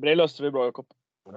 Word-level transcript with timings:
men 0.00 0.08
det 0.08 0.14
löste 0.14 0.42
vi 0.42 0.50
bra 0.50 0.64
Jakob. 0.64 0.86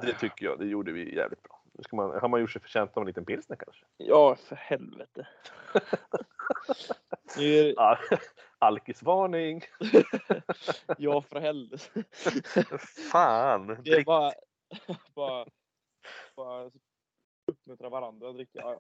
Det 0.01 0.14
tycker 0.14 0.46
jag. 0.46 0.59
Det 0.59 0.66
gjorde 0.66 0.92
vi 0.92 1.16
jävligt 1.16 1.44
bra. 1.44 1.62
Nu 1.74 1.84
ska 1.84 1.96
man, 1.96 2.20
har 2.21 2.28
man 2.28 2.42
gjort 2.42 2.51
sig 2.51 2.62
förtjänt 2.62 2.97
av 2.97 3.01
en 3.01 3.08
liten 3.08 3.25
pilsner 3.25 3.58
kanske? 3.58 3.86
Ja, 3.97 4.36
för 4.36 4.55
helvete. 4.55 5.28
Nu 7.37 7.75
Alkisvarning! 8.60 9.62
ja, 10.97 11.21
för 11.21 11.39
helvete. 11.39 12.04
Fan! 13.12 13.68
Det 13.84 13.91
är 13.91 14.04
bara, 14.04 14.31
bara, 15.16 15.45
bara 16.36 16.71
uppmuntra 17.45 17.89
varandra 17.89 18.30
att 18.30 18.36
dricka. 18.36 18.80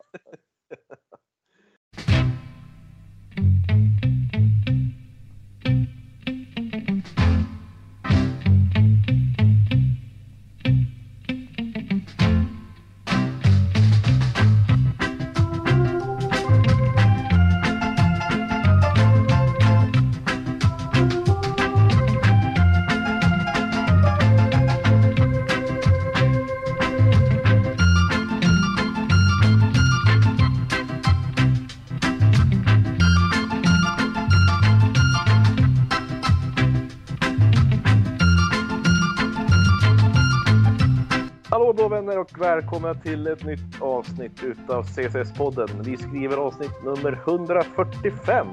Vänner 42.05 42.19
och 42.19 42.41
välkomna 42.41 42.93
till 42.93 43.27
ett 43.27 43.43
nytt 43.43 43.81
avsnitt 43.81 44.43
utav 44.43 44.83
CSS-podden. 44.83 45.83
Vi 45.83 45.97
skriver 45.97 46.37
avsnitt 46.37 46.83
nummer 46.83 47.21
145. 47.27 48.47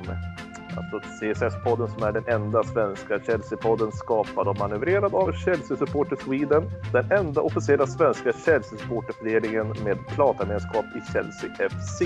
Alltså 0.77 1.09
CSS-podden 1.21 1.89
som 1.89 2.03
är 2.03 2.13
den 2.13 2.25
enda 2.29 2.63
svenska 2.63 3.19
Chelsea-podden 3.19 3.91
skapad 3.93 4.49
och 4.49 4.59
manövrerad 4.59 5.15
av 5.15 5.33
Chelsea 5.33 5.77
Supporter 5.77 6.17
Sweden. 6.17 6.63
Den 6.93 7.13
enda 7.13 7.41
officiella 7.41 7.87
svenska 7.87 8.33
Chelsea-supporterföreningen 8.33 9.85
med 9.85 9.99
platamedlemskap 10.09 10.85
i 10.85 11.13
Chelsea 11.13 11.69
FC. 11.69 12.03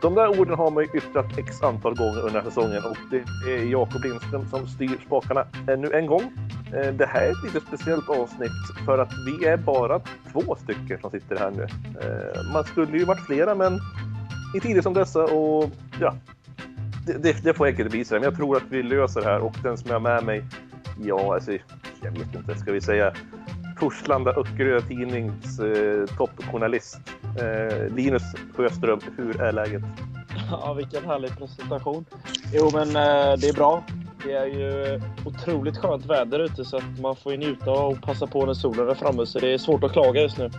De 0.00 0.14
där 0.14 0.40
orden 0.40 0.54
har 0.54 0.70
man 0.70 0.84
ju 0.84 0.90
yttrat 0.98 1.38
x 1.38 1.62
antal 1.62 1.94
gånger 1.94 2.26
under 2.26 2.42
säsongen 2.42 2.84
och 2.84 2.96
det 3.10 3.50
är 3.52 3.64
Jakob 3.64 4.04
Lindström 4.04 4.46
som 4.50 4.66
styr 4.66 4.98
spakarna 5.06 5.46
ännu 5.68 5.90
en 5.92 6.06
gång. 6.06 6.32
Eh, 6.74 6.94
det 6.94 7.06
här 7.06 7.22
är 7.22 7.30
ett 7.30 7.44
lite 7.44 7.66
speciellt 7.66 8.08
avsnitt 8.08 8.84
för 8.84 8.98
att 8.98 9.12
vi 9.26 9.46
är 9.46 9.56
bara 9.56 10.00
två 10.32 10.56
stycken 10.62 10.98
som 11.00 11.10
sitter 11.10 11.36
här 11.36 11.50
nu. 11.50 11.62
Eh, 11.62 12.52
man 12.52 12.64
skulle 12.64 12.98
ju 12.98 13.04
varit 13.04 13.26
flera 13.26 13.54
men 13.54 13.80
i 14.56 14.60
tider 14.60 14.82
som 14.82 14.94
dessa 14.94 15.24
och 15.24 15.70
ja, 16.00 16.14
det, 17.06 17.12
det, 17.22 17.44
det 17.44 17.54
får 17.54 17.66
enkelt 17.66 17.94
visa 17.94 18.14
men 18.14 18.24
jag 18.24 18.36
tror 18.36 18.56
att 18.56 18.66
vi 18.70 18.82
löser 18.82 19.20
det 19.20 19.26
här 19.26 19.40
och 19.40 19.54
den 19.62 19.76
som 19.76 19.90
jag 19.90 19.94
har 19.94 20.00
med 20.00 20.24
mig, 20.24 20.44
ja 21.02 21.34
alltså, 21.34 21.52
jag 22.02 22.10
vet 22.10 22.34
inte, 22.34 22.54
ska 22.54 22.72
vi 22.72 22.80
säga 22.80 23.12
Torslanda 23.78 24.30
Öckerö 24.30 24.80
Tidnings 24.80 25.60
eh, 25.60 26.06
toppjournalist 26.06 27.00
eh, 27.38 27.94
Linus 27.94 28.22
Sjöström, 28.54 29.00
hur 29.16 29.40
är 29.40 29.52
läget? 29.52 29.82
Ja, 30.50 30.72
vilken 30.72 31.04
härlig 31.04 31.38
presentation. 31.38 32.04
Jo, 32.52 32.70
men 32.72 32.88
eh, 32.88 33.38
det 33.38 33.48
är 33.48 33.52
bra. 33.52 33.84
Det 34.24 34.32
är 34.32 34.46
ju 34.46 35.00
otroligt 35.24 35.78
skönt 35.78 36.06
väder 36.06 36.38
ute 36.38 36.64
så 36.64 36.76
att 36.76 37.00
man 37.00 37.16
får 37.16 37.32
ju 37.32 37.38
njuta 37.38 37.70
och 37.70 38.02
passa 38.02 38.26
på 38.26 38.46
när 38.46 38.54
solen 38.54 38.88
är 38.88 38.94
framme. 38.94 39.26
Så 39.26 39.38
det 39.38 39.54
är 39.54 39.58
svårt 39.58 39.84
att 39.84 39.92
klaga 39.92 40.20
just 40.20 40.38
nu. 40.38 40.50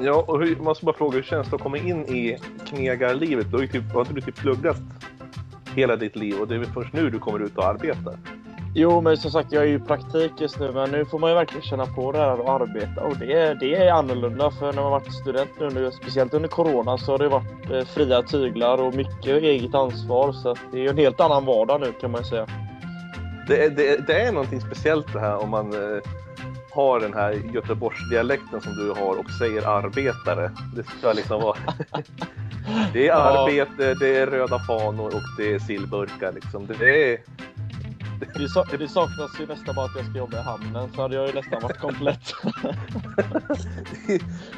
Ja, 0.00 0.24
och 0.28 0.40
hur, 0.40 0.56
man 0.56 0.74
ska 0.74 0.86
bara 0.86 0.96
fråga, 0.96 1.16
hur 1.16 1.22
känns 1.22 1.48
det 1.50 1.56
att 1.56 1.62
komma 1.62 1.78
in 1.78 2.06
i 2.06 2.38
knegarlivet? 2.66 3.50
Du 3.50 3.56
har, 3.56 3.62
ju 3.62 3.68
typ, 3.68 3.92
har 3.92 4.00
inte 4.00 4.14
du 4.14 4.20
typ 4.20 4.36
pluggat 4.36 4.80
hela 5.74 5.96
ditt 5.96 6.16
liv 6.16 6.40
och 6.40 6.48
det 6.48 6.54
är 6.54 6.58
väl 6.58 6.68
först 6.68 6.92
nu 6.92 7.10
du 7.10 7.18
kommer 7.18 7.40
ut 7.40 7.58
och 7.58 7.64
arbetar? 7.64 8.16
Jo, 8.76 9.00
men 9.00 9.16
som 9.16 9.30
sagt, 9.30 9.52
jag 9.52 9.62
är 9.62 9.66
ju 9.66 9.74
i 9.74 9.78
praktik 9.78 10.32
just 10.38 10.58
nu, 10.58 10.72
men 10.72 10.90
nu 10.90 11.04
får 11.04 11.18
man 11.18 11.30
ju 11.30 11.36
verkligen 11.36 11.62
känna 11.62 11.86
på 11.86 12.12
det 12.12 12.18
här 12.18 12.40
och 12.40 12.52
arbeta. 12.52 13.00
Och 13.00 13.16
det, 13.18 13.32
är- 13.32 13.54
det 13.54 13.74
är 13.74 13.92
annorlunda, 13.92 14.50
för 14.50 14.72
när 14.72 14.82
man 14.82 14.90
varit 14.90 15.14
student 15.14 15.50
nu, 15.60 15.70
nu, 15.70 15.90
speciellt 15.92 16.34
under 16.34 16.48
corona, 16.48 16.98
så 16.98 17.12
har 17.12 17.18
det 17.18 17.28
varit 17.28 17.70
eh, 17.70 17.84
fria 17.84 18.22
tyglar 18.22 18.78
och 18.82 18.94
mycket 18.94 19.26
eget 19.42 19.74
ansvar. 19.74 20.32
Så 20.32 20.56
det 20.72 20.78
är 20.78 20.82
ju 20.82 20.88
en 20.88 20.98
helt 20.98 21.20
annan 21.20 21.44
vardag 21.44 21.80
nu 21.80 21.92
kan 22.00 22.10
man 22.10 22.20
ju 22.20 22.24
säga. 22.28 22.46
Det 23.48 23.64
är, 23.64 23.70
det, 23.70 24.06
det 24.06 24.20
är 24.22 24.32
någonting 24.32 24.60
speciellt 24.60 25.12
det 25.12 25.20
här 25.20 25.36
om 25.42 25.50
man 25.50 25.72
eh, 25.72 26.00
har 26.70 27.00
den 27.00 27.14
här 27.14 27.32
Göteborgsdialekten 27.54 28.60
som 28.60 28.72
du 28.76 28.90
har 28.90 29.18
och 29.18 29.30
säger 29.30 29.68
arbetare. 29.68 30.50
Det 30.76 30.84
ska 30.98 31.12
liksom 31.12 31.40
vara... 31.42 31.56
det 32.92 33.08
är 33.08 33.12
arbete, 33.14 33.94
det 33.94 34.16
är 34.16 34.26
röda 34.26 34.58
fanor 34.58 35.06
och 35.06 35.22
det 35.38 35.54
är 35.54 35.58
sillburkar 35.58 36.32
liksom. 36.32 36.66
Det 36.78 37.12
är... 37.12 37.18
Det, 38.34 38.48
sa- 38.48 38.64
det 38.78 38.88
saknas 38.88 39.40
ju 39.40 39.46
nästan 39.46 39.74
bara 39.74 39.86
att 39.86 39.96
jag 39.96 40.04
ska 40.06 40.18
jobba 40.18 40.38
i 40.38 40.42
hamnen, 40.42 40.88
så 40.94 41.02
hade 41.02 41.14
jag 41.14 41.26
ju 41.26 41.32
nästan 41.34 41.62
varit 41.62 41.78
komplett. 41.78 42.20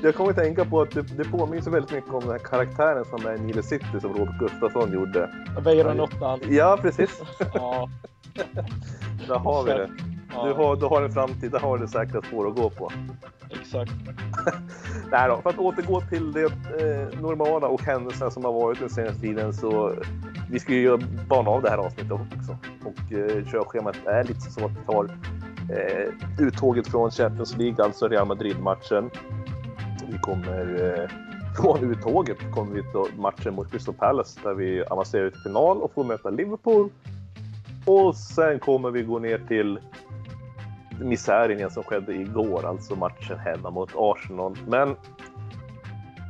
Jag 0.03 0.15
kommer 0.15 0.31
att 0.31 0.37
tänka 0.37 0.65
på 0.65 0.81
att 0.81 0.91
det, 0.91 1.03
det 1.03 1.25
påminner 1.25 1.63
så 1.63 1.71
väldigt 1.71 1.93
mycket 1.93 2.11
om 2.11 2.21
den 2.21 2.31
här 2.31 2.39
karaktären 2.39 3.05
som 3.05 3.27
är 3.27 3.35
i 3.35 3.39
Nile 3.39 3.63
City 3.63 4.01
som 4.01 4.13
Robert 4.13 4.39
Gustafsson 4.39 4.93
gjorde. 4.93 5.31
Weiron 5.61 6.01
åttan. 6.01 6.41
Ja, 6.49 6.79
precis. 6.83 7.21
Ja, 7.55 7.89
Där 9.29 9.39
har 9.39 9.65
vi 9.65 9.71
det. 9.73 9.91
Du 10.29 10.53
har, 10.53 10.77
du 10.77 10.87
har 10.87 11.03
en 11.03 11.13
framtid, 11.13 11.53
där 11.53 11.59
har 11.59 11.79
du 11.79 11.87
säkra 11.89 12.23
spår 12.23 12.49
att 12.49 12.57
gå 12.57 12.71
på. 12.71 12.91
exakt. 13.51 13.93
Nej 15.13 15.29
då, 15.29 15.41
för 15.43 15.51
att 15.51 15.59
återgå 15.59 16.01
till 16.01 16.33
det 16.33 16.45
eh, 16.45 17.21
normala 17.21 17.67
och 17.67 17.83
händelserna 17.83 18.31
som 18.31 18.45
har 18.45 18.53
varit 18.53 18.81
den 18.81 18.91
senaste 18.91 19.21
tiden 19.21 19.55
så 19.55 19.95
vi 20.51 20.59
ska 20.61 20.73
ju 20.73 20.83
göra- 20.83 21.01
bana 21.29 21.51
av 21.51 21.63
det 21.63 21.71
här 21.71 21.79
avsnittet 21.79 22.13
också. 22.13 22.57
Och 22.85 23.13
eh, 23.13 23.45
körschemat 23.45 23.97
är 24.07 24.25
lite 24.25 24.41
så 24.41 24.65
att 24.65 24.71
vi 24.71 24.93
tar 24.93 25.05
eh, 25.71 26.13
uttåget 26.47 26.87
från 26.89 27.11
Champions 27.11 27.57
League, 27.57 27.85
alltså 27.85 28.09
Real 28.09 28.27
Madrid-matchen. 28.27 29.11
Vi 30.09 30.19
kommer 30.19 30.95
eh, 31.01 31.11
från 31.63 31.91
uttåget 31.93 32.39
kommer 32.55 32.75
vi 32.75 32.83
till 32.83 33.19
matchen 33.21 33.55
mot 33.55 33.71
Crystal 33.71 33.95
Palace 33.95 34.41
där 34.43 34.55
vi 34.55 34.85
avancerar 34.85 35.31
till 35.31 35.41
final 35.41 35.77
och 35.83 35.93
får 35.95 36.05
möta 36.05 36.31
Liverpool. 36.31 36.89
Och 37.85 38.17
sen 38.17 38.59
kommer 38.59 38.91
vi 38.91 39.03
gå 39.03 39.19
ner 39.19 39.39
till 39.49 39.79
misären 41.01 41.57
igen 41.57 41.71
som 41.71 41.83
skedde 41.83 42.15
igår, 42.15 42.67
alltså 42.67 42.97
matchen 42.97 43.39
hemma 43.39 43.71
mot 43.71 43.91
Arsenal. 43.97 44.57
Men 44.67 44.97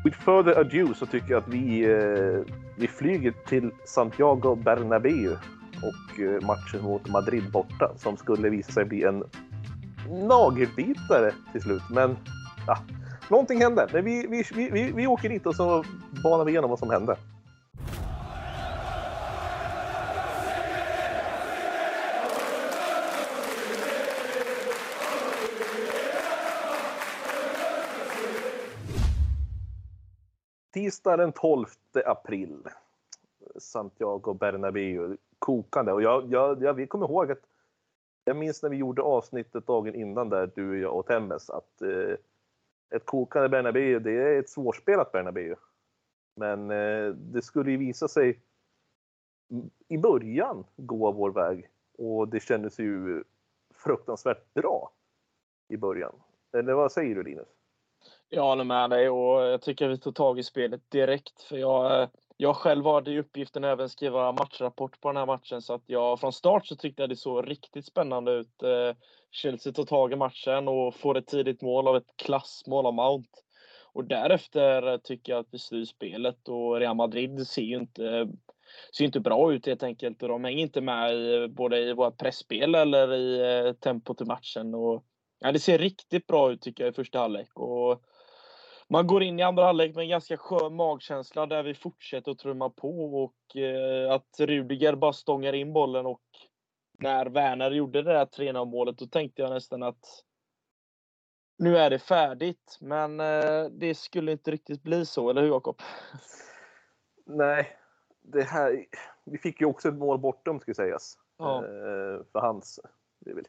with 0.04 0.18
further 0.18 0.60
ado 0.60 0.94
så 0.94 1.06
tycker 1.06 1.30
jag 1.30 1.38
att 1.38 1.48
vi, 1.48 1.84
eh, 1.84 2.54
vi 2.76 2.88
flyger 2.88 3.32
till 3.46 3.70
Santiago 3.84 4.54
Bernabéu 4.54 5.36
och 5.82 6.20
eh, 6.20 6.46
matchen 6.46 6.82
mot 6.82 7.08
Madrid 7.08 7.50
borta 7.50 7.92
som 7.96 8.16
skulle 8.16 8.48
visa 8.48 8.72
sig 8.72 8.84
bli 8.84 9.02
en 9.02 9.24
nagelbitare 10.28 11.32
till 11.52 11.62
slut. 11.62 11.82
Men 11.90 12.16
ja, 12.66 12.78
någonting 13.30 13.60
hände. 13.60 13.88
Men 13.92 14.04
vi, 14.04 14.26
vi, 14.26 14.44
vi, 14.54 14.70
vi, 14.70 14.92
vi 14.92 15.06
åker 15.06 15.28
dit 15.28 15.46
och 15.46 15.56
så 15.56 15.84
banar 16.22 16.44
vi 16.44 16.52
igenom 16.52 16.70
vad 16.70 16.78
som 16.78 16.90
hände. 16.90 17.16
Onsdag 31.06 31.16
den 31.16 31.32
12 31.32 31.66
april. 32.04 32.62
Santiago 33.56 34.34
Bernabéu. 34.34 35.16
Kokande. 35.38 35.92
Och 35.92 36.02
jag, 36.02 36.32
jag, 36.32 36.62
jag 36.62 36.74
vi 36.74 36.86
kommer 36.86 37.06
ihåg 37.06 37.32
att 37.32 37.46
jag 38.24 38.36
minns 38.36 38.62
när 38.62 38.70
vi 38.70 38.76
gjorde 38.76 39.02
avsnittet 39.02 39.66
dagen 39.66 39.94
innan 39.94 40.28
där, 40.28 40.50
du 40.54 40.70
och 40.70 40.76
jag 40.76 40.96
och 40.96 41.06
Temmes, 41.06 41.50
att 41.50 41.82
eh, 41.82 42.16
ett 42.90 43.04
kokande 43.04 43.48
Bernabéu, 43.48 43.98
det 43.98 44.12
är 44.12 44.38
ett 44.38 44.48
svårspelat 44.48 45.12
Bernabéu. 45.12 45.56
Men 46.36 46.70
eh, 46.70 47.08
det 47.14 47.42
skulle 47.42 47.70
ju 47.70 47.76
visa 47.76 48.08
sig 48.08 48.40
i 49.88 49.98
början 49.98 50.64
gå 50.76 51.12
vår 51.12 51.30
väg 51.30 51.68
och 51.98 52.28
det 52.28 52.40
kändes 52.40 52.78
ju 52.78 53.24
fruktansvärt 53.74 54.54
bra 54.54 54.90
i 55.68 55.76
början. 55.76 56.14
Eller 56.52 56.74
vad 56.74 56.92
säger 56.92 57.14
du 57.14 57.22
Linus? 57.22 57.55
Jag 58.28 58.42
håller 58.42 58.64
med 58.64 58.90
dig 58.90 59.08
och 59.08 59.42
jag 59.42 59.62
tycker 59.62 59.88
vi 59.88 59.98
tog 59.98 60.14
tag 60.14 60.38
i 60.38 60.42
spelet 60.42 60.90
direkt. 60.90 61.42
För 61.42 61.56
jag, 61.56 62.08
jag 62.36 62.56
själv 62.56 62.86
hade 62.86 63.10
i 63.10 63.18
uppgiften 63.18 63.64
att 63.64 63.72
även 63.72 63.88
skriva 63.88 64.32
matchrapport 64.32 65.00
på 65.00 65.08
den 65.08 65.16
här 65.16 65.26
matchen. 65.26 65.62
Så 65.62 65.74
att 65.74 65.82
jag 65.86 66.20
från 66.20 66.32
start 66.32 66.66
så 66.66 66.76
tyckte 66.76 67.02
jag 67.02 67.10
det 67.10 67.16
såg 67.16 67.50
riktigt 67.50 67.86
spännande 67.86 68.32
ut. 68.32 68.62
Eh, 68.62 68.96
Chelsea 69.30 69.72
tog 69.72 69.88
tag 69.88 70.12
i 70.12 70.16
matchen 70.16 70.68
och 70.68 70.94
får 70.94 71.16
ett 71.16 71.26
tidigt 71.26 71.62
mål 71.62 71.88
av 71.88 71.96
ett 71.96 72.16
klassmål 72.16 72.86
av 72.86 72.94
Mount. 72.94 73.28
Och 73.92 74.04
därefter 74.04 74.98
tycker 74.98 75.32
jag 75.32 75.40
att 75.40 75.48
vi 75.50 75.58
styr 75.58 75.84
spelet 75.84 76.48
och 76.48 76.76
Real 76.76 76.96
Madrid 76.96 77.46
ser 77.46 77.62
ju 77.62 77.76
inte, 77.76 78.28
ser 78.96 79.04
inte 79.04 79.20
bra 79.20 79.52
ut 79.52 79.66
helt 79.66 79.82
enkelt. 79.82 80.22
Och 80.22 80.28
de 80.28 80.44
hänger 80.44 80.62
inte 80.62 80.80
med 80.80 81.14
i, 81.14 81.48
både 81.48 81.78
i 81.78 81.92
vårt 81.92 82.18
pressspel 82.18 82.74
eller 82.74 83.14
i 83.14 83.40
eh, 83.66 83.72
tempot 83.72 84.20
i 84.20 84.24
matchen. 84.24 84.74
Och 84.74 85.04
Ja, 85.38 85.52
det 85.52 85.58
ser 85.58 85.78
riktigt 85.78 86.26
bra 86.26 86.52
ut 86.52 86.62
tycker 86.62 86.84
jag 86.84 86.92
i 86.92 86.94
första 86.94 87.18
halvlek. 87.18 87.48
Och 87.54 88.02
man 88.88 89.06
går 89.06 89.22
in 89.22 89.38
i 89.38 89.42
andra 89.42 89.64
halvlek 89.64 89.94
med 89.94 90.02
en 90.02 90.08
ganska 90.08 90.36
skön 90.36 90.76
magkänsla 90.76 91.46
där 91.46 91.62
vi 91.62 91.74
fortsätter 91.74 92.30
att 92.30 92.38
trumma 92.38 92.70
på 92.70 93.22
och 93.24 93.56
eh, 93.56 94.12
att 94.12 94.40
Rudiger 94.40 94.94
bara 94.94 95.12
stångar 95.12 95.52
in 95.52 95.72
bollen 95.72 96.06
och 96.06 96.22
när 96.98 97.26
Werner 97.26 97.70
gjorde 97.70 98.02
det 98.02 98.12
där 98.12 98.26
3-0 98.26 98.64
målet 98.64 98.98
då 98.98 99.06
tänkte 99.06 99.42
jag 99.42 99.50
nästan 99.50 99.82
att 99.82 100.24
nu 101.58 101.78
är 101.78 101.90
det 101.90 101.98
färdigt. 101.98 102.78
Men 102.80 103.20
eh, 103.20 103.64
det 103.70 103.94
skulle 103.94 104.32
inte 104.32 104.50
riktigt 104.50 104.82
bli 104.82 105.06
så, 105.06 105.30
eller 105.30 105.42
hur 105.42 105.48
Jakob? 105.48 105.82
Nej, 107.26 107.76
det 108.22 108.42
här, 108.42 108.86
vi 109.24 109.38
fick 109.38 109.60
ju 109.60 109.66
också 109.66 109.88
ett 109.88 109.94
mål 109.94 110.18
bortom 110.18 110.60
ska 110.60 110.74
sägas. 110.74 111.18
Ja. 111.38 111.64
Eh, 111.64 112.24
för 112.32 112.40
hans, 112.40 112.80
det 113.20 113.30
är, 113.30 113.34
väl, 113.34 113.44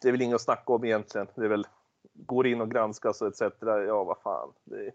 det 0.00 0.08
är 0.08 0.12
väl 0.12 0.22
inget 0.22 0.34
att 0.34 0.40
snacka 0.40 0.72
om 0.72 0.84
egentligen. 0.84 1.26
Det 1.34 1.44
är 1.44 1.48
väl, 1.48 1.66
går 2.12 2.46
in 2.46 2.60
och 2.60 2.70
granskas 2.70 3.22
och 3.22 3.28
etc. 3.28 3.56
Ja, 3.60 4.04
vad 4.04 4.18
fan. 4.18 4.52
Det, 4.64 4.92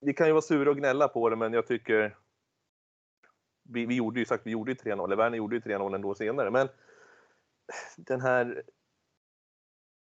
vi 0.00 0.14
kan 0.14 0.26
ju 0.26 0.32
vara 0.32 0.42
sura 0.42 0.70
och 0.70 0.76
gnälla 0.76 1.08
på 1.08 1.28
det, 1.28 1.36
men 1.36 1.52
jag 1.52 1.66
tycker 1.66 2.16
vi, 3.62 3.86
vi 3.86 3.94
gjorde 3.94 4.20
ju 4.20 4.26
sagt, 4.26 4.46
vi 4.46 4.50
gjorde 4.50 4.70
ju 4.70 4.76
3-0, 4.76 5.04
eller 5.04 5.16
Werner 5.16 5.38
gjorde 5.38 5.56
ju 5.56 5.60
3-0 5.60 5.94
ändå 5.94 6.14
senare, 6.14 6.50
men 6.50 6.68
den 7.96 8.20
här 8.20 8.62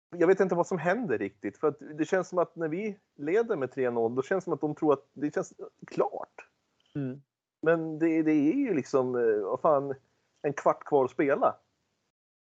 jag 0.09 0.27
vet 0.27 0.39
inte 0.39 0.55
vad 0.55 0.67
som 0.67 0.77
händer 0.77 1.17
riktigt. 1.17 1.57
För 1.57 1.67
att 1.67 1.77
det 1.79 2.05
känns 2.05 2.29
som 2.29 2.37
att 2.37 2.55
när 2.55 2.67
vi 2.67 2.99
leder 3.15 3.55
med 3.55 3.69
3-0, 3.69 4.15
då 4.15 4.21
känns 4.21 4.43
det 4.43 4.45
som 4.45 4.53
att 4.53 4.61
de 4.61 4.75
tror 4.75 4.93
att 4.93 5.05
det 5.13 5.33
känns 5.33 5.53
klart. 5.87 6.47
Mm. 6.95 7.21
Men 7.61 7.99
det, 7.99 8.23
det 8.23 8.31
är 8.31 8.53
ju 8.53 8.73
liksom, 8.73 9.15
eh, 9.15 9.43
vad 9.43 9.59
fan, 9.59 9.95
en 10.41 10.53
kvart 10.53 10.83
kvar 10.83 11.05
att 11.05 11.11
spela. 11.11 11.55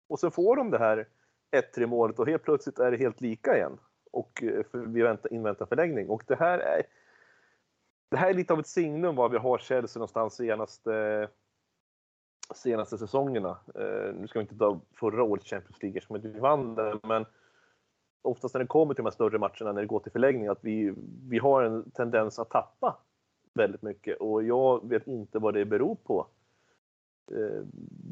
Och 0.07 0.19
så 0.19 0.31
får 0.31 0.55
de 0.55 0.71
det 0.71 0.77
här 0.77 1.07
1-3 1.51 1.85
målet 1.85 2.19
och 2.19 2.27
helt 2.27 2.43
plötsligt 2.43 2.79
är 2.79 2.91
det 2.91 2.97
helt 2.97 3.21
lika 3.21 3.57
igen. 3.57 3.79
Och 4.11 4.43
eh, 4.43 4.65
vi 4.71 5.01
väntar, 5.01 5.33
inväntar 5.33 5.65
förlängning. 5.65 6.09
Och 6.09 6.23
det 6.27 6.35
här 6.35 6.59
är 6.59 6.83
det 8.09 8.17
här 8.17 8.29
är 8.29 8.33
lite 8.33 8.53
av 8.53 8.59
ett 8.59 8.67
signum 8.67 9.15
var 9.15 9.29
vi 9.29 9.37
har 9.37 9.57
Chelsea 9.57 9.99
någonstans 9.99 10.35
senaste 10.35 11.27
senaste 12.55 12.97
säsongerna. 12.97 13.57
Eh, 13.75 14.13
nu 14.15 14.27
ska 14.27 14.39
vi 14.39 14.43
inte 14.43 14.57
ta 14.57 14.79
förra 14.99 15.23
årets 15.23 15.49
Champions 15.49 15.83
League 15.83 16.01
som 16.01 16.21
vi 16.21 16.39
vann 16.39 16.75
det, 16.75 16.99
men 17.03 17.25
oftast 18.21 18.53
när 18.53 18.59
det 18.59 18.67
kommer 18.67 18.93
till 18.93 19.03
de 19.03 19.07
här 19.07 19.13
större 19.13 19.39
matcherna, 19.39 19.71
när 19.71 19.81
det 19.81 19.87
går 19.87 19.99
till 19.99 20.11
förlängning, 20.11 20.47
att 20.47 20.63
vi, 20.63 20.93
vi 21.29 21.37
har 21.39 21.63
en 21.63 21.91
tendens 21.91 22.39
att 22.39 22.49
tappa 22.49 22.97
väldigt 23.53 23.81
mycket 23.81 24.17
och 24.17 24.43
jag 24.43 24.89
vet 24.89 25.07
inte 25.07 25.39
vad 25.39 25.53
det 25.53 25.65
beror 25.65 25.95
på. 25.95 26.27
Eh, 27.31 27.63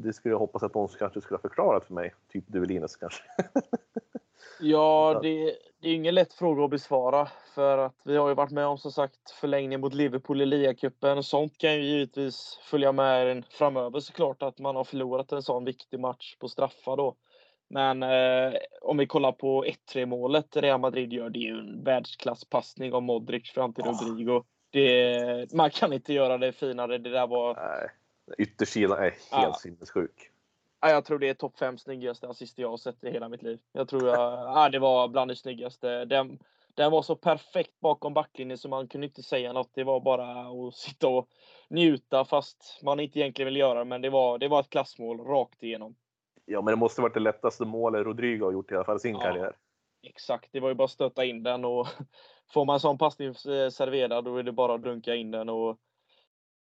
det 0.02 0.12
skulle 0.12 0.32
jag 0.32 0.38
hoppas 0.38 0.62
att 0.62 0.74
någon 0.74 0.88
kanske 0.88 1.20
skulle 1.20 1.36
ha 1.36 1.42
förklarat 1.42 1.84
för 1.84 1.94
mig, 1.94 2.14
typ 2.32 2.44
du 2.46 2.64
Linus 2.64 2.96
kanske. 2.96 3.22
Ja, 4.60 5.20
det, 5.22 5.56
det 5.80 5.88
är 5.88 5.94
ingen 5.94 6.14
lätt 6.14 6.32
fråga 6.32 6.64
att 6.64 6.70
besvara. 6.70 7.28
För 7.54 7.78
att 7.78 8.00
vi 8.04 8.16
har 8.16 8.28
ju 8.28 8.34
varit 8.34 8.50
med 8.50 8.66
om 8.66 8.78
som 8.78 8.92
sagt 8.92 9.30
förlängning 9.30 9.80
mot 9.80 9.94
Liverpool 9.94 10.42
i 10.42 10.46
ligacupen. 10.46 11.22
Sånt 11.22 11.58
kan 11.58 11.74
ju 11.74 11.82
givetvis 11.82 12.58
följa 12.62 12.92
med 12.92 13.30
en 13.30 13.42
framöver 13.50 14.00
såklart 14.00 14.42
att 14.42 14.58
man 14.58 14.76
har 14.76 14.84
förlorat 14.84 15.32
en 15.32 15.42
sån 15.42 15.64
viktig 15.64 16.00
match 16.00 16.36
på 16.38 16.48
straffar 16.48 16.96
då. 16.96 17.16
Men 17.68 18.02
eh, 18.02 18.54
om 18.82 18.96
vi 18.96 19.06
kollar 19.06 19.32
på 19.32 19.64
1-3 19.64 20.06
målet 20.06 20.56
Real 20.56 20.80
Madrid 20.80 21.12
gör, 21.12 21.30
det 21.30 21.38
är 21.38 21.52
ju 21.52 21.58
en 21.58 21.84
världsklasspassning 21.84 22.92
av 22.92 23.02
Modric 23.02 23.50
fram 23.50 23.74
till 23.74 23.84
Rodrigo. 23.84 24.44
Det, 24.70 25.52
man 25.52 25.70
kan 25.70 25.92
inte 25.92 26.12
göra 26.12 26.38
det 26.38 26.52
finare. 26.52 26.98
Det 26.98 27.10
där 27.10 27.26
var... 27.26 27.54
Nej, 27.54 27.90
yttersidan 28.38 28.98
är 28.98 29.02
helt 29.02 29.16
ja. 29.30 29.54
sinnessjuk. 29.54 30.30
Ja, 30.80 30.90
jag 30.90 31.04
tror 31.04 31.18
det 31.18 31.28
är 31.28 31.34
topp 31.34 31.58
fem 31.58 31.78
snyggaste 31.78 32.28
assist 32.28 32.58
jag 32.58 32.70
har 32.70 32.76
sett 32.76 33.04
i 33.04 33.10
hela 33.10 33.28
mitt 33.28 33.42
liv. 33.42 33.58
Jag 33.72 33.88
tror 33.88 34.08
jag, 34.08 34.32
ja, 34.32 34.68
det 34.68 34.78
var 34.78 35.08
bland 35.08 35.30
det 35.30 35.36
snyggaste. 35.36 36.04
Den, 36.04 36.38
den 36.74 36.90
var 36.90 37.02
så 37.02 37.16
perfekt 37.16 37.80
bakom 37.80 38.14
backlinjen 38.14 38.58
så 38.58 38.68
man 38.68 38.88
kunde 38.88 39.06
inte 39.06 39.22
säga 39.22 39.52
något. 39.52 39.70
Det 39.74 39.84
var 39.84 40.00
bara 40.00 40.40
att 40.40 40.74
sitta 40.74 41.08
och 41.08 41.28
njuta 41.68 42.24
fast 42.24 42.80
man 42.82 43.00
inte 43.00 43.18
egentligen 43.18 43.46
vill 43.46 43.56
göra 43.56 43.78
det. 43.78 43.84
Men 43.84 44.02
det 44.02 44.10
var, 44.10 44.38
det 44.38 44.48
var 44.48 44.60
ett 44.60 44.70
klassmål 44.70 45.20
rakt 45.20 45.62
igenom. 45.62 45.94
Ja, 46.44 46.62
men 46.62 46.72
det 46.72 46.76
måste 46.76 47.02
varit 47.02 47.14
det 47.14 47.20
lättaste 47.20 47.64
målet 47.64 48.06
Rodrigo 48.06 48.44
har 48.44 48.52
gjort 48.52 48.72
i 48.72 48.74
alla 48.74 48.84
fall 48.84 49.00
sin 49.00 49.14
ja, 49.14 49.20
karriär. 49.20 49.56
Exakt, 50.02 50.48
det 50.52 50.60
var 50.60 50.68
ju 50.68 50.74
bara 50.74 50.84
att 50.84 50.90
stötta 50.90 51.24
in 51.24 51.42
den 51.42 51.64
och 51.64 51.86
får 52.52 52.64
man 52.64 52.80
sån 52.80 52.98
passning 52.98 53.34
serverad 53.34 54.24
då 54.24 54.36
är 54.36 54.42
det 54.42 54.52
bara 54.52 54.74
att 54.74 54.82
dunka 54.82 55.14
in 55.14 55.30
den. 55.30 55.48
Och 55.48 55.78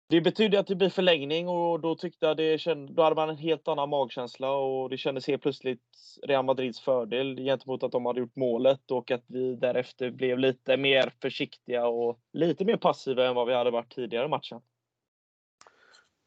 det 0.08 0.22
betyder 0.22 0.60
att 0.60 0.68
det 0.68 0.76
blir 0.76 0.90
förlängning 0.90 1.48
och 1.48 1.80
då 1.80 1.96
tyckte 1.96 2.26
jag 2.26 2.38
det 2.38 2.58
känd, 2.58 2.92
då 2.92 3.04
hade 3.04 3.16
man 3.16 3.30
en 3.30 3.38
helt 3.38 3.68
annan 3.68 3.90
magkänsla 3.90 4.52
och 4.52 4.90
det 4.90 4.98
kändes 4.98 5.28
helt 5.28 5.42
plötsligt 5.42 5.82
Real 6.24 6.46
Madrids 6.46 6.80
fördel 6.80 7.38
gentemot 7.38 7.84
att 7.84 7.92
de 7.92 8.06
hade 8.06 8.20
gjort 8.20 8.36
målet 8.36 8.92
och 8.92 9.12
att 9.12 9.24
vi 9.28 9.56
därefter 9.56 10.12
blev 10.12 10.40
lite 10.40 10.78
mer 10.78 11.14
försiktiga 11.22 11.88
och 11.88 12.20
lite 12.34 12.66
mer 12.66 12.78
passiva 12.78 13.26
än 13.26 13.36
vad 13.36 13.48
vi 13.48 13.54
hade 13.54 13.72
varit 13.72 13.96
tidigare 13.96 14.26
i 14.26 14.30
matchen. 14.30 14.62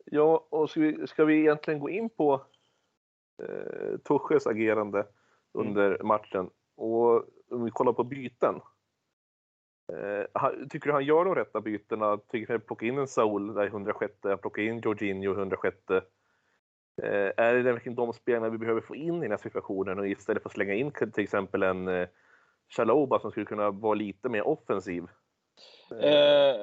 Ja, 0.04 0.46
och 0.50 0.70
ska 0.70 0.80
vi, 0.80 1.06
ska 1.06 1.24
vi 1.24 1.40
egentligen 1.40 1.80
gå 1.80 1.90
in 1.90 2.10
på 2.10 2.42
eh, 3.42 3.98
Tuches 3.98 4.46
agerande 4.46 4.98
mm. 4.98 5.12
under 5.52 5.94
mm. 5.94 6.06
matchen? 6.06 6.50
Och 6.76 7.24
om 7.50 7.64
vi 7.64 7.70
kollar 7.70 7.92
på 7.92 8.04
byten 8.04 8.60
Eh, 9.92 10.50
tycker 10.70 10.86
du 10.86 10.92
han 10.92 11.04
gör 11.04 11.24
de 11.24 11.34
rätta 11.34 11.60
bytena? 11.60 12.16
Tycker 12.16 12.52
du 12.52 12.58
plocka 12.58 12.86
in 12.86 12.98
en 12.98 13.08
Saul 13.08 13.54
där 13.54 13.64
i 13.64 13.68
106, 13.68 14.14
plocka 14.40 14.62
in 14.62 14.80
Jorginho 14.80 15.32
i 15.32 15.36
106? 15.36 15.76
Eh, 17.02 17.32
är 17.36 17.54
det 17.54 17.72
verkligen 17.72 17.96
de 17.96 18.12
spelarna 18.12 18.48
vi 18.48 18.58
behöver 18.58 18.80
få 18.80 18.96
in 18.96 19.16
i 19.16 19.20
den 19.20 19.30
här 19.30 19.38
situationen 19.38 19.98
och 19.98 20.08
istället 20.08 20.42
för 20.42 20.48
att 20.48 20.54
slänga 20.54 20.74
in 20.74 20.90
till 20.90 21.24
exempel 21.24 21.62
en 21.62 21.88
eh, 21.88 22.08
Chaloba 22.68 23.20
som 23.20 23.30
skulle 23.30 23.46
kunna 23.46 23.70
vara 23.70 23.94
lite 23.94 24.28
mer 24.28 24.46
offensiv? 24.46 25.06
Eh, 25.92 26.56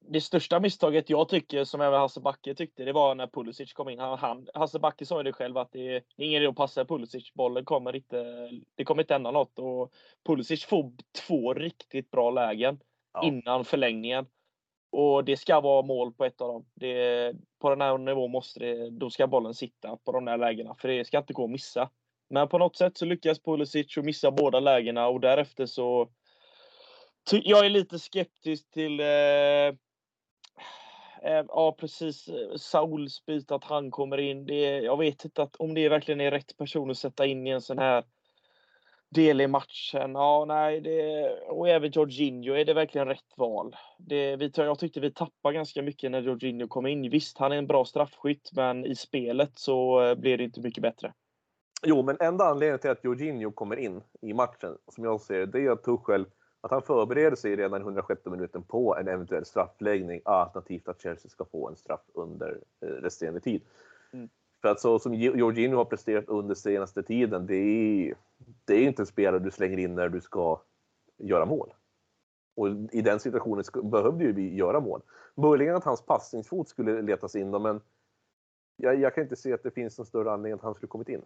det 0.00 0.20
största 0.20 0.60
misstaget 0.60 1.10
jag 1.10 1.28
tycker, 1.28 1.64
som 1.64 1.80
även 1.80 2.00
Hasse 2.00 2.20
Backe 2.20 2.54
tyckte, 2.54 2.84
det 2.84 2.92
var 2.92 3.14
när 3.14 3.26
Pulisic 3.26 3.72
kom 3.72 3.88
in. 3.88 3.98
Han, 3.98 4.18
han, 4.18 4.46
Hasse 4.54 4.78
Backe 4.78 5.06
sa 5.06 5.16
ju 5.16 5.22
det 5.22 5.32
själv 5.32 5.58
att 5.58 5.72
det 5.72 5.96
är 5.96 6.02
ingen 6.16 6.42
idé 6.42 6.46
att 6.46 6.56
passa 6.56 6.84
Pulisic. 6.84 7.34
Bollen 7.34 7.64
kommer 7.64 7.96
inte, 7.96 8.50
det 8.74 8.84
kommer 8.84 9.02
inte 9.02 9.14
hända 9.14 9.30
något. 9.30 9.58
Och 9.58 9.92
Pulisic 10.26 10.64
får 10.64 10.92
två 11.26 11.54
riktigt 11.54 12.10
bra 12.10 12.30
lägen 12.30 12.80
ja. 13.12 13.24
innan 13.24 13.64
förlängningen. 13.64 14.26
Och 14.92 15.24
det 15.24 15.36
ska 15.36 15.60
vara 15.60 15.82
mål 15.82 16.12
på 16.12 16.24
ett 16.24 16.40
av 16.40 16.48
dem. 16.48 16.66
Det, 16.74 17.32
på 17.60 17.70
den 17.70 17.80
här 17.80 17.98
nivån 17.98 18.30
måste 18.30 18.60
det, 18.60 18.90
då 18.90 19.10
ska 19.10 19.26
bollen 19.26 19.54
sitta 19.54 19.96
på 19.96 20.12
de 20.12 20.24
där 20.24 20.36
lägena. 20.38 20.74
För 20.74 20.88
det 20.88 21.04
ska 21.04 21.18
inte 21.18 21.32
gå 21.32 21.44
att 21.44 21.50
missa. 21.50 21.90
Men 22.30 22.48
på 22.48 22.58
något 22.58 22.76
sätt 22.76 22.98
så 22.98 23.04
lyckas 23.04 23.42
Pulisic 23.42 23.98
att 23.98 24.04
missa 24.04 24.30
båda 24.30 24.60
lägena 24.60 25.08
och 25.08 25.20
därefter 25.20 25.66
så 25.66 26.08
jag 27.30 27.66
är 27.66 27.70
lite 27.70 27.98
skeptisk 27.98 28.70
till 28.70 29.00
eh, 29.00 29.06
eh, 31.22 31.44
ja 31.48 31.76
precis, 31.80 32.28
eh, 32.28 32.56
Sauls 32.56 33.26
bit 33.26 33.50
att 33.50 33.64
han 33.64 33.90
kommer 33.90 34.18
in. 34.18 34.46
Det, 34.46 34.80
jag 34.80 34.98
vet 34.98 35.24
inte 35.24 35.42
att, 35.42 35.56
om 35.56 35.74
det 35.74 35.88
verkligen 35.88 36.20
är 36.20 36.30
rätt 36.30 36.56
person 36.56 36.90
att 36.90 36.98
sätta 36.98 37.26
in 37.26 37.46
i 37.46 37.50
en 37.50 37.60
sån 37.60 37.78
här 37.78 38.04
del 39.10 39.40
i 39.40 39.46
matchen. 39.46 40.12
Ja, 40.12 40.44
nej, 40.48 40.80
det, 40.80 41.30
och 41.48 41.68
även 41.68 41.90
Jorginho, 41.90 42.54
är 42.54 42.64
det 42.64 42.74
verkligen 42.74 43.08
rätt 43.08 43.36
val? 43.36 43.76
Det, 43.98 44.36
vi, 44.36 44.52
jag 44.54 44.78
tyckte 44.78 45.00
vi 45.00 45.12
tappade 45.12 45.54
ganska 45.54 45.82
mycket 45.82 46.10
när 46.10 46.22
Jorginho 46.22 46.68
kom 46.68 46.86
in. 46.86 47.10
Visst, 47.10 47.38
han 47.38 47.52
är 47.52 47.56
en 47.56 47.66
bra 47.66 47.84
straffskytt, 47.84 48.50
men 48.52 48.84
i 48.84 48.94
spelet 48.94 49.58
så 49.58 50.02
eh, 50.02 50.14
blir 50.14 50.38
det 50.38 50.44
inte 50.44 50.60
mycket 50.60 50.82
bättre. 50.82 51.12
Jo, 51.86 52.02
men 52.02 52.16
enda 52.20 52.44
anledningen 52.44 52.78
till 52.78 52.90
att 52.90 53.04
Jorginho 53.04 53.52
kommer 53.52 53.76
in 53.76 54.02
i 54.22 54.32
matchen, 54.32 54.76
som 54.88 55.04
jag 55.04 55.20
ser 55.20 55.46
det, 55.46 55.60
är 55.60 55.70
att 55.70 55.84
Tuchel 55.84 56.26
att 56.60 56.70
han 56.70 56.82
förbereder 56.82 57.36
sig 57.36 57.56
redan 57.56 57.80
i 57.80 57.84
106 57.84 58.26
minuten 58.26 58.62
på 58.62 58.96
en 58.96 59.08
eventuell 59.08 59.44
straffläggning 59.44 60.20
alternativt 60.24 60.88
att 60.88 61.00
Chelsea 61.00 61.30
ska 61.30 61.44
få 61.44 61.68
en 61.68 61.76
straff 61.76 62.00
under 62.12 62.58
eh, 62.80 62.86
resterande 62.86 63.40
tid. 63.40 63.62
Mm. 64.12 64.28
För 64.62 64.68
att 64.68 64.80
så 64.80 64.98
som 64.98 65.14
Jorginho 65.14 65.76
har 65.76 65.84
presterat 65.84 66.28
under 66.28 66.54
senaste 66.54 67.02
tiden, 67.02 67.46
det 67.46 67.54
är, 67.54 68.14
det 68.64 68.74
är 68.74 68.82
inte 68.82 69.02
en 69.02 69.06
spelare 69.06 69.38
du 69.38 69.50
slänger 69.50 69.78
in 69.78 69.94
när 69.94 70.08
du 70.08 70.20
ska 70.20 70.60
göra 71.18 71.44
mål. 71.44 71.74
Och 72.54 72.68
i 72.92 73.02
den 73.02 73.20
situationen 73.20 73.64
behövde 73.82 74.24
ju 74.24 74.32
vi 74.32 74.54
göra 74.54 74.80
mål. 74.80 75.02
Möjligen 75.34 75.76
att 75.76 75.84
hans 75.84 76.06
passningsfot 76.06 76.68
skulle 76.68 77.02
letas 77.02 77.36
in 77.36 77.50
då, 77.50 77.58
men 77.58 77.80
jag, 78.76 79.00
jag, 79.00 79.14
kan 79.14 79.24
inte 79.24 79.36
se 79.36 79.52
att 79.52 79.62
det 79.62 79.70
finns 79.70 79.98
någon 79.98 80.06
större 80.06 80.32
anledning 80.32 80.52
att 80.52 80.62
han 80.62 80.74
skulle 80.74 80.88
kommit 80.88 81.08
in. 81.08 81.22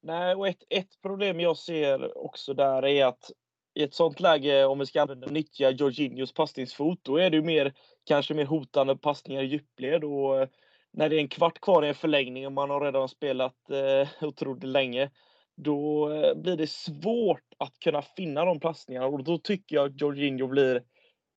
Nej, 0.00 0.34
och 0.34 0.48
ett, 0.48 0.62
ett 0.68 1.02
problem 1.02 1.40
jag 1.40 1.56
ser 1.56 2.18
också 2.18 2.54
där 2.54 2.84
är 2.84 3.06
att 3.06 3.30
i 3.74 3.82
ett 3.82 3.94
sånt 3.94 4.20
läge, 4.20 4.64
om 4.64 4.78
vi 4.78 4.86
ska 4.86 5.02
använda, 5.02 5.26
nyttja 5.26 5.70
Jorginhos 5.70 6.32
passningsfot, 6.34 6.98
då 7.02 7.16
är 7.16 7.30
det 7.30 7.36
ju 7.36 7.42
mer, 7.42 7.74
kanske 8.04 8.34
mer 8.34 8.44
hotande 8.44 8.96
passningar 8.96 9.42
i 9.42 9.46
djupled. 9.46 10.04
Och 10.04 10.40
eh, 10.40 10.48
när 10.92 11.08
det 11.08 11.16
är 11.16 11.20
en 11.20 11.28
kvart 11.28 11.60
kvar 11.60 11.84
i 11.84 11.88
en 11.88 11.94
förlängning 11.94 12.46
och 12.46 12.52
man 12.52 12.70
har 12.70 12.80
redan 12.80 13.08
spelat 13.08 13.70
eh, 13.70 14.08
otroligt 14.28 14.64
länge, 14.64 15.10
då 15.56 16.10
eh, 16.12 16.34
blir 16.34 16.56
det 16.56 16.70
svårt 16.70 17.54
att 17.58 17.78
kunna 17.78 18.02
finna 18.02 18.44
de 18.44 18.60
passningarna. 18.60 19.06
Och 19.06 19.24
då 19.24 19.38
tycker 19.38 19.76
jag 19.76 19.86
att 19.86 20.00
Jorginho 20.00 20.46
blir 20.46 20.82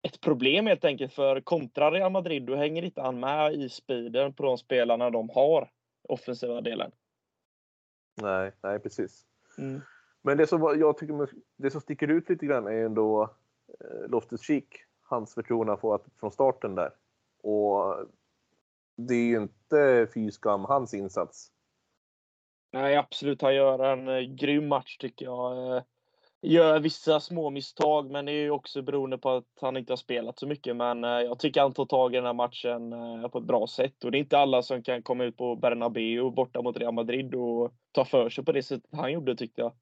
ett 0.02 0.20
problem 0.20 0.66
helt 0.66 0.84
enkelt. 0.84 1.12
För 1.12 1.40
kontra 1.40 1.90
Real 1.90 2.12
Madrid, 2.12 2.42
då 2.42 2.56
hänger 2.56 2.82
inte 2.82 3.02
han 3.02 3.20
med 3.20 3.54
i 3.54 3.68
speeden 3.68 4.34
på 4.34 4.42
de 4.42 4.58
spelarna 4.58 5.10
de 5.10 5.30
har, 5.30 5.70
offensiva 6.08 6.60
delen. 6.60 6.90
Nej, 8.22 8.52
nej 8.62 8.78
precis. 8.78 9.22
Mm. 9.58 9.80
Men 10.26 10.36
det 10.36 10.46
som 10.46 10.62
jag 10.62 10.98
tycker 10.98 11.28
det 11.56 11.70
som 11.70 11.80
sticker 11.80 12.08
ut 12.08 12.28
lite 12.28 12.46
grann 12.46 12.66
är 12.66 12.84
ändå 12.84 13.22
eh, 13.80 14.08
Loftus 14.08 14.42
Cheek, 14.42 14.68
hans 15.02 15.34
förtroende 15.34 15.72
att 15.72 15.80
få 15.80 15.98
från 16.20 16.30
starten 16.30 16.74
där. 16.74 16.90
Och 17.42 17.96
det 18.96 19.14
är 19.14 19.26
ju 19.26 19.36
inte 19.36 20.08
fy 20.14 20.30
skam 20.30 20.64
hans 20.64 20.94
insats. 20.94 21.50
Nej, 22.72 22.96
absolut. 22.96 23.42
Han 23.42 23.54
gör 23.54 23.78
en 23.78 24.08
eh, 24.08 24.20
grym 24.20 24.68
match 24.68 24.96
tycker 24.96 25.24
jag. 25.24 25.76
Eh, 25.76 25.82
gör 26.42 26.80
vissa 26.80 27.20
små 27.20 27.50
misstag, 27.50 28.10
men 28.10 28.24
det 28.24 28.32
är 28.32 28.42
ju 28.42 28.50
också 28.50 28.82
beroende 28.82 29.18
på 29.18 29.30
att 29.30 29.58
han 29.60 29.76
inte 29.76 29.92
har 29.92 29.96
spelat 29.96 30.38
så 30.38 30.46
mycket. 30.46 30.76
Men 30.76 31.02
jag 31.02 31.38
tycker 31.38 31.60
han 31.60 31.72
tar 31.72 31.86
tag 31.86 32.12
i 32.12 32.16
den 32.16 32.26
här 32.26 32.32
matchen 32.32 32.94
på 33.30 33.38
ett 33.38 33.44
bra 33.44 33.66
sätt. 33.66 34.04
Och 34.04 34.10
det 34.10 34.18
är 34.18 34.20
inte 34.20 34.38
alla 34.38 34.62
som 34.62 34.82
kan 34.82 35.02
komma 35.02 35.24
ut 35.24 35.36
på 35.36 35.56
Bernabéu 35.56 36.30
borta 36.30 36.62
mot 36.62 36.76
Real 36.76 36.94
Madrid 36.94 37.34
och 37.34 37.74
ta 37.92 38.04
för 38.04 38.30
sig 38.30 38.44
på 38.44 38.52
det 38.52 38.62
sättet 38.62 38.90
han 38.92 39.12
gjorde 39.12 39.36
tyckte 39.36 39.60
jag. 39.60 39.72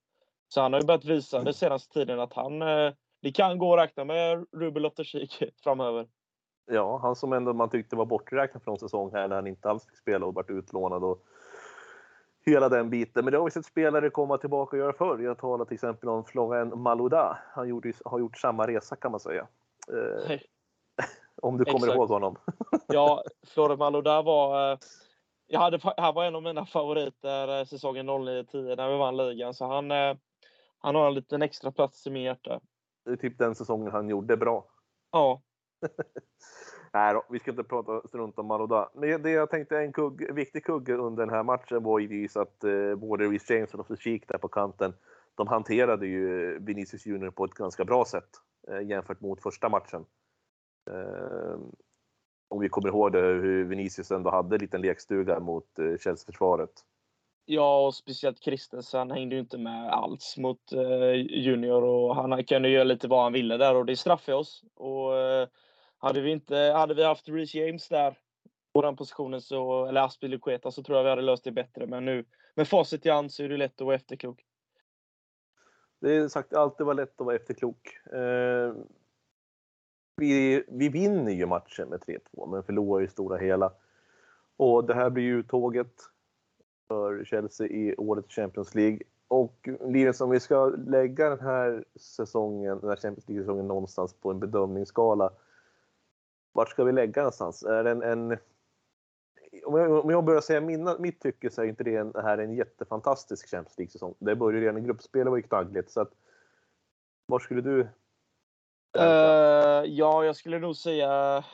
Så 0.53 0.61
han 0.61 0.73
har 0.73 0.81
ju 0.81 0.87
börjat 0.87 1.05
visa 1.05 1.43
den 1.43 1.55
senaste 1.55 1.93
tiden 1.93 2.21
att 2.21 2.33
han, 2.33 2.63
eh, 2.63 2.93
det 3.23 3.33
kan 3.33 3.59
gå 3.59 3.75
att 3.75 3.85
räkna 3.85 4.05
med 4.05 4.47
Ruben 4.53 4.83
Loftus-Cheek 4.83 5.51
framöver. 5.63 6.07
Ja, 6.67 6.99
han 7.03 7.17
som 7.17 7.33
ändå 7.33 7.53
man 7.53 7.71
tyckte 7.71 7.97
var 7.97 8.05
borträknad 8.05 8.63
från 8.63 8.79
säsong 8.79 9.13
här 9.13 9.29
när 9.29 9.37
han 9.37 9.47
inte 9.47 9.71
alls 9.71 9.87
fick 9.87 9.97
spela 9.97 10.27
och 10.27 10.35
varit 10.35 10.51
utlånad 10.51 11.05
och 11.05 11.25
hela 12.47 12.69
den 12.69 12.91
biten. 12.91 13.25
Men 13.25 13.33
det 13.33 13.39
har 13.39 13.45
vi 13.45 13.51
sett 13.51 13.67
spelare 13.67 14.11
komma 14.11 14.39
tillbaka 14.39 14.77
och 14.77 14.81
göra 14.81 14.93
förr. 14.93 15.19
Jag 15.19 15.39
talar 15.39 15.65
till 15.65 15.75
exempel 15.75 16.09
om 16.09 16.25
Florent 16.25 16.75
Malouda. 16.75 17.39
Han 17.55 17.69
gjorde, 17.69 17.93
har 18.05 18.19
gjort 18.19 18.39
samma 18.39 18.67
resa 18.67 18.97
kan 18.97 19.11
man 19.11 19.21
säga. 19.21 19.47
Eh, 19.89 20.39
om 21.43 21.59
du 21.59 21.65
kommer 21.65 21.77
Exakt. 21.77 21.97
ihåg 21.97 22.09
honom. 22.09 22.37
ja, 22.87 23.25
Florent 23.47 23.79
Malouda 23.79 24.23
var... 24.23 24.73
Eh, 24.73 24.79
jag 25.47 25.61
hade, 25.61 25.79
han 25.97 26.15
var 26.15 26.25
en 26.25 26.37
av 26.37 26.43
mina 26.43 26.67
favoriter 26.67 27.59
eh, 27.59 27.65
säsongen 27.65 28.11
09-10 28.11 28.77
när 28.77 28.89
vi 28.89 28.99
vann 28.99 29.17
ligan. 29.17 29.55
Så 29.55 29.67
han, 29.67 29.91
han 30.83 30.95
har 30.95 31.07
en 31.07 31.15
liten 31.15 31.43
extra 31.43 31.73
plats 31.73 32.07
i 32.07 32.11
min 32.11 32.23
hjärta. 32.23 32.61
Det 33.05 33.11
är 33.11 33.17
typ 33.17 33.39
den 33.39 33.55
säsongen 33.55 33.93
han 33.93 34.09
gjorde 34.09 34.37
bra. 34.37 34.67
Ja. 35.11 35.43
Nej 36.93 37.15
då, 37.15 37.25
vi 37.31 37.39
ska 37.39 37.51
inte 37.51 37.65
prata 37.65 38.09
strunt 38.09 38.39
om 38.39 38.47
Maroda. 38.47 38.91
Men 38.95 39.23
det 39.23 39.31
jag 39.31 39.51
tänkte 39.51 39.79
en 39.79 39.93
kugg, 39.93 40.35
viktig 40.35 40.65
kugge 40.65 40.97
under 40.97 41.27
den 41.27 41.35
här 41.35 41.43
matchen 41.43 41.83
var 41.83 41.99
ju 41.99 42.29
att 42.35 42.65
eh, 42.65 42.95
både 42.95 43.25
Reece 43.25 43.51
James 43.51 43.75
och 43.75 43.99
Cheek 43.99 44.29
där 44.29 44.39
på 44.39 44.49
kanten, 44.49 44.95
de 45.35 45.49
hanterade 45.49 46.07
ju 46.07 46.59
Vinicius 46.59 47.07
Junior 47.07 47.31
på 47.31 47.45
ett 47.45 47.55
ganska 47.55 47.85
bra 47.85 48.05
sätt 48.05 48.31
eh, 48.69 48.89
jämfört 48.89 49.21
mot 49.21 49.43
första 49.43 49.69
matchen. 49.69 50.05
Eh, 50.91 51.59
om 52.49 52.61
vi 52.61 52.69
kommer 52.69 52.89
ihåg 52.89 53.13
det, 53.13 53.21
hur 53.21 53.65
Vinicius 53.65 54.11
ändå 54.11 54.31
hade 54.31 54.57
en 54.57 54.61
liten 54.61 54.81
lekstuga 54.81 55.41
mot 55.41 55.79
eh, 55.79 55.97
Chelsea-försvaret. 55.99 56.73
Ja, 57.45 57.87
och 57.87 57.95
speciellt 57.95 58.41
Kristensen 58.41 59.11
hängde 59.11 59.35
ju 59.35 59.41
inte 59.41 59.59
med 59.59 59.91
alls 59.91 60.37
mot 60.39 60.73
eh, 60.73 61.13
Junior 61.15 61.85
och 61.85 62.17
han 62.17 62.45
kunde 62.45 62.69
göra 62.69 62.85
lite 62.85 63.09
vad 63.09 63.23
han 63.23 63.33
ville 63.33 63.57
där 63.57 63.75
och 63.75 63.87
det 63.87 63.97
straffade 63.97 64.39
oss. 64.39 64.65
Och, 64.75 65.17
eh, 65.19 65.49
hade 65.99 66.21
vi, 66.21 66.31
inte, 66.31 66.57
hade 66.57 66.95
vi 66.95 67.05
haft 67.05 67.29
Reece 67.29 67.55
James 67.55 67.89
där 67.89 68.19
på 68.73 68.83
den 68.83 68.97
positionen, 68.97 69.41
så, 69.41 69.87
eller 69.87 70.01
Aspilicueta, 70.01 70.71
så 70.71 70.83
tror 70.83 70.99
jag 70.99 71.05
vi 71.05 71.11
hade 71.11 71.23
löst 71.23 71.45
det 71.45 71.53
bättre. 71.53 71.87
Men 71.87 72.05
nu 72.05 72.25
med 72.55 72.69
facit 72.69 73.07
i 73.07 73.11
hand 73.11 73.33
så 73.33 73.43
är 73.43 73.49
det 73.49 73.57
lätt 73.57 73.81
att 73.81 73.87
vara 73.87 73.97
efterklok. 73.97 74.45
Det 76.01 76.17
är 76.17 76.29
sagt 76.29 76.55
alltid 76.55 76.87
vara 76.87 76.97
lätt 76.97 77.21
att 77.21 77.27
vara 77.27 77.37
efterklok. 77.37 77.99
Eh, 78.13 78.75
vi, 80.17 80.65
vi 80.69 80.89
vinner 80.89 81.33
ju 81.33 81.47
matchen 81.47 81.89
med 81.89 82.01
3-2, 82.01 82.51
men 82.51 82.63
förlorar 82.63 83.05
i 83.05 83.09
stora 83.09 83.39
hela. 83.39 83.73
Och 84.57 84.87
det 84.87 84.95
här 84.95 85.11
blir 85.11 85.25
ju 85.25 85.43
tåget 85.43 85.95
för 86.93 87.25
Chelsea 87.25 87.67
i 87.67 87.95
årets 87.99 88.35
Champions 88.35 88.75
League. 88.75 88.99
Och 89.29 89.69
Linus, 89.81 90.21
om 90.21 90.31
vi 90.31 90.41
ska 90.41 90.67
lägga 90.67 91.29
den 91.29 91.41
här 91.41 91.85
säsongen, 91.97 92.81
den 92.81 92.89
här 92.89 92.97
Champions 92.97 93.29
League-säsongen 93.29 93.69
någonstans 93.69 94.15
på 94.15 94.31
en 94.31 94.41
bedömningsskala 94.41 95.31
vart 96.53 96.71
ska 96.71 96.85
vi 96.85 96.93
lägga 96.93 97.23
någonstans? 97.23 97.63
Är 97.63 97.85
det 97.85 97.91
en, 97.91 98.03
en 98.03 98.39
om, 99.65 99.79
jag, 99.79 100.05
om 100.05 100.11
jag 100.11 100.25
börjar 100.25 100.41
säga 100.41 100.61
mina, 100.61 100.99
mitt 100.99 101.21
tycke 101.21 101.51
så 101.51 101.63
är 101.63 101.67
inte 101.67 101.85
det, 101.85 101.97
en, 101.97 102.13
det 102.13 102.23
här 102.23 102.39
en 102.39 102.55
jättefantastisk 102.55 103.51
Champions 103.51 103.79
League-säsong. 103.79 104.15
Det 104.19 104.37
började 104.37 104.67
redan 104.67 104.79
i 104.79 104.87
gruppspelet 104.87 105.31
var 105.31 105.37
ju 105.37 105.43
knaggligt. 105.43 105.91
Så 105.91 106.01
att, 106.01 106.13
var 107.27 107.39
skulle 107.39 107.61
du? 107.61 107.81
Uh, 108.99 109.85
ja, 109.87 110.25
jag 110.25 110.37
skulle 110.37 110.59
nog 110.59 110.77
säga 110.77 111.45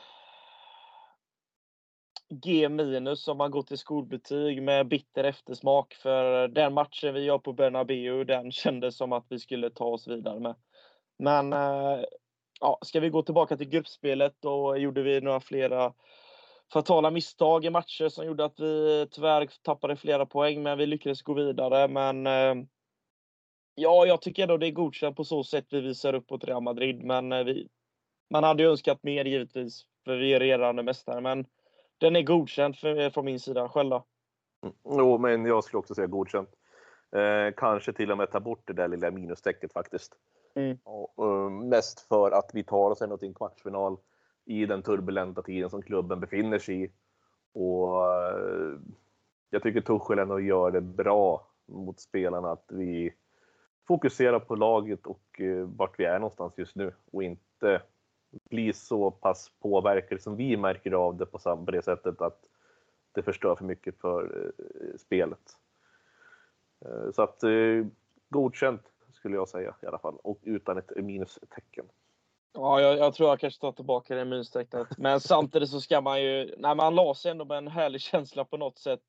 G 2.29 2.69
minus 2.69 3.27
om 3.27 3.37
man 3.37 3.51
går 3.51 3.63
till 3.63 3.77
skolbetyg 3.77 4.63
med 4.63 4.87
bitter 4.87 5.23
eftersmak. 5.23 5.93
För 5.93 6.47
den 6.47 6.73
matchen 6.73 7.13
vi 7.13 7.23
gör 7.23 7.37
på 7.37 7.53
Bernabéu, 7.53 8.23
den 8.23 8.51
kändes 8.51 8.97
som 8.97 9.13
att 9.13 9.25
vi 9.29 9.39
skulle 9.39 9.69
ta 9.69 9.85
oss 9.85 10.07
vidare 10.07 10.39
med. 10.39 10.55
Men 11.19 11.53
eh, 11.53 11.99
ja, 12.59 12.79
ska 12.81 12.99
vi 12.99 13.09
gå 13.09 13.21
tillbaka 13.23 13.57
till 13.57 13.69
gruppspelet, 13.69 14.35
då 14.39 14.77
gjorde 14.77 15.01
vi 15.01 15.21
några 15.21 15.39
flera 15.39 15.93
fatala 16.73 17.11
misstag 17.11 17.65
i 17.65 17.69
matcher 17.69 18.09
som 18.09 18.25
gjorde 18.25 18.45
att 18.45 18.59
vi 18.59 19.07
tyvärr 19.11 19.49
tappade 19.61 19.95
flera 19.95 20.25
poäng, 20.25 20.63
men 20.63 20.77
vi 20.77 20.85
lyckades 20.85 21.21
gå 21.21 21.33
vidare. 21.33 21.87
Men 21.87 22.27
eh, 22.27 22.65
ja, 23.75 24.05
jag 24.05 24.21
tycker 24.21 24.43
ändå 24.43 24.57
det 24.57 24.67
är 24.67 24.71
godkänt 24.71 25.15
på 25.15 25.23
så 25.23 25.43
sätt 25.43 25.65
vi 25.69 25.81
visar 25.81 26.13
upp 26.13 26.29
mot 26.29 26.43
Real 26.43 26.63
Madrid, 26.63 27.03
men 27.03 27.31
eh, 27.31 27.43
vi, 27.43 27.67
man 28.29 28.43
hade 28.43 28.63
ju 28.63 28.69
önskat 28.69 29.03
mer 29.03 29.25
givetvis, 29.25 29.85
för 30.05 30.17
vi 30.17 30.33
är 30.33 30.39
regerande 30.39 30.83
mästare. 30.83 31.21
Men 31.21 31.45
den 31.99 32.15
är 32.15 32.21
godkänd 32.21 32.77
för, 32.77 33.09
från 33.09 33.25
min 33.25 33.39
sida. 33.39 33.69
Själv 33.69 33.89
då? 33.89 34.03
Mm, 34.63 34.75
jo, 34.83 35.17
men 35.17 35.45
jag 35.45 35.63
skulle 35.63 35.79
också 35.79 35.95
säga 35.95 36.07
godkänt. 36.07 36.49
Eh, 37.15 37.53
kanske 37.57 37.93
till 37.93 38.11
och 38.11 38.17
med 38.17 38.31
ta 38.31 38.39
bort 38.39 38.61
det 38.65 38.73
där 38.73 38.87
lilla 38.87 39.11
minustecket 39.11 39.73
faktiskt. 39.73 40.15
Mm. 40.55 40.77
Och, 40.83 41.25
uh, 41.25 41.49
mest 41.49 41.99
för 41.99 42.31
att 42.31 42.51
vi 42.53 42.63
tar 42.63 42.91
oss 42.91 43.01
ändå 43.01 43.17
till 43.17 43.27
en 43.27 43.33
kvartsfinal 43.33 43.97
i 44.45 44.65
den 44.65 44.81
turbulenta 44.81 45.41
tiden 45.41 45.69
som 45.69 45.81
klubben 45.81 46.19
befinner 46.19 46.59
sig 46.59 46.83
i. 46.83 46.91
Och 47.53 48.03
uh, 48.03 48.79
jag 49.49 49.63
tycker 49.63 49.81
Tuchel 49.81 50.19
ändå 50.19 50.39
gör 50.39 50.71
det 50.71 50.81
bra 50.81 51.47
mot 51.67 51.99
spelarna 51.99 52.51
att 52.51 52.65
vi 52.67 53.13
fokuserar 53.87 54.39
på 54.39 54.55
laget 54.55 55.07
och 55.07 55.39
uh, 55.39 55.65
vart 55.65 55.99
vi 55.99 56.05
är 56.05 56.19
någonstans 56.19 56.53
just 56.57 56.75
nu 56.75 56.93
och 57.11 57.23
inte 57.23 57.81
blir 58.31 58.73
så 58.73 59.11
pass 59.11 59.51
påverkade 59.59 60.21
som 60.21 60.35
vi 60.35 60.57
märker 60.57 60.91
av 60.91 61.17
det 61.17 61.25
på, 61.25 61.37
på 61.37 61.71
det 61.71 61.81
sättet 61.81 62.21
att 62.21 62.39
det 63.11 63.23
förstör 63.23 63.55
för 63.55 63.65
mycket 63.65 63.97
för 64.01 64.23
uh, 64.35 64.97
spelet. 64.97 65.57
Uh, 66.85 67.11
så 67.11 67.21
att 67.21 67.43
godkänt 68.29 68.81
skulle 69.13 69.35
jag 69.35 69.49
säga 69.49 69.75
i 69.81 69.85
alla 69.85 69.99
fall. 69.99 70.15
Och 70.23 70.39
utan 70.43 70.77
ett 70.77 70.91
minustecken. 70.95 71.85
Ja, 72.53 72.81
jag, 72.81 72.97
jag, 72.97 73.13
tror 73.13 73.29
jag 73.29 73.39
kanske 73.39 73.61
tar 73.61 73.71
tillbaka 73.71 74.15
det 74.15 74.25
minustecknet. 74.25 74.87
Men 74.97 75.19
samtidigt 75.19 75.69
så 75.69 75.81
ska 75.81 76.01
man 76.01 76.21
ju... 76.23 76.55
Nej, 76.57 76.75
man 76.75 76.95
la 76.95 77.15
sig 77.15 77.31
ändå 77.31 77.45
med 77.45 77.57
en 77.57 77.67
härlig 77.67 78.01
känsla 78.01 78.45
på 78.45 78.57
något 78.57 78.77
sätt. 78.77 79.01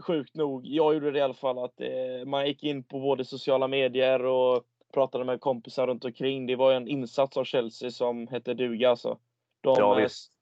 Sjukt 0.00 0.34
nog. 0.34 0.66
Jag 0.66 0.94
gjorde 0.94 1.10
det 1.10 1.18
i 1.18 1.22
alla 1.22 1.34
fall. 1.34 1.58
att 1.58 1.80
eh, 1.80 2.26
Man 2.26 2.46
gick 2.46 2.62
in 2.62 2.82
på 2.82 3.00
både 3.00 3.24
sociala 3.24 3.68
medier 3.68 4.24
och 4.24 4.64
pratade 4.92 5.24
med 5.24 5.40
kompisar 5.40 5.86
runt 5.86 6.04
omkring. 6.04 6.46
Det 6.46 6.56
var 6.56 6.72
en 6.72 6.88
insats 6.88 7.36
av 7.36 7.44
Chelsea 7.44 7.90
som 7.90 8.28
hette 8.28 8.54
duga 8.54 8.90
alltså. 8.90 9.18
De, 9.60 9.74
ja, 9.78 9.94
visst. 9.94 10.32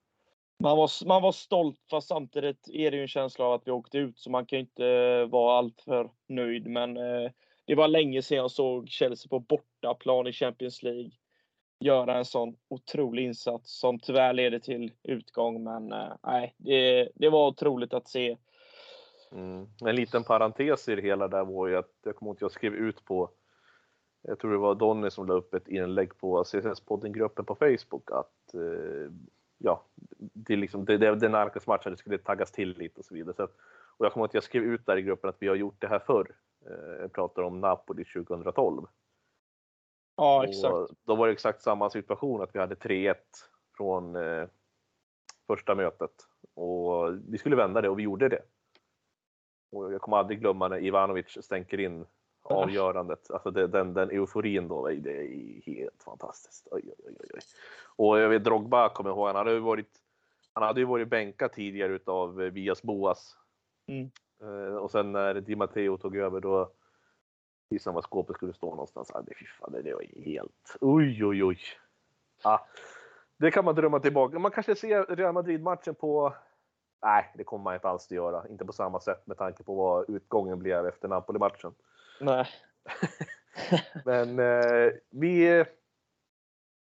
Man 0.62 0.76
var, 0.76 1.06
man 1.06 1.22
var 1.22 1.32
stolt, 1.32 1.80
fast 1.90 2.08
samtidigt 2.08 2.68
är 2.68 2.90
det 2.90 2.96
ju 2.96 3.02
en 3.02 3.08
känsla 3.08 3.44
av 3.44 3.52
att 3.52 3.66
vi 3.66 3.70
åkte 3.70 3.98
ut, 3.98 4.18
så 4.18 4.30
man 4.30 4.46
kan 4.46 4.58
ju 4.58 4.60
inte 4.60 5.24
vara 5.24 5.58
alltför 5.58 6.10
nöjd. 6.28 6.66
Men 6.66 6.96
eh, 6.96 7.30
det 7.64 7.74
var 7.74 7.88
länge 7.88 8.22
sedan 8.22 8.38
jag 8.38 8.50
såg 8.50 8.88
Chelsea 8.88 9.28
på 9.28 9.38
bortaplan 9.38 10.26
i 10.26 10.32
Champions 10.32 10.82
League 10.82 11.10
göra 11.80 12.18
en 12.18 12.24
sån 12.24 12.56
otrolig 12.68 13.24
insats 13.24 13.80
som 13.80 13.98
tyvärr 13.98 14.32
leder 14.32 14.58
till 14.58 14.92
utgång. 15.02 15.64
Men 15.64 15.92
äh, 15.92 16.12
nej, 16.22 16.54
det, 16.56 17.08
det 17.14 17.28
var 17.28 17.48
otroligt 17.48 17.94
att 17.94 18.08
se. 18.08 18.36
Mm. 19.32 19.66
En 19.84 19.96
liten 19.96 20.24
parentes 20.24 20.88
i 20.88 20.94
det 20.94 21.02
hela 21.02 21.28
där 21.28 21.44
var 21.44 21.68
ju 21.68 21.76
att 21.76 21.90
jag 22.04 22.16
kommer 22.16 22.30
ihåg 22.30 22.36
att 22.36 22.40
jag 22.40 22.52
skrev 22.52 22.74
ut 22.74 23.04
på 23.04 23.30
jag 24.22 24.38
tror 24.38 24.52
det 24.52 24.58
var 24.58 24.74
Donny 24.74 25.10
som 25.10 25.26
la 25.26 25.34
upp 25.34 25.54
ett 25.54 25.68
inlägg 25.68 26.18
på 26.18 26.44
CSS-podden-gruppen 26.44 27.44
på 27.44 27.54
Facebook 27.54 28.10
att 28.10 28.54
eh, 28.54 29.12
ja, 29.58 29.84
det, 30.18 30.56
liksom, 30.56 30.84
det, 30.84 30.98
det, 30.98 31.14
det 31.14 31.28
nalkas 31.28 31.66
matchen, 31.66 31.96
skulle 31.96 32.18
taggas 32.18 32.52
till 32.52 32.78
lite 32.78 32.98
och 32.98 33.04
så 33.04 33.14
vidare. 33.14 33.36
Så 33.36 33.42
att, 33.42 33.54
och 33.96 34.06
jag 34.06 34.12
kommer 34.12 34.26
att 34.26 34.34
jag 34.34 34.42
skrev 34.42 34.62
ut 34.62 34.86
där 34.86 34.96
i 34.96 35.02
gruppen 35.02 35.30
att 35.30 35.36
vi 35.42 35.48
har 35.48 35.54
gjort 35.54 35.80
det 35.80 35.88
här 35.88 35.98
förr. 35.98 36.34
Jag 36.64 37.02
eh, 37.02 37.08
pratar 37.08 37.42
om 37.42 37.60
Napoli 37.60 38.04
2012. 38.04 38.86
Ja, 40.16 40.44
exakt. 40.44 40.74
Och 40.74 40.88
då 41.04 41.14
var 41.14 41.26
det 41.26 41.32
exakt 41.32 41.62
samma 41.62 41.90
situation, 41.90 42.42
att 42.42 42.54
vi 42.54 42.58
hade 42.58 42.74
3-1 42.74 43.14
från 43.76 44.16
eh, 44.16 44.48
första 45.46 45.74
mötet. 45.74 46.10
Och 46.54 47.14
vi 47.28 47.38
skulle 47.38 47.56
vända 47.56 47.80
det 47.80 47.88
och 47.88 47.98
vi 47.98 48.02
gjorde 48.02 48.28
det. 48.28 48.42
Och 49.72 49.92
jag 49.92 50.00
kommer 50.00 50.16
aldrig 50.16 50.40
glömma 50.40 50.68
när 50.68 50.84
Ivanovic 50.84 51.44
stänker 51.44 51.80
in 51.80 52.06
avgörandet. 52.50 53.30
Alltså 53.30 53.50
det, 53.50 53.66
den, 53.66 53.94
den 53.94 54.10
euforin 54.10 54.68
då, 54.68 54.88
det 54.88 55.10
är 55.10 55.62
helt 55.66 56.02
fantastiskt. 56.02 56.68
Oj, 56.70 56.82
oj, 56.98 57.14
oj, 57.20 57.30
oj. 57.34 57.40
Och 57.96 58.18
jag 58.18 58.28
vet 58.28 58.44
Drogba 58.44 58.88
kommer 58.88 59.10
jag 59.10 59.16
ihåg, 59.16 59.26
han 59.26 59.36
hade 59.36 59.52
ju 59.52 59.58
varit, 59.58 59.90
han 60.52 60.64
hade 60.64 60.80
ju 60.80 60.86
varit 60.86 61.08
bänkad 61.08 61.52
tidigare 61.52 61.92
utav 61.92 62.42
eh, 62.42 62.50
Vias 62.50 62.82
Boas. 62.82 63.36
Mm. 63.86 64.10
Eh, 64.42 64.76
och 64.76 64.90
sen 64.90 65.12
när 65.12 65.34
Di 65.34 65.56
Matteo 65.56 65.96
tog 65.96 66.16
över 66.16 66.40
då 66.40 66.72
Gissa 67.70 67.92
var 67.92 68.02
skåpet 68.02 68.36
skulle 68.36 68.52
stå 68.52 68.70
någonstans. 68.70 69.10
Ah, 69.14 69.22
det, 69.22 69.34
fy 69.34 69.46
fan, 69.46 69.72
det 69.84 69.94
var 69.94 70.24
helt... 70.24 70.76
Oj, 70.80 71.24
oj, 71.24 71.44
oj. 71.44 71.58
Ah, 72.42 72.58
det 73.36 73.50
kan 73.50 73.64
man 73.64 73.74
drömma 73.74 74.00
tillbaka. 74.00 74.38
Man 74.38 74.50
kanske 74.50 74.74
ser 74.74 75.16
Real 75.16 75.34
Madrid-matchen 75.34 75.94
på... 75.94 76.34
Nej, 77.02 77.32
det 77.34 77.44
kommer 77.44 77.64
man 77.64 77.74
inte 77.74 77.88
alls 77.88 78.06
att 78.06 78.10
göra. 78.10 78.48
Inte 78.48 78.64
på 78.64 78.72
samma 78.72 79.00
sätt 79.00 79.26
med 79.26 79.36
tanke 79.36 79.62
på 79.62 79.74
vad 79.74 80.10
utgången 80.10 80.58
blev 80.58 80.86
efter 80.86 81.08
Napoli-matchen. 81.08 81.74
Nej. 82.20 82.46
Men 84.04 84.38
eh, 84.38 84.92
vi... 85.10 85.64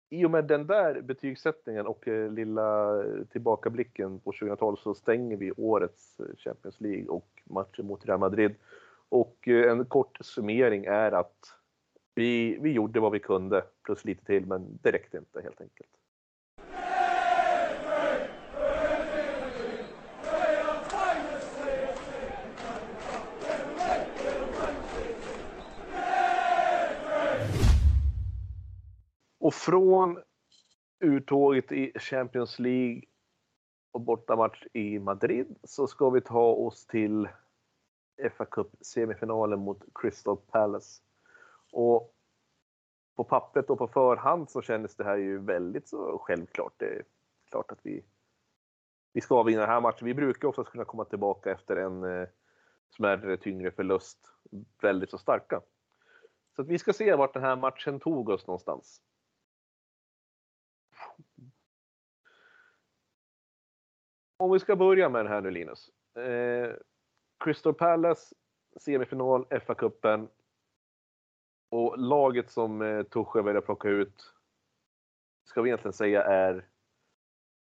I 0.09 0.25
och 0.25 0.31
med 0.31 0.45
den 0.45 0.67
där 0.67 1.01
betygssättningen 1.01 1.87
och 1.87 2.07
eh, 2.07 2.31
lilla 2.31 3.01
tillbakablicken 3.31 4.19
på 4.19 4.31
2012 4.31 4.75
så 4.75 4.93
stänger 4.93 5.37
vi 5.37 5.51
årets 5.51 6.17
Champions 6.37 6.81
League 6.81 7.07
och 7.07 7.41
matchen 7.43 7.87
mot 7.87 8.05
Real 8.05 8.19
Madrid. 8.19 8.55
Och 9.09 9.47
eh, 9.47 9.71
en 9.71 9.85
kort 9.85 10.17
summering 10.21 10.85
är 10.85 11.11
att 11.11 11.55
vi, 12.15 12.57
vi 12.61 12.71
gjorde 12.71 12.99
vad 12.99 13.11
vi 13.11 13.19
kunde, 13.19 13.63
plus 13.83 14.05
lite 14.05 14.25
till, 14.25 14.45
men 14.45 14.79
det 14.81 14.91
räckte 14.91 15.17
inte 15.17 15.41
helt 15.41 15.61
enkelt. 15.61 15.89
Och 29.44 29.44
från 29.55 30.19
uttåget 30.99 31.71
i 31.71 31.99
Champions 31.99 32.59
League 32.59 33.01
och 33.91 34.01
bortamatch 34.01 34.63
i 34.73 34.99
Madrid 34.99 35.55
så 35.63 35.87
ska 35.87 36.09
vi 36.09 36.21
ta 36.21 36.41
oss 36.41 36.85
till 36.85 37.27
FA 38.37 38.45
Cup-semifinalen 38.45 39.59
mot 39.59 39.83
Crystal 39.95 40.37
Palace. 40.37 41.01
Och 41.71 42.15
på 43.15 43.23
pappret 43.23 43.69
och 43.69 43.77
på 43.77 43.87
förhand 43.87 44.49
så 44.49 44.61
kändes 44.61 44.95
det 44.95 45.03
här 45.03 45.17
ju 45.17 45.37
väldigt 45.37 45.87
så 45.87 46.17
självklart. 46.17 46.73
Det 46.77 46.85
är 46.85 47.03
klart 47.49 47.71
att 47.71 47.79
vi, 47.83 48.03
vi 49.13 49.21
ska 49.21 49.43
vinna 49.43 49.61
den 49.61 49.69
här 49.69 49.81
matchen. 49.81 50.05
Vi 50.05 50.13
brukar 50.13 50.47
också 50.47 50.63
kunna 50.63 50.85
komma 50.85 51.05
tillbaka 51.05 51.51
efter 51.51 51.75
en 51.75 52.03
eh, 52.03 52.27
smärre, 52.89 53.37
tyngre 53.37 53.71
förlust 53.71 54.31
väldigt 54.81 55.09
så 55.09 55.17
starka. 55.17 55.61
Så 56.55 56.61
att 56.61 56.67
vi 56.67 56.79
ska 56.79 56.93
se 56.93 57.15
vart 57.15 57.33
den 57.33 57.43
här 57.43 57.55
matchen 57.55 57.99
tog 57.99 58.29
oss 58.29 58.47
någonstans. 58.47 59.01
Om 64.37 64.51
vi 64.51 64.59
ska 64.59 64.75
börja 64.75 65.09
med 65.09 65.25
det 65.25 65.29
här 65.29 65.41
nu 65.41 65.51
Linus. 65.51 65.89
Eh, 66.17 66.75
Crystal 67.43 67.73
Palace, 67.73 68.35
semifinal, 68.79 69.45
FA-cupen. 69.49 70.27
Och 71.69 71.99
laget 71.99 72.51
som 72.51 72.81
eh, 72.81 73.03
Tuchel 73.03 73.43
väljer 73.43 73.59
att 73.59 73.65
plocka 73.65 73.89
ut, 73.89 74.33
ska 75.45 75.61
vi 75.61 75.69
egentligen 75.69 75.93
säga 75.93 76.23
är 76.23 76.67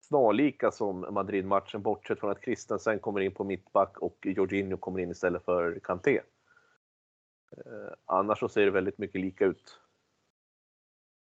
snarlika 0.01 0.71
som 0.71 1.07
Madrid-matchen, 1.11 1.83
bortsett 1.83 2.21
från 2.21 2.31
att 2.31 2.45
Christensen 2.45 2.99
kommer 2.99 3.21
in 3.21 3.35
på 3.35 3.45
mittback 3.45 3.99
och 3.99 4.19
Jorginho 4.23 4.77
kommer 4.77 5.01
in 5.01 5.11
istället 5.11 5.45
för 5.45 5.81
Kanté. 5.83 6.21
Eh, 7.57 7.93
annars 8.05 8.39
så 8.39 8.49
ser 8.49 8.65
det 8.65 8.71
väldigt 8.71 8.99
mycket 8.99 9.21
lika 9.21 9.45
ut. 9.45 9.81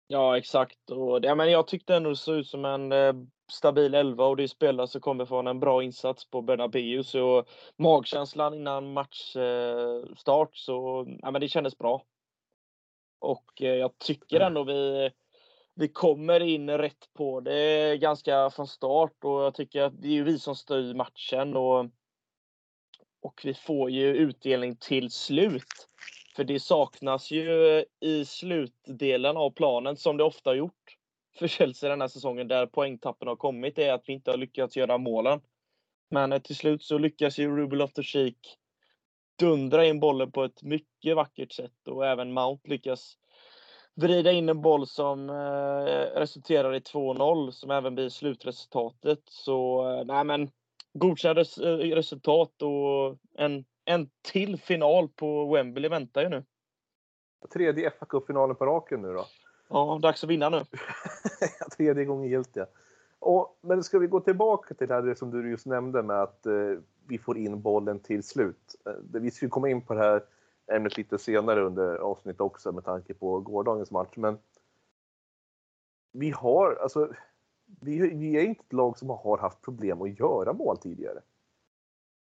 Ja, 0.07 0.39
exakt. 0.39 0.91
Och, 0.91 1.25
ja, 1.25 1.35
men 1.35 1.51
jag 1.51 1.67
tyckte 1.67 1.95
ändå 1.95 2.11
det 2.11 2.17
såg 2.17 2.37
ut 2.37 2.47
som 2.47 2.65
en 2.65 2.93
eh, 2.93 3.13
stabil 3.49 3.95
elva 3.95 4.25
och 4.25 4.37
det 4.37 4.43
är 4.43 4.47
spelare 4.47 4.89
som 4.89 5.01
kommer 5.01 5.25
från 5.25 5.47
en 5.47 5.61
bra 5.61 5.83
insats 5.83 6.31
på 6.31 6.43
Bernabéu. 6.43 7.03
Så 7.05 7.45
magkänslan 7.77 8.55
innan 8.55 8.93
matchstart 8.93 10.49
eh, 10.49 10.53
så 10.53 11.07
ja, 11.23 11.31
men 11.31 11.41
det 11.41 11.49
kändes 11.49 11.79
bra. 11.79 12.05
Och 13.19 13.63
eh, 13.63 13.75
jag 13.75 13.99
tycker 13.99 14.41
ändå 14.41 14.65
vi, 14.65 15.11
vi 15.75 15.89
kommer 15.89 16.41
in 16.41 16.71
rätt 16.71 17.13
på 17.13 17.41
det 17.41 17.97
ganska 17.97 18.51
från 18.51 18.67
start 18.67 19.25
och 19.25 19.43
jag 19.43 19.55
tycker 19.55 19.83
att 19.83 20.03
det 20.03 20.19
är 20.19 20.23
vi 20.23 20.39
som 20.39 20.55
styr 20.55 20.95
matchen 20.95 21.57
och, 21.57 21.87
och 23.23 23.41
vi 23.45 23.55
får 23.55 23.91
ju 23.91 24.15
utdelning 24.15 24.77
till 24.77 25.11
slut. 25.11 25.89
För 26.37 26.45
det 26.45 26.61
saknas 26.61 27.31
ju 27.31 27.85
i 28.01 28.25
slutdelen 28.25 29.37
av 29.37 29.51
planen, 29.51 29.97
som 29.97 30.17
det 30.17 30.25
ofta 30.25 30.51
har 30.51 30.55
gjort 30.55 30.98
för 31.39 31.49
Chelsea 31.49 31.91
den 31.91 32.01
här 32.01 32.09
säsongen, 32.09 32.49
där 32.49 32.67
poängtappen 32.67 33.29
har 33.29 33.37
kommit, 33.37 33.79
är 33.79 33.93
att 33.93 34.03
vi 34.07 34.13
inte 34.13 34.31
har 34.31 34.39
lyckats 34.39 34.77
göra 34.77 34.99
målen. 34.99 35.41
Men 36.11 36.33
eh, 36.33 36.39
till 36.39 36.57
slut 36.57 36.83
så 36.83 36.99
lyckas 36.99 37.39
ju 37.39 37.57
Rubel 37.57 37.83
of 37.83 37.93
the 37.93 38.03
Sheik 38.03 38.59
dundra 39.39 39.87
in 39.87 40.01
bollen 40.01 40.33
på 40.33 40.45
ett 40.45 40.63
mycket 40.63 41.17
vackert 41.17 41.53
sätt 41.53 41.89
och 41.89 42.07
även 42.07 42.33
Mount 42.33 42.69
lyckas 42.69 43.19
vrida 43.95 44.33
in 44.33 44.49
en 44.49 44.63
boll 44.63 44.87
som 44.87 45.31
eh, 45.31 46.21
resulterar 46.21 46.75
i 46.75 46.79
2-0 46.79 47.51
som 47.51 47.71
även 47.71 47.95
blir 47.95 48.09
slutresultatet. 48.09 49.23
Så 49.25 49.89
eh, 49.91 50.05
nej 50.05 50.25
men 50.25 50.51
godkända 50.93 51.41
eh, 51.41 51.95
resultat 51.95 52.63
och 52.63 53.19
en 53.35 53.65
en 53.89 54.11
till 54.33 54.61
final 54.61 55.09
på 55.09 55.55
Wembley 55.55 55.89
väntar 55.89 56.23
ju 56.23 56.29
nu. 56.29 56.45
Tredje 57.53 57.91
fa 57.91 58.07
Cup-finalen 58.07 58.57
på 58.57 58.67
raken 58.67 59.03
nu 59.03 59.13
då. 59.13 59.27
Ja, 59.69 59.99
dags 60.03 60.25
att 60.25 60.31
vinna 60.31 60.49
nu. 60.49 60.65
Tredje 61.77 62.05
gången 62.05 62.29
gillt 62.29 62.57
ja. 62.57 62.67
Och, 63.19 63.59
men 63.61 63.85
ska 63.85 63.99
vi 63.99 64.07
gå 64.07 64.21
tillbaka 64.21 64.75
till 64.75 64.89
det 64.89 64.95
här 64.95 65.15
som 65.15 65.31
du 65.31 65.51
just 65.51 65.67
nämnde 65.67 66.03
med 66.03 66.23
att 66.23 66.47
eh, 66.47 66.75
vi 67.07 67.19
får 67.19 67.39
in 67.39 67.63
bollen 67.63 68.01
till 68.01 68.23
slut. 68.23 68.75
Eh, 68.87 69.21
vi 69.21 69.31
ska 69.31 69.49
komma 69.49 69.69
in 69.69 69.83
på 69.83 69.95
det 69.95 70.01
här 70.01 70.25
ämnet 70.73 70.97
lite 70.97 71.19
senare 71.19 71.65
under 71.65 71.97
avsnittet 71.97 72.41
också 72.41 72.73
med 72.73 72.85
tanke 72.85 73.15
på 73.15 73.41
gårdagens 73.41 73.91
match. 73.91 74.17
Men 74.17 74.39
vi 76.13 76.31
har, 76.31 76.79
alltså, 76.83 77.13
vi, 77.81 78.15
vi 78.15 78.37
är 78.37 78.45
inte 78.45 78.63
ett 78.67 78.73
lag 78.73 78.99
som 78.99 79.11
har 79.11 79.39
haft 79.39 79.61
problem 79.61 80.03
att 80.03 80.19
göra 80.19 80.53
mål 80.53 80.79
tidigare. 80.79 81.21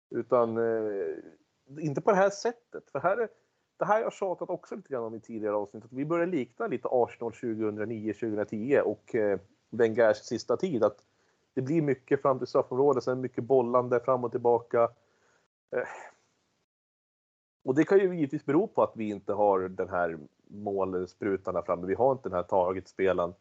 Utan 0.09 0.57
eh, 0.57 1.15
inte 1.79 2.01
på 2.01 2.11
det 2.11 2.17
här 2.17 2.29
sättet. 2.29 2.91
För 2.91 2.99
här 2.99 3.17
är, 3.17 3.29
det 3.83 3.87
här 3.87 3.95
har 3.95 4.01
jag 4.01 4.13
tjatat 4.13 4.49
också 4.49 4.75
lite 4.75 4.89
grann 4.89 5.03
om 5.03 5.15
i 5.15 5.19
tidigare 5.19 5.55
avsnitt. 5.55 5.85
Att 5.85 5.93
vi 5.93 6.05
börjar 6.05 6.27
likna 6.27 6.67
lite 6.67 6.87
Arsenal 6.91 7.31
2009-2010 7.31 8.79
och 8.79 9.15
eh, 9.15 9.39
Wengers 9.69 10.17
sista 10.17 10.57
tid. 10.57 10.83
Att 10.83 10.97
det 11.53 11.61
blir 11.61 11.81
mycket 11.81 12.21
fram 12.21 12.37
till 12.37 12.47
straffområdet, 12.47 13.03
sen 13.03 13.21
mycket 13.21 13.43
bollande 13.43 13.99
fram 13.99 14.23
och 14.23 14.31
tillbaka. 14.31 14.83
Eh. 15.71 15.87
Och 17.63 17.75
det 17.75 17.83
kan 17.83 17.99
ju 17.99 18.15
givetvis 18.15 18.45
bero 18.45 18.67
på 18.67 18.83
att 18.83 18.91
vi 18.95 19.09
inte 19.09 19.33
har 19.33 19.59
den 19.59 19.89
här 19.89 20.17
målsprutan 20.47 21.53
där 21.53 21.61
framme. 21.61 21.87
Vi 21.87 21.95
har 21.95 22.11
inte 22.11 22.29
den 22.29 22.35
här 22.35 22.43
targetspelaren 22.43 23.33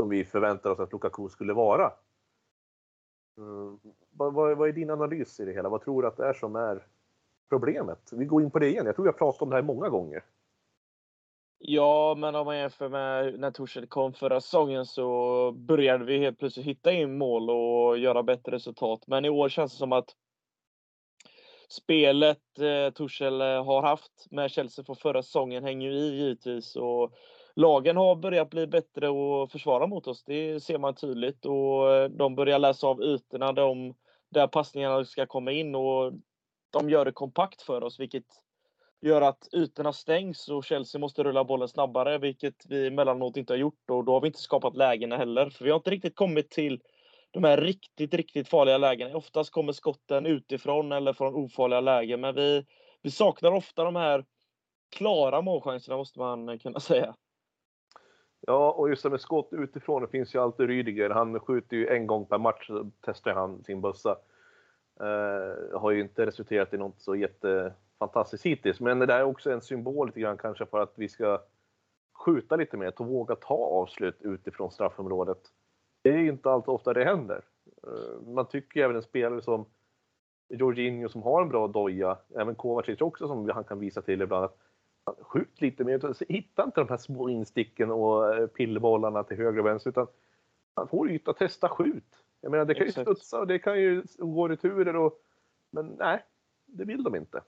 som 0.00 0.08
vi 0.08 0.24
förväntar 0.24 0.70
oss 0.70 0.80
att 0.80 0.92
Lukaku 0.92 1.28
skulle 1.28 1.52
vara. 1.52 1.92
Mm. 3.36 3.78
Vad, 4.10 4.34
vad, 4.34 4.56
vad, 4.56 4.68
är 4.68 4.72
din 4.72 4.90
analys 4.90 5.40
i 5.40 5.44
det 5.44 5.52
hela? 5.52 5.68
Vad 5.68 5.80
tror 5.80 6.02
du 6.02 6.08
att 6.08 6.16
det 6.16 6.26
är 6.26 6.34
som 6.34 6.56
är 6.56 6.86
problemet? 7.52 7.98
Vi 8.12 8.24
går 8.24 8.42
in 8.42 8.50
på 8.50 8.58
det 8.58 8.68
igen. 8.68 8.86
Jag 8.86 8.94
tror 8.94 9.08
jag 9.08 9.18
pratat 9.18 9.42
om 9.42 9.50
det 9.50 9.56
här 9.56 9.62
många 9.62 9.88
gånger. 9.88 10.24
Ja, 11.58 12.14
men 12.18 12.34
om 12.34 12.46
man 12.46 12.58
jämför 12.58 12.88
med 12.88 13.40
när 13.40 13.50
Torshäll 13.50 13.86
kom 13.86 14.12
förra 14.12 14.40
säsongen 14.40 14.86
så 14.86 15.52
började 15.52 16.04
vi 16.04 16.18
helt 16.18 16.38
plötsligt 16.38 16.66
hitta 16.66 16.92
in 16.92 17.18
mål 17.18 17.50
och 17.50 17.98
göra 17.98 18.22
bättre 18.22 18.52
resultat. 18.52 19.06
Men 19.06 19.24
i 19.24 19.28
år 19.28 19.48
känns 19.48 19.72
det 19.72 19.78
som 19.78 19.92
att 19.92 20.16
spelet 21.68 22.58
eh, 22.58 22.92
Torshäll 22.94 23.40
eh, 23.40 23.64
har 23.64 23.82
haft 23.82 24.26
med 24.30 24.50
Chelsea 24.50 24.84
från 24.84 24.96
förra 24.96 25.22
säsongen 25.22 25.64
hänger 25.64 25.90
ju 25.90 25.96
i 25.96 26.16
givetvis. 26.16 26.76
Och 26.76 27.12
lagen 27.54 27.96
har 27.96 28.16
börjat 28.16 28.50
bli 28.50 28.66
bättre 28.66 29.08
och 29.08 29.50
försvara 29.50 29.86
mot 29.86 30.06
oss. 30.06 30.24
Det 30.24 30.60
ser 30.60 30.78
man 30.78 30.94
tydligt. 30.94 31.44
Och 31.44 31.92
eh, 31.92 32.08
de 32.08 32.34
börjar 32.34 32.58
läsa 32.58 32.86
av 32.86 33.02
ytorna 33.02 33.52
de, 33.52 33.94
där 34.30 34.46
passningarna 34.46 35.04
ska 35.04 35.26
komma 35.26 35.52
in. 35.52 35.74
Och 35.74 36.12
de 36.72 36.90
gör 36.90 37.04
det 37.04 37.12
kompakt 37.12 37.62
för 37.62 37.82
oss, 37.82 38.00
vilket 38.00 38.24
gör 39.00 39.22
att 39.22 39.48
ytorna 39.52 39.92
stängs 39.92 40.48
och 40.48 40.64
Chelsea 40.64 40.98
måste 41.00 41.22
rulla 41.22 41.44
bollen 41.44 41.68
snabbare, 41.68 42.18
vilket 42.18 42.66
vi 42.68 42.86
emellanåt 42.86 43.36
inte 43.36 43.52
har 43.52 43.58
gjort. 43.58 43.90
Och 43.90 44.04
då 44.04 44.12
har 44.12 44.20
vi 44.20 44.26
inte 44.26 44.38
skapat 44.38 44.76
lägena 44.76 45.16
heller, 45.16 45.50
för 45.50 45.64
vi 45.64 45.70
har 45.70 45.76
inte 45.76 45.90
riktigt 45.90 46.16
kommit 46.16 46.50
till 46.50 46.80
de 47.30 47.44
här 47.44 47.56
riktigt, 47.56 48.14
riktigt 48.14 48.48
farliga 48.48 48.78
lägena. 48.78 49.16
Oftast 49.16 49.50
kommer 49.50 49.72
skotten 49.72 50.26
utifrån 50.26 50.92
eller 50.92 51.12
från 51.12 51.34
ofarliga 51.34 51.80
lägen, 51.80 52.20
men 52.20 52.34
vi, 52.34 52.66
vi 53.02 53.10
saknar 53.10 53.52
ofta 53.52 53.84
de 53.84 53.96
här 53.96 54.24
klara 54.96 55.42
målchanserna, 55.42 55.96
måste 55.96 56.18
man 56.18 56.58
kunna 56.58 56.80
säga. 56.80 57.14
Ja, 58.46 58.72
och 58.72 58.88
just 58.88 59.02
det 59.02 59.10
med 59.10 59.20
skott 59.20 59.48
utifrån, 59.52 60.02
det 60.02 60.08
finns 60.08 60.34
ju 60.34 60.38
alltid 60.38 60.66
Rydiger. 60.66 61.10
Han 61.10 61.40
skjuter 61.40 61.76
ju 61.76 61.88
en 61.88 62.06
gång 62.06 62.26
per 62.26 62.38
match, 62.38 62.70
testar 63.00 63.34
han 63.34 63.64
sin 63.64 63.80
bössa. 63.80 64.16
Eh, 65.00 65.80
har 65.80 65.90
ju 65.90 66.00
inte 66.00 66.26
resulterat 66.26 66.74
i 66.74 66.78
något 66.78 67.00
så 67.00 67.16
jättefantastiskt 67.16 68.46
hittills, 68.46 68.80
men 68.80 68.98
det 68.98 69.14
är 69.14 69.22
också 69.22 69.50
en 69.50 69.62
symbol 69.62 70.06
lite 70.06 70.20
grann 70.20 70.38
kanske 70.38 70.66
för 70.66 70.80
att 70.80 70.92
vi 70.96 71.08
ska 71.08 71.42
skjuta 72.24 72.56
lite 72.56 72.76
mer, 72.76 73.00
och 73.00 73.06
våga 73.06 73.36
ta 73.36 73.54
avslut 73.54 74.16
utifrån 74.20 74.70
straffområdet. 74.70 75.38
Det 76.02 76.10
är 76.10 76.18
ju 76.18 76.28
inte 76.28 76.50
allt 76.50 76.68
ofta 76.68 76.92
det 76.92 77.04
händer. 77.04 77.44
Eh, 77.86 78.26
man 78.26 78.48
tycker 78.48 78.80
ju 78.80 78.84
även 78.84 78.96
en 78.96 79.02
spelare 79.02 79.42
som 79.42 79.66
Jorginho 80.48 81.08
som 81.08 81.22
har 81.22 81.42
en 81.42 81.48
bra 81.48 81.68
doja, 81.68 82.18
även 82.36 82.54
Kovacic 82.54 83.00
också 83.00 83.28
som 83.28 83.50
han 83.50 83.64
kan 83.64 83.78
visa 83.78 84.02
till 84.02 84.22
ibland, 84.22 84.44
att 84.44 84.58
Skjut 85.20 85.60
lite 85.60 85.84
mer. 85.84 86.32
Hitta 86.32 86.64
inte 86.64 86.80
de 86.80 86.88
här 86.88 86.96
små 86.96 87.28
insticken 87.28 87.90
och 87.90 88.24
eh, 88.24 88.46
pillbollarna 88.46 88.48
pillerbollarna 88.48 89.24
till 89.24 89.36
höger 89.36 89.58
och 89.58 89.66
vänster 89.66 89.90
utan 89.90 90.06
man 90.76 90.88
får 90.88 91.10
yta, 91.10 91.32
testa, 91.32 91.68
skjut. 91.68 92.24
Jag 92.42 92.50
menar 92.50 92.64
det 92.64 92.74
kan 92.74 92.86
Exakt. 92.86 93.08
ju 93.08 93.14
studsa 93.14 93.40
och 93.40 93.46
det 93.46 93.58
kan 93.58 93.80
ju 93.80 94.02
gå 94.18 94.48
returer 94.48 94.96
och 94.96 95.18
men 95.70 95.86
nej, 95.86 96.24
det 96.66 96.84
vill 96.84 97.02
de 97.02 97.16
inte. 97.16 97.42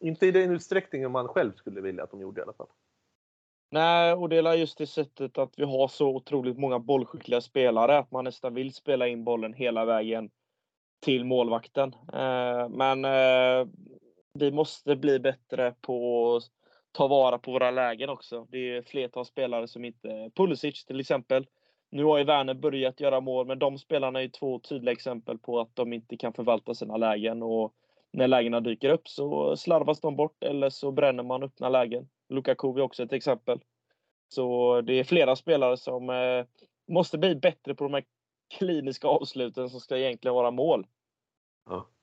Inte 0.00 0.26
i 0.26 0.30
den 0.30 0.50
utsträckningen 0.50 1.10
man 1.10 1.28
själv 1.28 1.52
skulle 1.52 1.80
vilja 1.80 2.02
att 2.02 2.10
de 2.10 2.20
gjorde 2.20 2.40
i 2.40 2.44
alla 2.44 2.52
fall. 2.52 2.68
Nej, 3.70 4.12
och 4.12 4.28
det 4.28 4.36
är 4.36 4.54
just 4.54 4.78
det 4.78 4.86
sättet 4.86 5.38
att 5.38 5.58
vi 5.58 5.64
har 5.64 5.88
så 5.88 6.08
otroligt 6.08 6.58
många 6.58 6.78
bollskickliga 6.78 7.40
spelare 7.40 7.98
att 7.98 8.10
man 8.10 8.24
nästan 8.24 8.54
vill 8.54 8.74
spela 8.74 9.08
in 9.08 9.24
bollen 9.24 9.54
hela 9.54 9.84
vägen 9.84 10.30
till 11.00 11.24
målvakten. 11.24 11.94
Eh, 12.12 12.68
men 12.68 13.04
eh, 13.04 13.68
vi 14.32 14.50
måste 14.52 14.96
bli 14.96 15.18
bättre 15.18 15.74
på 15.80 16.36
att 16.36 16.42
ta 16.92 17.08
vara 17.08 17.38
på 17.38 17.52
våra 17.52 17.70
lägen 17.70 18.08
också. 18.08 18.46
Det 18.50 18.76
är 18.76 18.82
flertal 18.82 19.24
spelare 19.24 19.68
som 19.68 19.84
inte... 19.84 20.30
Pulisic 20.34 20.84
till 20.84 21.00
exempel. 21.00 21.46
Nu 21.90 22.04
har 22.04 22.18
ju 22.18 22.24
Werner 22.24 22.54
börjat 22.54 23.00
göra 23.00 23.20
mål, 23.20 23.46
men 23.46 23.58
de 23.58 23.78
spelarna 23.78 24.18
är 24.18 24.22
ju 24.22 24.28
två 24.28 24.58
tydliga 24.58 24.92
exempel 24.92 25.38
på 25.38 25.60
att 25.60 25.76
de 25.76 25.92
inte 25.92 26.16
kan 26.16 26.32
förvalta 26.32 26.74
sina 26.74 26.96
lägen. 26.96 27.42
Och 27.42 27.74
när 28.12 28.28
lägena 28.28 28.60
dyker 28.60 28.90
upp 28.90 29.08
så 29.08 29.56
slarvas 29.56 30.00
de 30.00 30.16
bort 30.16 30.42
eller 30.44 30.70
så 30.70 30.90
bränner 30.90 31.22
man 31.22 31.42
öppna 31.42 31.68
lägen. 31.68 32.08
Lukaku 32.28 32.68
är 32.68 32.80
också 32.80 33.02
ett 33.02 33.12
exempel. 33.12 33.60
Så 34.28 34.80
det 34.80 34.92
är 34.92 35.04
flera 35.04 35.36
spelare 35.36 35.76
som 35.76 36.10
eh, 36.10 36.44
måste 36.88 37.18
bli 37.18 37.34
bättre 37.34 37.74
på 37.74 37.84
de 37.84 37.94
här 37.94 38.04
kliniska 38.58 39.08
avsluten 39.08 39.70
som 39.70 39.80
ska 39.80 39.98
egentligen 39.98 40.34
vara 40.34 40.50
mål. 40.50 40.86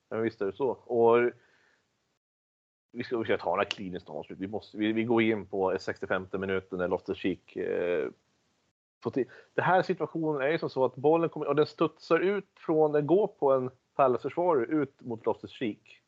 Ja, 0.08 0.16
visst 0.16 0.40
är 0.40 0.46
det 0.46 0.52
så. 0.52 0.68
Och 0.70 1.30
vi 2.92 3.04
ska 3.04 3.18
försöka 3.18 3.42
ta 3.42 3.50
några 3.50 3.64
kliniska 3.64 4.12
avslut. 4.12 4.38
Vi, 4.38 4.48
måste, 4.48 4.78
vi, 4.78 4.92
vi 4.92 5.04
går 5.04 5.22
in 5.22 5.46
på 5.46 5.76
65 5.80 6.26
minuten 6.32 6.78
när 6.78 6.88
Loftus-Cheek 6.88 7.56
eh, 7.56 8.10
det 9.54 9.62
här 9.62 9.82
situationen 9.82 10.42
är 10.42 10.48
ju 10.48 10.58
som 10.58 10.70
så 10.70 10.84
att 10.84 10.96
bollen 10.96 11.28
kommer, 11.28 11.46
och 11.46 11.56
den 11.56 11.66
studsar 11.66 12.18
ut 12.18 12.48
från, 12.54 12.92
den 12.92 13.06
går 13.06 13.26
på 13.26 13.52
en 13.52 13.70
Palace-försvarare 13.94 14.64
ut 14.66 15.00
mot 15.00 15.24
Loftus-Cheek. 15.24 16.00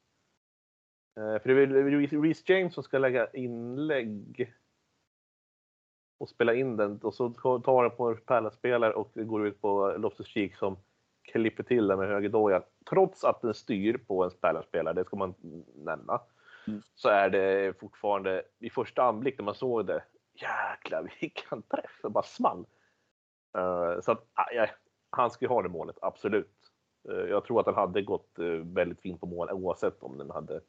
Eh, 1.16 1.42
för 1.42 1.48
det 1.48 1.62
är 1.62 2.22
Reece 2.22 2.48
James 2.48 2.74
som 2.74 2.83
ska 2.83 2.98
lägga 2.98 3.31
inlägg 3.31 4.55
och 6.18 6.29
spela 6.29 6.55
in 6.55 6.77
den 6.77 6.98
och 6.98 7.14
så 7.14 7.31
tar 7.64 7.83
den 7.83 7.96
på 7.96 8.09
en 8.09 8.16
Palace-spelare 8.16 8.92
och 8.92 9.11
det 9.14 9.24
går 9.24 9.46
ut 9.46 9.61
på 9.61 9.94
Loftus-Cheek 9.98 10.57
som 10.57 10.77
klipper 11.22 11.62
till 11.62 11.87
den 11.87 11.98
med 11.98 12.09
högerdojan. 12.09 12.62
Trots 12.90 13.24
att 13.24 13.42
den 13.42 13.55
styr 13.55 13.96
på 13.96 14.24
en 14.24 14.31
Palace-spelare, 14.40 14.94
det 14.94 15.05
ska 15.05 15.16
man 15.16 15.35
nämna, 15.74 16.20
mm. 16.66 16.83
så 16.94 17.09
är 17.09 17.31
det 17.31 17.81
fortfarande 17.81 18.42
i 18.59 18.70
första 18.70 19.03
anblick 19.03 19.38
när 19.38 19.44
man 19.44 19.55
såg 19.55 19.87
det, 19.87 20.03
jäklar 20.35 21.11
vilken 21.20 21.62
träff, 21.62 22.01
det 22.03 22.09
bara 22.09 22.24
small. 22.24 22.66
Uh, 23.57 24.01
så 24.01 24.13
att, 24.13 24.19
uh, 24.55 24.71
han 25.11 25.31
ska 25.31 25.45
ju 25.45 25.49
ha 25.49 25.63
det 25.63 25.69
målet, 25.69 25.97
absolut. 26.01 26.55
Uh, 27.09 27.31
jag 27.31 27.45
tror 27.45 27.61
att 27.61 27.67
han 27.67 27.75
hade 27.75 28.03
gått 28.03 28.39
eh, 28.39 28.47
väldigt 28.47 29.01
fint 29.01 29.21
på 29.21 29.27
mål 29.27 29.51
oavsett 29.51 30.03
om 30.03 30.19
den 30.19 30.31
hade 30.31 30.61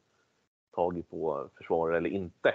tagit 0.72 1.10
på 1.10 1.48
försvarare 1.56 1.96
eller 1.96 2.10
inte. 2.10 2.54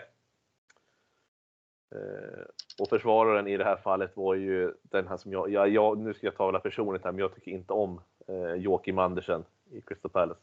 Och 2.80 2.90
försvararen 2.90 3.48
i 3.48 3.58
det 3.58 3.64
här 3.64 3.76
fallet 3.76 4.18
var 4.18 4.36
ju 4.36 4.74
den 4.82 5.08
här 5.08 5.18
som 5.18 5.32
jag, 5.32 5.50
ja, 5.50 5.68
jag 5.68 5.98
nu 5.98 6.14
ska 6.14 6.28
jag 6.28 6.36
tala 6.36 6.60
personligt 6.60 7.04
här, 7.04 7.12
men 7.12 7.20
jag 7.20 7.36
tycker 7.36 7.52
inte 7.52 7.74
om 7.74 8.02
eh, 8.28 8.54
Joakim 8.54 9.00
Andersen 9.00 9.46
i 9.72 9.82
Crystal 9.82 10.12
Palace. 10.12 10.42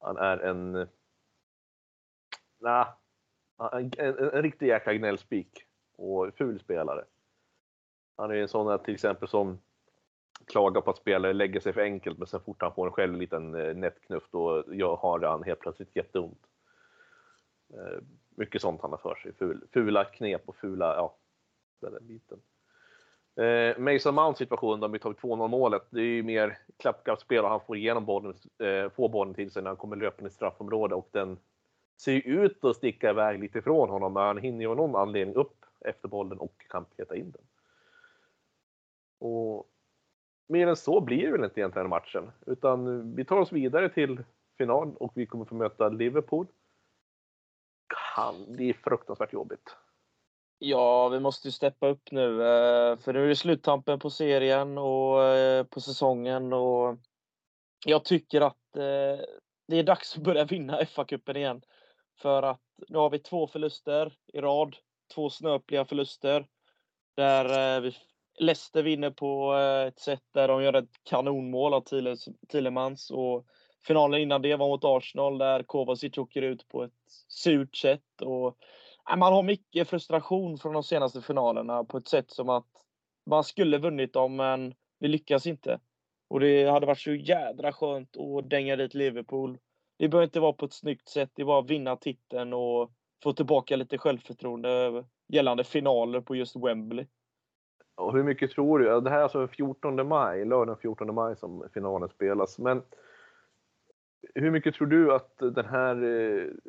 Han 0.00 0.16
är 0.16 0.38
en, 0.38 0.88
nah, 2.58 2.88
en, 3.72 3.90
en, 3.98 4.18
en 4.18 4.42
riktig 4.42 4.66
jäkla 4.66 4.94
gnällspik 4.94 5.66
och 5.96 6.34
ful 6.34 6.60
spelare. 6.60 7.04
Han 8.20 8.30
är 8.30 8.34
en 8.34 8.48
sån 8.48 8.78
till 8.78 8.94
exempel 8.94 9.28
som 9.28 9.58
klagar 10.46 10.80
på 10.80 10.90
att 10.90 10.96
spelare 10.96 11.32
lägger 11.32 11.60
sig 11.60 11.72
för 11.72 11.80
enkelt 11.80 12.18
men 12.18 12.26
sen 12.26 12.40
fort 12.40 12.62
han 12.62 12.74
får 12.74 12.86
en 12.86 12.92
själv 12.92 13.16
liten 13.16 13.54
eh, 13.54 13.74
nätknuff 13.74 14.22
då 14.30 14.64
har 15.00 15.28
han 15.28 15.42
helt 15.42 15.60
plötsligt 15.60 15.96
jätteont. 15.96 16.46
Eh, 17.74 18.02
mycket 18.34 18.62
sånt 18.62 18.82
han 18.82 18.90
har 18.90 18.98
för 18.98 19.14
sig. 19.14 19.32
Ful, 19.32 19.64
fula 19.72 20.04
knep 20.04 20.42
och 20.46 20.56
fula, 20.56 20.94
ja, 20.94 21.16
den 21.80 22.06
biten. 22.06 22.38
Eh, 23.36 23.78
Mason 23.78 24.14
Mounts 24.14 24.38
situation, 24.38 24.80
de 24.80 24.92
vi 24.92 24.98
tagit 24.98 25.18
2-0 25.18 25.48
målet. 25.48 25.82
Det 25.90 26.00
är 26.00 26.04
ju 26.04 26.22
mer 26.22 26.58
klappkappspel 26.76 27.44
och 27.44 27.50
han 27.50 27.60
får 27.66 27.76
igenom 27.76 28.04
bollen, 28.04 28.34
eh, 28.58 28.90
får 28.90 29.08
bollen 29.08 29.34
till 29.34 29.50
sig 29.50 29.62
när 29.62 29.70
han 29.70 29.76
kommer 29.76 29.96
löpande 29.96 30.28
i 30.28 30.32
straffområdet 30.32 30.96
och 30.96 31.08
den 31.12 31.38
ser 31.96 32.12
ju 32.12 32.20
ut 32.20 32.64
att 32.64 32.76
sticka 32.76 33.10
iväg 33.10 33.40
lite 33.40 33.58
ifrån 33.58 33.90
honom, 33.90 34.12
men 34.12 34.22
han 34.22 34.38
hinner 34.38 34.60
ju 34.60 34.70
av 34.70 34.76
någon 34.76 34.96
anledning 34.96 35.36
upp 35.36 35.64
efter 35.80 36.08
bollen 36.08 36.38
och 36.38 36.66
kan 36.68 36.84
peta 36.84 37.16
in 37.16 37.30
den. 37.30 37.42
Och 39.20 39.66
mer 40.48 40.66
än 40.66 40.76
så 40.76 41.00
blir 41.00 41.26
det 41.26 41.32
väl 41.32 41.44
inte 41.44 41.60
egentligen 41.60 41.88
matchen, 41.88 42.30
utan 42.46 43.14
vi 43.14 43.24
tar 43.24 43.36
oss 43.36 43.52
vidare 43.52 43.88
till 43.88 44.24
final 44.58 44.96
och 44.96 45.12
vi 45.14 45.26
kommer 45.26 45.44
få 45.44 45.54
möta 45.54 45.88
Liverpool. 45.88 46.46
Kan 48.14 48.52
bli 48.52 48.72
fruktansvärt 48.72 49.32
jobbigt. 49.32 49.76
Ja, 50.58 51.08
vi 51.08 51.20
måste 51.20 51.48
ju 51.48 51.52
steppa 51.52 51.88
upp 51.88 52.10
nu, 52.10 52.42
eh, 52.42 52.96
för 52.96 53.12
nu 53.12 53.24
är 53.24 53.28
det 53.28 53.36
sluttampen 53.36 53.98
på 53.98 54.10
serien 54.10 54.78
och 54.78 55.24
eh, 55.24 55.64
på 55.64 55.80
säsongen 55.80 56.52
och 56.52 56.96
jag 57.86 58.04
tycker 58.04 58.40
att 58.40 58.76
eh, 58.76 59.24
det 59.68 59.76
är 59.76 59.82
dags 59.82 60.16
att 60.16 60.22
börja 60.22 60.44
vinna 60.44 60.80
FA-cupen 60.84 61.36
igen. 61.36 61.62
För 62.18 62.42
att 62.42 62.60
nu 62.88 62.98
har 62.98 63.10
vi 63.10 63.18
två 63.18 63.46
förluster 63.46 64.16
i 64.32 64.40
rad, 64.40 64.76
två 65.14 65.30
snöpliga 65.30 65.84
förluster 65.84 66.46
där 67.16 67.80
vi 67.80 67.96
Leicester 68.40 68.82
vinner 68.82 69.10
på 69.10 69.54
eh, 69.54 69.88
ett 69.88 69.98
sätt 69.98 70.24
där 70.34 70.48
de 70.48 70.62
gör 70.62 70.72
ett 70.72 71.04
kanonmål 71.04 71.74
av 71.74 71.84
Thielemans 72.48 73.10
och 73.10 73.46
finalen 73.86 74.20
innan 74.20 74.42
det 74.42 74.56
var 74.56 74.68
mot 74.68 74.84
Arsenal 74.84 75.38
där 75.38 75.62
Kovacic 75.62 76.18
åker 76.18 76.42
ut 76.42 76.68
på 76.68 76.82
ett 76.82 76.92
surt 77.28 77.76
sätt 77.76 78.22
och 78.22 78.56
man 79.16 79.32
har 79.32 79.42
mycket 79.42 79.88
frustration 79.88 80.58
från 80.58 80.72
de 80.72 80.82
senaste 80.82 81.22
finalerna 81.22 81.84
på 81.84 81.96
ett 81.96 82.08
sätt 82.08 82.30
som 82.30 82.48
att 82.48 82.66
man 83.26 83.44
skulle 83.44 83.78
vunnit 83.78 84.12
dem, 84.12 84.36
men 84.36 84.74
vi 84.98 85.08
lyckas 85.08 85.46
inte. 85.46 85.80
Och 86.28 86.40
det 86.40 86.66
hade 86.66 86.86
varit 86.86 87.00
så 87.00 87.14
jädra 87.14 87.72
skönt 87.72 88.16
att 88.16 88.50
dänga 88.50 88.76
dit 88.76 88.94
Liverpool. 88.94 89.58
Det 89.98 90.08
behöver 90.08 90.24
inte 90.24 90.40
vara 90.40 90.52
på 90.52 90.64
ett 90.64 90.72
snyggt 90.72 91.08
sätt, 91.08 91.30
det 91.34 91.42
är 91.42 91.46
bara 91.46 91.60
att 91.60 91.70
vinna 91.70 91.96
titeln 91.96 92.52
och 92.52 92.92
få 93.22 93.32
tillbaka 93.32 93.76
lite 93.76 93.98
självförtroende 93.98 95.04
gällande 95.28 95.64
finaler 95.64 96.20
på 96.20 96.36
just 96.36 96.56
Wembley. 96.56 97.06
Och 98.00 98.12
hur 98.12 98.22
mycket 98.22 98.50
tror 98.50 98.78
du? 98.78 99.00
Det 99.00 99.10
här 99.10 99.18
är 99.18 99.22
alltså 99.22 99.48
14 99.48 100.08
maj, 100.08 100.44
lördagen 100.44 100.80
14 100.82 101.14
maj 101.14 101.36
som 101.36 101.64
finalen 101.74 102.08
spelas. 102.08 102.58
Men 102.58 102.82
hur 104.34 104.50
mycket 104.50 104.74
tror 104.74 104.86
du 104.86 105.12
att 105.12 105.38
den 105.38 105.66
här 105.66 106.04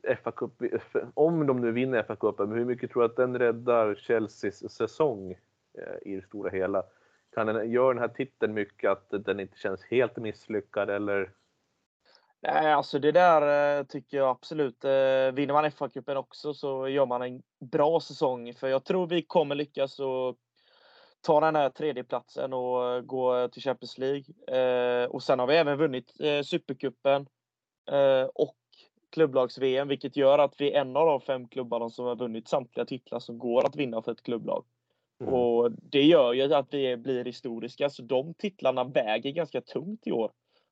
eh, 0.04 0.18
fa 0.24 0.32
Cup, 0.32 0.62
eh, 0.62 0.82
om 1.14 1.48
de 1.48 1.62
nu 1.62 1.72
vinner 1.72 2.04
FA-cupen, 2.04 2.56
hur 2.56 2.66
mycket 2.66 2.92
tror 2.92 3.02
du 3.02 3.06
att 3.06 3.16
den 3.16 3.40
räddar 3.40 3.96
Chelseas 3.96 4.72
säsong 4.72 5.32
eh, 5.78 6.12
i 6.12 6.16
det 6.16 6.26
stora 6.26 6.50
hela? 6.50 6.84
Kan 7.36 7.48
den, 7.48 7.72
gör 7.72 7.94
den 7.94 8.02
här 8.02 8.08
titeln 8.08 8.54
mycket 8.54 8.92
att 8.92 9.26
den 9.26 9.40
inte 9.40 9.58
känns 9.58 9.84
helt 9.84 10.18
misslyckad 10.18 10.90
eller? 10.90 11.32
Nej, 12.42 12.74
alltså 12.74 13.00
det 13.00 13.12
där 13.12 13.84
tycker 13.84 14.18
jag 14.18 14.30
absolut. 14.30 14.86
Vinner 15.34 15.54
man 15.54 15.66
FA-cupen 15.66 16.16
också 16.16 16.54
så 16.54 16.88
gör 16.88 17.06
man 17.06 17.22
en 17.22 17.42
bra 17.60 18.00
säsong. 18.00 18.54
För 18.54 18.68
jag 18.68 18.84
tror 18.84 19.08
vi 19.08 19.22
kommer 19.22 19.56
lyckas 19.56 20.00
och 20.00 20.38
ta 21.22 21.40
den 21.40 21.56
här 21.56 21.70
tredjeplatsen 21.70 22.54
och 22.54 23.08
gå 23.08 23.48
till 23.48 23.62
Champions 23.62 23.98
League. 23.98 24.26
Och 25.08 25.24
sen 25.24 25.40
har 25.40 25.48
vi 25.48 25.56
även 25.56 25.78
vunnit 25.78 26.14
Supercupen 26.44 27.28
Eh, 27.92 28.30
och 28.36 28.58
klubblags-VM, 29.10 29.88
vilket 29.88 30.18
gör 30.18 30.40
att 30.40 30.62
vi 30.62 30.72
är 30.72 30.82
en 30.82 30.96
av 30.96 31.06
de 31.06 31.22
fem 31.22 31.48
klubbarna 31.48 31.90
som 31.90 32.06
har 32.06 32.16
vunnit 32.16 32.48
samtliga 32.48 32.86
titlar 32.86 33.20
som 33.20 33.40
går 33.40 33.66
att 33.66 33.76
vinna 33.76 34.02
för 34.02 34.12
ett 34.12 34.24
klubblag. 34.24 34.66
Mm. 35.22 35.34
Och 35.34 35.72
det 35.72 36.04
gör 36.04 36.34
ju 36.34 36.54
att 36.54 36.74
vi 36.74 36.98
blir 36.98 37.26
historiska, 37.26 37.90
så 37.90 38.02
de 38.02 38.34
titlarna 38.34 38.84
väger 38.84 39.32
ganska 39.32 39.62
tungt 39.62 40.08
i 40.08 40.12
år. 40.12 40.32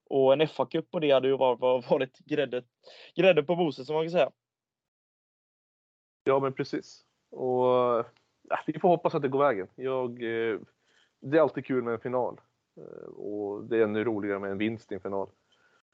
Och 0.10 0.34
en 0.34 0.42
FA-cup 0.42 0.92
på 0.92 1.00
det 1.00 1.12
hade 1.12 1.28
ju 1.28 1.38
varit, 1.38 1.90
varit 1.90 2.20
grädde, 2.20 2.64
grädde 3.16 3.44
på 3.44 3.56
moset 3.56 3.86
som 3.86 3.96
man 3.96 4.04
kan 4.04 4.12
säga. 4.12 4.32
Ja, 6.24 6.40
men 6.40 6.54
precis. 6.54 7.06
Och 7.32 8.06
vi 8.66 8.80
får 8.80 8.90
hoppas 8.90 9.16
att 9.16 9.22
det 9.22 9.28
går 9.28 9.40
vägen. 9.40 9.68
Jag, 9.76 10.10
eh, 10.12 10.60
det 11.20 11.38
är 11.38 11.42
alltid 11.42 11.66
kul 11.66 11.84
med 11.84 11.94
en 11.94 12.00
final. 12.00 12.40
Eh, 12.78 13.10
och 13.10 13.64
det 13.64 13.78
är 13.78 13.84
ännu 13.84 14.04
roligare 14.04 14.40
med 14.40 14.52
en 14.52 14.58
vinst 14.58 14.92
i 14.92 14.96
en 14.96 15.02
final. 15.02 15.30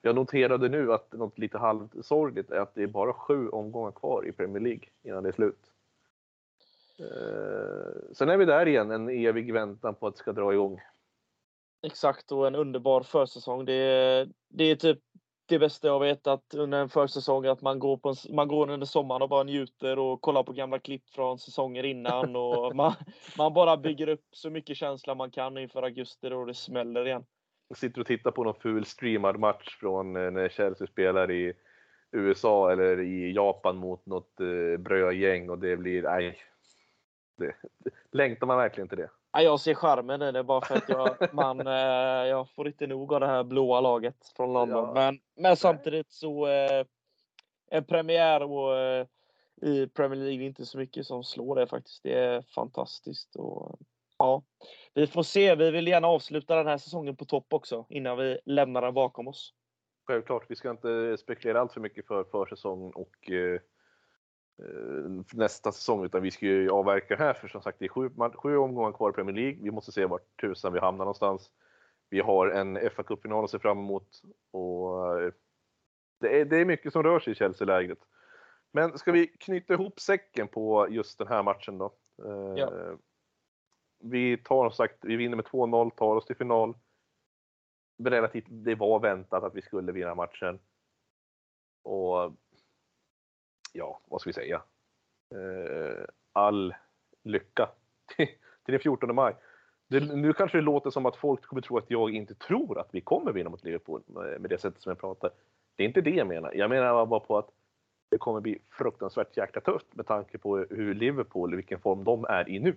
Jag 0.01 0.15
noterade 0.15 0.69
nu 0.69 0.93
att 0.93 1.13
något 1.13 1.37
lite 1.37 1.57
halvsorgligt 1.57 2.51
är 2.51 2.59
att 2.59 2.75
det 2.75 2.83
är 2.83 2.87
bara 2.87 3.13
sju 3.13 3.49
omgångar 3.49 3.91
kvar 3.91 4.27
i 4.27 4.31
Premier 4.31 4.63
League 4.63 4.83
innan 5.03 5.23
det 5.23 5.29
är 5.29 5.33
slut. 5.33 5.71
Eh, 6.99 8.13
sen 8.13 8.29
är 8.29 8.37
vi 8.37 8.45
där 8.45 8.65
igen, 8.65 8.91
en 8.91 9.09
evig 9.09 9.53
väntan 9.53 9.95
på 9.95 10.07
att 10.07 10.13
det 10.13 10.19
ska 10.19 10.33
dra 10.33 10.53
igång. 10.53 10.81
Exakt, 11.81 12.31
och 12.31 12.47
en 12.47 12.55
underbar 12.55 13.01
försäsong. 13.01 13.65
Det 13.65 13.73
är, 13.73 14.29
det 14.49 14.63
är 14.63 14.75
typ 14.75 14.99
det 15.45 15.59
bästa 15.59 15.87
jag 15.87 15.99
vet 15.99 16.27
att 16.27 16.53
under 16.53 16.81
en 16.81 16.89
försäsong 16.89 17.45
att 17.45 17.61
man 17.61 17.79
går, 17.79 17.97
på 17.97 18.09
en, 18.09 18.35
man 18.35 18.47
går 18.47 18.69
under 18.69 18.85
sommaren 18.85 19.21
och 19.21 19.29
bara 19.29 19.43
njuter 19.43 19.99
och 19.99 20.21
kollar 20.21 20.43
på 20.43 20.53
gamla 20.53 20.79
klipp 20.79 21.09
från 21.09 21.39
säsonger 21.39 21.83
innan 21.85 22.35
och 22.35 22.75
man, 22.75 22.93
man 23.37 23.53
bara 23.53 23.77
bygger 23.77 24.09
upp 24.09 24.25
så 24.31 24.49
mycket 24.49 24.77
känsla 24.77 25.15
man 25.15 25.31
kan 25.31 25.57
inför 25.57 25.83
augusti 25.83 26.29
då 26.29 26.45
det 26.45 26.53
smäller 26.53 27.07
igen. 27.07 27.25
Jag 27.67 27.77
sitter 27.77 28.01
och 28.01 28.07
tittar 28.07 28.31
på 28.31 28.43
någon 28.43 28.61
ful 28.61 28.85
streamad 28.85 29.39
match 29.39 29.77
från 29.79 30.15
eh, 30.15 30.31
när 30.31 30.49
Chelsea 30.49 30.87
spelar 30.87 31.31
i 31.31 31.53
USA 32.11 32.71
eller 32.71 32.99
i 32.99 33.33
Japan 33.33 33.77
mot 33.77 34.05
något 34.05 34.39
eh, 34.39 34.77
brödgäng 34.79 35.49
och 35.49 35.59
det 35.59 35.77
blir, 35.77 36.03
nej. 36.03 36.37
Det, 37.37 37.55
längtar 38.11 38.47
man 38.47 38.57
verkligen 38.57 38.87
till 38.87 38.97
det? 38.97 39.09
Ja, 39.35 39.41
jag 39.41 39.59
ser 39.59 39.73
charmen 39.73 40.21
i 40.21 40.31
det 40.31 40.43
bara 40.43 40.61
för 40.61 40.75
att 40.75 40.89
jag, 40.89 41.15
man, 41.33 41.67
eh, 41.67 42.27
jag 42.27 42.49
får 42.49 42.67
inte 42.67 42.87
nog 42.87 43.13
av 43.13 43.19
det 43.19 43.27
här 43.27 43.43
blåa 43.43 43.81
laget 43.81 44.15
från 44.35 44.53
London. 44.53 44.83
Ja. 44.85 44.93
Men, 44.93 45.19
men 45.35 45.57
samtidigt 45.57 46.11
så 46.11 46.47
eh, 46.47 46.85
en 47.71 47.85
premiär 47.85 48.43
och, 48.43 48.77
eh, 48.77 49.07
i 49.61 49.87
Premier 49.87 50.19
League 50.19 50.43
är 50.43 50.47
inte 50.47 50.65
så 50.65 50.77
mycket 50.77 51.05
som 51.05 51.23
slår 51.23 51.55
det 51.55 51.67
faktiskt. 51.67 52.03
Det 52.03 52.13
är 52.13 52.41
fantastiskt. 52.41 53.35
Och, 53.35 53.79
ja, 54.17 54.43
vi 54.93 55.07
får 55.07 55.23
se. 55.23 55.55
Vi 55.55 55.71
vill 55.71 55.87
gärna 55.87 56.07
avsluta 56.07 56.55
den 56.55 56.67
här 56.67 56.77
säsongen 56.77 57.15
på 57.15 57.25
topp 57.25 57.47
också 57.49 57.85
innan 57.89 58.17
vi 58.17 58.39
lämnar 58.45 58.81
den 58.81 58.93
bakom 58.93 59.27
oss. 59.27 59.53
Självklart, 60.07 60.45
vi 60.49 60.55
ska 60.55 60.69
inte 60.69 61.17
spekulera 61.17 61.61
allt 61.61 61.73
för 61.73 61.81
mycket 61.81 62.07
för 62.07 62.23
försäsong 62.23 62.91
och 62.91 63.31
Eh, 63.31 63.59
nästa 65.33 65.71
säsong 65.71 66.05
utan 66.05 66.21
vi 66.21 66.31
ska 66.31 66.45
ju 66.45 66.69
avverka 66.69 67.15
här 67.15 67.33
för 67.33 67.47
som 67.47 67.61
sagt 67.61 67.79
det 67.79 67.85
är 67.85 67.89
sju, 67.89 68.09
sju 68.35 68.57
omgångar 68.57 68.91
kvar 68.91 69.09
i 69.09 69.13
Premier 69.13 69.35
League. 69.35 69.59
Vi 69.61 69.71
måste 69.71 69.91
se 69.91 70.05
vart 70.05 70.41
tusan 70.41 70.73
vi 70.73 70.79
hamnar 70.79 71.05
någonstans. 71.05 71.51
Vi 72.09 72.19
har 72.19 72.47
en 72.47 72.89
fa 72.89 73.03
Cup-final 73.03 73.43
att 73.43 73.49
se 73.49 73.59
fram 73.59 73.79
emot 73.79 74.21
och 74.51 75.21
eh, 75.21 75.33
det 76.19 76.41
är, 76.41 76.45
det 76.45 76.57
är 76.57 76.65
mycket 76.65 76.93
som 76.93 77.03
rör 77.03 77.19
sig 77.19 77.33
i 77.33 77.35
Chelsea-lägret. 77.35 77.99
Men 78.71 78.97
ska 78.97 79.11
vi 79.11 79.27
knyta 79.27 79.73
ihop 79.73 79.99
säcken 79.99 80.47
på 80.47 80.87
just 80.89 81.17
den 81.17 81.27
här 81.27 81.43
matchen 81.43 81.77
då? 81.77 81.93
Eh, 82.25 82.53
ja. 82.55 82.71
Vi 83.99 84.37
tar 84.37 84.69
som 84.69 84.75
sagt, 84.75 84.97
vi 85.01 85.15
vinner 85.15 85.35
med 85.35 85.45
2-0, 85.45 85.91
tar 85.91 86.15
oss 86.15 86.25
till 86.25 86.35
final. 86.35 86.77
Relativt, 88.03 88.45
det 88.49 88.75
var 88.75 88.99
väntat 88.99 89.43
att 89.43 89.55
vi 89.55 89.61
skulle 89.61 89.91
vinna 89.91 90.15
matchen. 90.15 90.59
Och 91.83 92.33
ja, 93.75 94.01
vad 94.05 94.21
ska 94.21 94.29
vi 94.29 94.33
säga? 94.33 94.61
Eh, 95.35 96.05
all 96.33 96.73
lycka 97.23 97.69
till, 98.15 98.27
den 98.65 98.79
14 98.79 99.15
maj. 99.15 99.35
Det, 99.87 99.99
nu 99.99 100.33
kanske 100.33 100.57
det 100.57 100.61
låter 100.61 100.89
som 100.89 101.05
att 101.05 101.15
folk 101.15 101.45
kommer 101.45 101.61
tro 101.61 101.77
att 101.77 101.89
jag 101.91 102.11
inte 102.11 102.35
tror 102.35 102.79
att 102.79 102.89
vi 102.91 103.01
kommer 103.01 103.31
vinna 103.31 103.49
mot 103.49 103.63
Liverpool 103.63 104.03
med 104.39 104.49
det 104.49 104.57
sättet 104.57 104.81
som 104.81 104.89
jag 104.89 104.99
pratar. 104.99 105.31
Det 105.75 105.83
är 105.83 105.87
inte 105.87 106.01
det 106.01 106.09
jag 106.09 106.27
menar. 106.27 106.53
Jag 106.53 106.69
menar 106.69 107.05
bara 107.05 107.19
på 107.19 107.37
att 107.37 107.49
det 108.09 108.17
kommer 108.17 108.41
bli 108.41 108.59
fruktansvärt 108.69 109.37
jäkla 109.37 109.61
tufft 109.61 109.95
med 109.95 110.07
tanke 110.07 110.37
på 110.37 110.57
hur 110.57 110.93
Liverpool, 110.93 111.55
vilken 111.55 111.79
form 111.79 112.03
de 112.03 112.25
är 112.25 112.49
i 112.49 112.59
nu. 112.59 112.75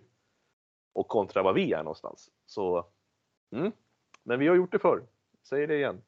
Och 0.92 1.08
kontra 1.08 1.42
vad 1.42 1.54
vi 1.54 1.72
är 1.72 1.82
någonstans. 1.82 2.30
Så, 2.46 2.86
mm. 3.50 3.72
Men 4.22 4.38
vi 4.38 4.48
har 4.48 4.56
gjort 4.56 4.72
det 4.72 4.78
förr. 4.78 5.02
Säger 5.42 5.66
det 5.66 5.76
igen. 5.76 6.02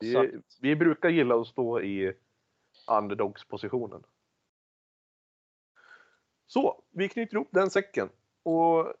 Vi, 0.00 0.40
vi 0.60 0.76
brukar 0.76 1.08
gilla 1.08 1.40
att 1.40 1.46
stå 1.46 1.80
i 1.80 2.14
underdogs-positionen. 2.86 4.02
Så, 6.46 6.82
vi 6.90 7.08
knyter 7.08 7.34
ihop 7.34 7.48
den 7.50 7.70
säcken. 7.70 8.08
Och 8.42 8.94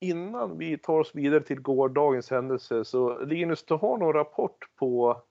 innan 0.00 0.58
vi 0.58 0.78
tar 0.78 0.98
oss 0.98 1.14
vidare 1.14 1.42
till 1.42 1.60
gårdagens 1.60 2.30
händelse 2.30 2.84
så 2.84 3.18
Linus, 3.18 3.64
du 3.64 3.74
har 3.74 3.98
någon 3.98 4.12
rapport 4.12 4.64
på 4.76 5.22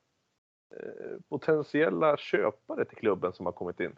eh, 0.75 1.19
potentiella 1.29 2.17
köpare 2.17 2.85
till 2.85 2.97
klubben 2.97 3.33
som 3.33 3.45
har 3.45 3.53
kommit 3.53 3.79
in. 3.79 3.95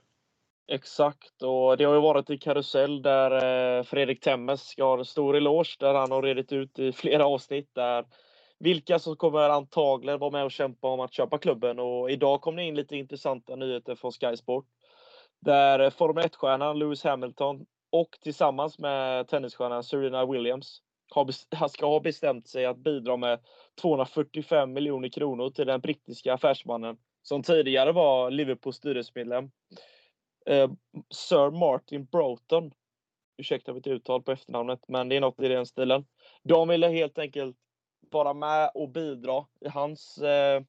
Exakt, 0.67 1.41
och 1.41 1.78
det 1.78 1.84
har 1.84 1.93
ju 1.93 2.02
varit 2.02 2.30
i 2.30 2.38
karusell 2.38 3.02
där 3.02 3.32
eh, 3.78 3.84
Fredrik 3.84 4.20
Temmes 4.20 4.67
ska 4.67 4.84
ha 4.84 4.98
en 4.98 5.06
stor 5.06 5.36
eloge 5.36 5.78
där 5.80 5.93
han 5.93 6.12
har 6.12 6.22
redit 6.22 6.52
ut 6.52 6.80
i 6.80 6.91
flera 6.91 7.26
avsnitt 7.26 7.70
där 7.74 8.06
vilka 8.60 9.00
som 9.00 9.15
kommer 9.15 9.50
antagligen 9.50 10.20
vara 10.20 10.32
med 10.32 10.43
och 10.43 10.52
kämpa 10.52 10.88
om 10.88 11.00
att 11.00 11.13
köpa 11.13 11.38
klubben. 11.38 11.80
Och 11.80 12.12
idag 12.12 12.41
kom 12.41 12.56
det 12.56 12.63
in 12.63 12.76
lite 12.76 12.96
intressanta 12.96 13.56
nyheter 13.56 13.96
från 13.96 14.12
Sky 14.12 14.38
Sport. 14.38 14.65
Där 15.39 15.80
eh, 15.80 15.89
Formel 15.89 16.24
1-stjärnan 16.24 16.80
Lewis 16.80 17.04
Hamilton 17.04 17.65
och 17.89 18.17
tillsammans 18.22 18.80
med 18.80 19.28
tennisstjärnan 19.28 19.84
Serena 19.84 20.26
Williams 20.26 20.82
har, 21.10 21.67
ska 21.67 21.86
ha 21.86 22.00
bestämt 22.00 22.48
sig 22.48 22.65
att 22.65 22.78
bidra 22.78 23.17
med 23.17 23.39
245 23.82 24.74
miljoner 24.74 25.10
kronor 25.10 25.50
till 25.50 25.67
den 25.67 25.82
brittiska 25.82 26.34
affärsmannen 26.34 26.98
som 27.24 27.43
tidigare 27.43 27.91
var 27.91 28.32
Liverpools 28.32 28.76
styrelsemedlem. 28.76 29.52
Eh, 30.46 30.70
Sir 31.10 31.52
Martin 31.52 32.06
Broughton. 32.06 32.72
Ursäkta 33.38 33.74
mitt 33.74 33.88
uttal 33.88 34.22
på 34.22 34.32
efternamnet, 34.32 34.80
men 34.88 35.10
det 35.10 35.15
är 35.15 35.22
något 35.22 35.39
i 35.39 35.48
den 35.48 35.65
stilen. 35.65 36.06
De 36.43 36.67
ville 36.67 36.88
helt 36.88 37.17
enkelt 37.17 37.58
vara 38.13 38.34
med 38.34 38.72
och 38.74 38.89
bidra 38.89 39.46
i 39.60 39.67
hans 39.70 40.17
eh, 40.17 40.63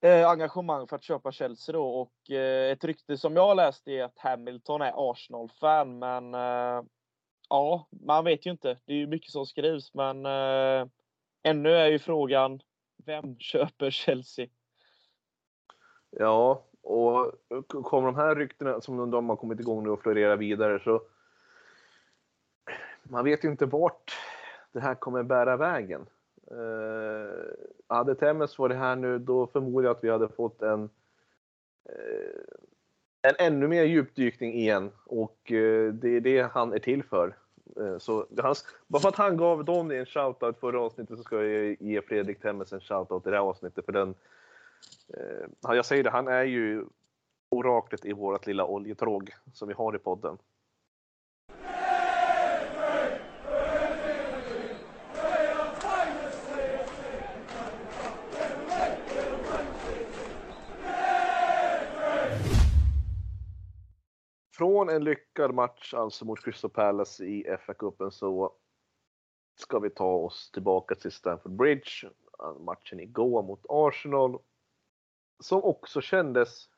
eh, 0.00 0.28
engagemang 0.28 0.86
för 0.86 0.96
att 0.96 1.02
köpa 1.02 1.32
Chelsea 1.32 1.72
då. 1.72 1.86
Och 1.86 2.30
eh, 2.30 2.72
ett 2.72 2.84
rykte 2.84 3.16
som 3.16 3.36
jag 3.36 3.56
läste 3.56 3.92
är 3.92 4.04
att 4.04 4.18
Hamilton 4.18 4.82
är 4.82 5.10
Arsenal-fan, 5.10 5.98
men 5.98 6.34
eh, 6.34 6.82
ja, 7.48 7.88
man 7.90 8.24
vet 8.24 8.46
ju 8.46 8.50
inte. 8.50 8.78
Det 8.84 8.92
är 8.92 8.96
ju 8.96 9.06
mycket 9.06 9.32
som 9.32 9.46
skrivs, 9.46 9.94
men 9.94 10.26
eh, 10.26 10.86
ännu 11.42 11.72
är 11.72 11.86
ju 11.86 11.98
frågan, 11.98 12.60
vem 13.04 13.38
köper 13.38 13.90
Chelsea? 13.90 14.46
Ja, 16.10 16.64
och 16.82 17.32
kommer 17.84 18.06
de 18.06 18.16
här 18.16 18.36
ryktena 18.36 18.80
som 18.80 19.10
de 19.10 19.28
har 19.28 19.36
kommit 19.36 19.60
igång 19.60 19.82
nu 19.84 19.90
och 19.90 20.02
florera 20.02 20.36
vidare 20.36 20.80
så 20.84 21.02
man 23.02 23.24
vet 23.24 23.44
ju 23.44 23.48
inte 23.48 23.66
vart 23.66 24.12
det 24.72 24.80
här 24.80 24.94
kommer 24.94 25.22
bära 25.22 25.56
vägen. 25.56 26.06
Eh, 26.50 27.54
hade 27.86 28.14
Temmes 28.14 28.58
varit 28.58 28.76
här 28.76 28.96
nu, 28.96 29.18
då 29.18 29.46
förmodar 29.46 29.88
jag 29.88 29.96
att 29.96 30.04
vi 30.04 30.10
hade 30.10 30.28
fått 30.28 30.62
en, 30.62 30.90
eh, 31.84 32.42
en 33.22 33.34
ännu 33.38 33.68
mer 33.68 33.84
djupdykning 33.84 34.54
igen 34.54 34.90
och 35.06 35.52
eh, 35.52 35.92
det 35.92 36.08
är 36.08 36.20
det 36.20 36.42
han 36.52 36.72
är 36.72 36.78
till 36.78 37.02
för. 37.02 37.36
Eh, 37.76 37.98
så 37.98 38.26
hans, 38.42 38.66
bara 38.86 39.00
för 39.00 39.08
att 39.08 39.16
han 39.16 39.36
gav 39.36 39.64
Donny 39.64 39.96
en 39.96 40.06
shoutout 40.06 40.60
förra 40.60 40.80
avsnittet 40.80 41.16
så 41.16 41.22
ska 41.22 41.44
jag 41.44 41.76
ge 41.80 42.02
Fredrik 42.02 42.42
Temmes 42.42 42.72
en 42.72 42.80
shoutout 42.80 43.26
i 43.26 43.30
det 43.30 43.36
här 43.36 43.44
avsnittet. 43.44 43.84
För 43.84 43.92
den, 43.92 44.14
eh, 45.08 45.74
jag 45.74 45.84
säger 45.84 46.04
det, 46.04 46.10
han 46.10 46.28
är 46.28 46.44
ju 46.44 46.84
oraklet 47.48 48.04
i 48.04 48.12
vårt 48.12 48.46
lilla 48.46 48.64
oljetråg 48.64 49.30
som 49.52 49.68
vi 49.68 49.74
har 49.74 49.96
i 49.96 49.98
podden. 49.98 50.38
Från 64.80 64.88
en 64.88 65.04
lyckad 65.04 65.54
match 65.54 65.94
alltså 65.94 66.24
mot 66.24 66.44
Crystal 66.44 66.70
Palace 66.70 67.24
i 67.24 67.56
FA-cupen 67.56 68.10
så 68.10 68.54
ska 69.54 69.78
vi 69.78 69.90
ta 69.90 70.12
oss 70.12 70.50
tillbaka 70.50 70.94
till 70.94 71.12
Stamford 71.12 71.52
Bridge. 71.52 72.10
Matchen 72.60 73.00
igår 73.00 73.42
mot 73.42 73.66
Arsenal. 73.68 74.38
Som 75.42 75.62
också 75.62 76.00
kändes 76.00 76.68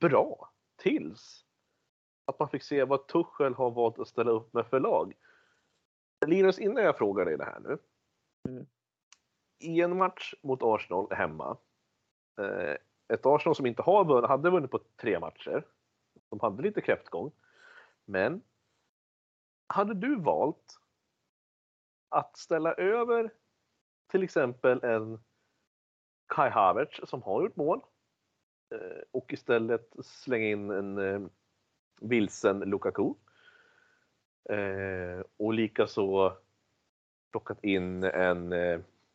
bra 0.00 0.52
tills 0.76 1.44
att 2.24 2.38
man 2.38 2.48
fick 2.48 2.62
se 2.62 2.84
vad 2.84 3.08
Tuchel 3.08 3.54
har 3.54 3.70
valt 3.70 3.98
att 3.98 4.08
ställa 4.08 4.30
upp 4.30 4.52
med 4.52 4.66
för 4.66 4.80
lag. 4.80 5.14
Linus, 6.26 6.58
innan 6.58 6.84
jag 6.84 6.98
frågar 6.98 7.24
dig 7.24 7.36
det 7.36 7.44
här 7.44 7.60
nu. 7.60 7.78
Mm. 8.48 8.66
I 9.58 9.80
en 9.80 9.96
match 9.96 10.34
mot 10.42 10.62
Arsenal 10.62 11.08
hemma. 11.10 11.56
Eh, 12.40 12.76
ett 13.08 13.26
Arsenal 13.26 13.56
som 13.56 13.66
inte 13.66 13.82
har 13.82 14.04
vunnit, 14.04 14.28
hade 14.28 14.50
vunnit 14.50 14.70
på 14.70 14.80
tre 14.96 15.20
matcher. 15.20 15.64
De 16.28 16.40
hade 16.40 16.62
lite 16.62 16.80
kräftgång. 16.80 17.32
Men 18.04 18.42
hade 19.66 19.94
du 19.94 20.16
valt 20.16 20.78
att 22.08 22.36
ställa 22.36 22.74
över 22.74 23.30
till 24.06 24.22
exempel 24.22 24.84
en 24.84 25.20
Kai 26.26 26.50
Havertz 26.50 27.00
som 27.10 27.22
har 27.22 27.42
gjort 27.42 27.56
mål 27.56 27.80
eh, 28.70 29.02
och 29.10 29.32
istället 29.32 29.92
slänga 30.04 30.46
in 30.46 30.70
en 30.70 30.98
eh, 30.98 31.28
vilsen 32.00 32.58
Lukaku. 32.60 33.14
Eh, 34.44 35.24
och 35.36 35.54
likaså 35.54 36.36
plockat 37.30 37.64
in 37.64 38.04
en 38.04 38.54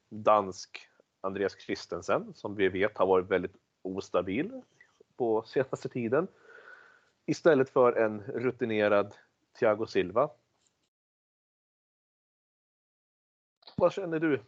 dansk 0.09 0.87
Andreas 1.21 1.59
Christensen 1.59 2.33
som 2.33 2.55
vi 2.55 2.69
vet 2.69 2.97
har 2.97 3.07
varit 3.07 3.31
väldigt 3.31 3.55
ostabil 3.81 4.61
på 5.15 5.43
senaste 5.43 5.89
tiden 5.89 6.27
istället 7.25 7.69
för 7.69 7.93
en 7.93 8.21
rutinerad 8.21 9.15
Thiago 9.59 9.85
Silva. 9.85 10.29
Vad 13.77 13.93
känner 13.93 14.19
du? 14.19 14.43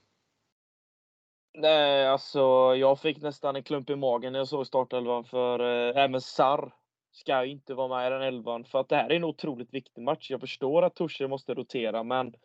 Nej, 1.53 2.07
alltså 2.07 2.39
jag 2.75 2.99
fick 2.99 3.21
nästan 3.21 3.55
en 3.55 3.63
klump 3.63 3.89
i 3.89 3.95
magen 3.95 4.33
när 4.33 4.39
jag 4.39 4.47
såg 4.47 4.67
startelvan 4.67 5.23
för 5.23 5.59
eh, 5.59 6.03
även 6.03 6.21
Sar 6.21 6.73
ska 7.11 7.45
inte 7.45 7.73
vara 7.73 7.87
med 7.87 8.07
i 8.07 8.09
den 8.09 8.21
elvan 8.21 8.63
för 8.63 8.79
att 8.79 8.89
det 8.89 8.95
här 8.95 9.09
är 9.09 9.15
en 9.15 9.23
otroligt 9.23 9.73
viktig 9.73 10.01
match. 10.01 10.31
Jag 10.31 10.41
förstår 10.41 10.81
att 10.81 10.95
Torshäll 10.95 11.27
måste 11.27 11.53
rotera, 11.53 12.03
men 12.03 12.35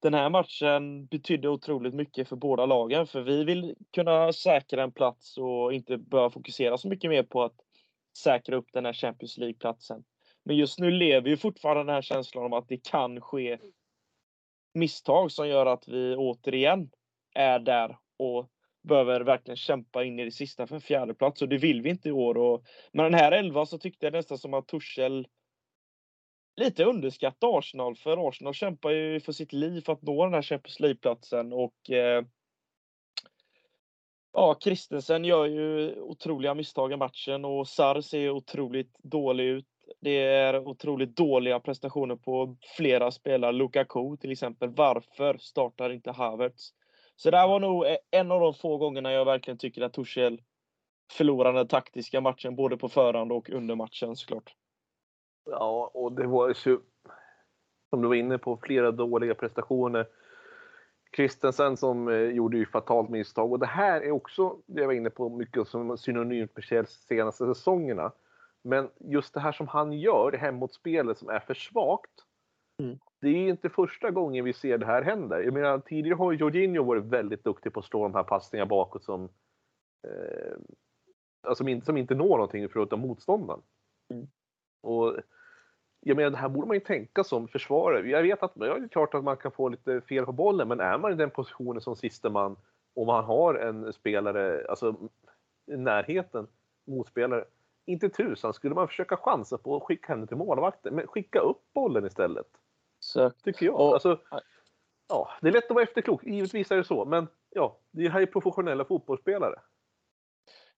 den 0.00 0.14
här 0.14 0.30
matchen 0.30 1.06
betydde 1.06 1.48
otroligt 1.48 1.94
mycket 1.94 2.28
för 2.28 2.36
båda 2.36 2.66
lagen, 2.66 3.06
för 3.06 3.20
vi 3.20 3.44
vill 3.44 3.74
kunna 3.92 4.32
säkra 4.32 4.82
en 4.82 4.92
plats 4.92 5.38
och 5.38 5.72
inte 5.72 5.98
behöva 5.98 6.30
fokusera 6.30 6.78
så 6.78 6.88
mycket 6.88 7.10
mer 7.10 7.22
på 7.22 7.42
att 7.42 7.63
säkra 8.16 8.56
upp 8.56 8.68
den 8.72 8.84
här 8.84 8.92
Champions 8.92 9.38
League-platsen. 9.38 10.04
Men 10.44 10.56
just 10.56 10.78
nu 10.78 10.90
lever 10.90 11.28
ju 11.28 11.36
fortfarande 11.36 11.82
den 11.82 11.94
här 11.94 12.02
känslan 12.02 12.44
om 12.44 12.52
att 12.52 12.68
det 12.68 12.84
kan 12.84 13.20
ske 13.20 13.58
misstag 14.74 15.32
som 15.32 15.48
gör 15.48 15.66
att 15.66 15.88
vi 15.88 16.16
återigen 16.16 16.90
är 17.34 17.58
där 17.58 17.98
och 18.18 18.50
behöver 18.82 19.20
verkligen 19.20 19.56
kämpa 19.56 20.04
in 20.04 20.18
i 20.18 20.24
det 20.24 20.30
sista 20.30 20.66
för 20.66 20.74
en 20.74 20.80
fjärdeplats, 20.80 21.42
och 21.42 21.48
det 21.48 21.58
vill 21.58 21.82
vi 21.82 21.90
inte 21.90 22.08
i 22.08 22.12
år. 22.12 22.36
Och 22.36 22.64
med 22.92 23.04
den 23.04 23.14
här 23.14 23.32
elvan 23.32 23.66
så 23.66 23.78
tyckte 23.78 24.06
jag 24.06 24.12
nästan 24.12 24.38
som 24.38 24.54
att 24.54 24.68
Torshäll 24.68 25.26
lite 26.56 26.84
underskattade 26.84 27.58
Arsenal, 27.58 27.96
för 27.96 28.28
Arsenal 28.28 28.54
kämpar 28.54 28.90
ju 28.90 29.20
för 29.20 29.32
sitt 29.32 29.52
liv 29.52 29.80
för 29.80 29.92
att 29.92 30.02
nå 30.02 30.24
den 30.24 30.34
här 30.34 30.42
Champions 30.42 30.80
League-platsen 30.80 31.52
och 31.52 31.90
eh, 31.90 32.24
Ja, 34.36 34.56
Christensen 34.60 35.24
gör 35.24 35.46
ju 35.46 36.00
otroliga 36.00 36.54
misstag 36.54 36.92
i 36.92 36.96
matchen 36.96 37.44
och 37.44 37.68
Sar 37.68 38.00
ser 38.00 38.30
otroligt 38.30 38.98
dålig 38.98 39.44
ut. 39.44 39.66
Det 40.00 40.22
är 40.22 40.68
otroligt 40.68 41.16
dåliga 41.16 41.60
prestationer 41.60 42.16
på 42.16 42.56
flera 42.76 43.10
spelare. 43.10 43.52
Lukaku 43.52 44.16
till 44.16 44.32
exempel. 44.32 44.68
Varför 44.68 45.36
startar 45.40 45.90
inte 45.90 46.10
Havertz? 46.10 46.70
Så 47.16 47.30
det 47.30 47.36
här 47.36 47.48
var 47.48 47.60
nog 47.60 47.86
e- 47.86 47.98
en 48.10 48.30
av 48.32 48.40
de 48.40 48.54
få 48.54 48.76
gångerna 48.76 49.12
jag 49.12 49.24
verkligen 49.24 49.58
tycker 49.58 49.82
att 49.82 49.92
Torshäll 49.92 50.42
förlorade 51.12 51.58
den 51.58 51.68
taktiska 51.68 52.20
matchen, 52.20 52.56
både 52.56 52.76
på 52.76 52.88
förhand 52.88 53.32
och 53.32 53.50
under 53.50 53.74
matchen 53.74 54.16
såklart. 54.16 54.54
Ja, 55.50 55.90
och 55.94 56.12
det 56.12 56.26
var 56.26 56.48
ju, 56.48 56.54
som 57.90 58.02
du 58.02 58.08
var 58.08 58.14
inne 58.14 58.38
på, 58.38 58.56
flera 58.62 58.90
dåliga 58.90 59.34
prestationer. 59.34 60.06
Christensen 61.16 61.76
som 61.76 62.08
eh, 62.08 62.14
gjorde 62.14 62.56
ju 62.56 62.66
fatalt 62.66 63.10
misstag 63.10 63.52
och 63.52 63.58
det 63.58 63.66
här 63.66 64.00
är 64.00 64.10
också, 64.10 64.58
det 64.66 64.80
jag 64.80 64.86
var 64.86 64.94
inne 64.94 65.10
på, 65.10 65.28
mycket 65.28 65.68
som 65.68 65.98
synonymt 65.98 66.56
med 66.56 66.64
Chelseas 66.64 67.06
senaste 67.08 67.46
säsongerna. 67.46 68.12
Men 68.62 68.90
just 68.98 69.34
det 69.34 69.40
här 69.40 69.52
som 69.52 69.68
han 69.68 69.92
gör, 69.92 70.30
det 70.30 70.38
hemåtspelet 70.38 71.18
som 71.18 71.28
är 71.28 71.40
för 71.40 71.54
svagt. 71.54 72.24
Mm. 72.82 72.98
Det 73.20 73.28
är 73.28 73.48
inte 73.48 73.70
första 73.70 74.10
gången 74.10 74.44
vi 74.44 74.52
ser 74.52 74.78
det 74.78 74.86
här 74.86 75.02
hända. 75.02 75.42
Jag 75.42 75.54
menar, 75.54 75.78
tidigare 75.78 76.16
har 76.16 76.32
Jorginho 76.32 76.82
varit 76.82 77.04
väldigt 77.04 77.44
duktig 77.44 77.72
på 77.72 77.80
att 77.80 77.86
slå 77.86 78.02
de 78.02 78.14
här 78.14 78.22
passningarna 78.22 78.68
bakåt 78.68 79.04
som, 79.04 79.24
eh, 80.06 80.56
alltså, 81.42 81.60
som, 81.60 81.68
inte, 81.68 81.86
som 81.86 81.96
inte 81.96 82.14
når 82.14 82.28
någonting 82.28 82.68
förutom 82.68 83.00
motståndaren. 83.00 83.62
Mm. 84.10 84.26
Och 84.82 85.16
jag 86.06 86.16
menar, 86.16 86.30
det 86.30 86.36
här 86.36 86.48
borde 86.48 86.66
man 86.66 86.76
ju 86.76 86.80
tänka 86.80 87.24
som 87.24 87.48
försvarare. 87.48 88.08
Jag 88.08 88.22
vet 88.22 88.42
att 88.42 88.52
ja, 88.54 88.78
det 88.78 88.84
är 88.84 88.88
klart 88.88 89.14
att 89.14 89.24
man 89.24 89.36
kan 89.36 89.52
få 89.52 89.68
lite 89.68 90.00
fel 90.00 90.26
på 90.26 90.32
bollen, 90.32 90.68
men 90.68 90.80
är 90.80 90.98
man 90.98 91.12
i 91.12 91.14
den 91.14 91.30
positionen 91.30 91.80
som 91.80 91.96
sista 91.96 92.30
man 92.30 92.56
och 92.94 93.06
man 93.06 93.24
har 93.24 93.54
en 93.54 93.92
spelare, 93.92 94.66
alltså 94.68 94.96
i 95.66 95.76
närheten, 95.76 96.46
motspelare, 96.84 97.44
inte 97.86 98.08
tusan 98.08 98.52
skulle 98.52 98.74
man 98.74 98.88
försöka 98.88 99.16
chansa 99.16 99.58
på 99.58 99.76
att 99.76 99.82
skicka 99.82 100.12
henne 100.12 100.26
till 100.26 100.36
målvakten, 100.36 100.94
men 100.94 101.06
skicka 101.06 101.38
upp 101.38 101.62
bollen 101.72 102.06
istället. 102.06 102.46
Så. 102.98 103.30
Tycker 103.30 103.66
jag. 103.66 103.74
Och, 103.74 103.92
alltså, 103.92 104.18
ja, 105.08 105.30
det 105.40 105.48
är 105.48 105.52
lätt 105.52 105.64
att 105.64 105.74
vara 105.74 105.84
efterklok, 105.84 106.24
givetvis 106.24 106.70
är 106.70 106.76
det 106.76 106.84
så, 106.84 107.04
men 107.04 107.28
ja, 107.50 107.76
det 107.90 108.08
här 108.08 108.20
är 108.20 108.26
professionella 108.26 108.84
fotbollsspelare. 108.84 109.60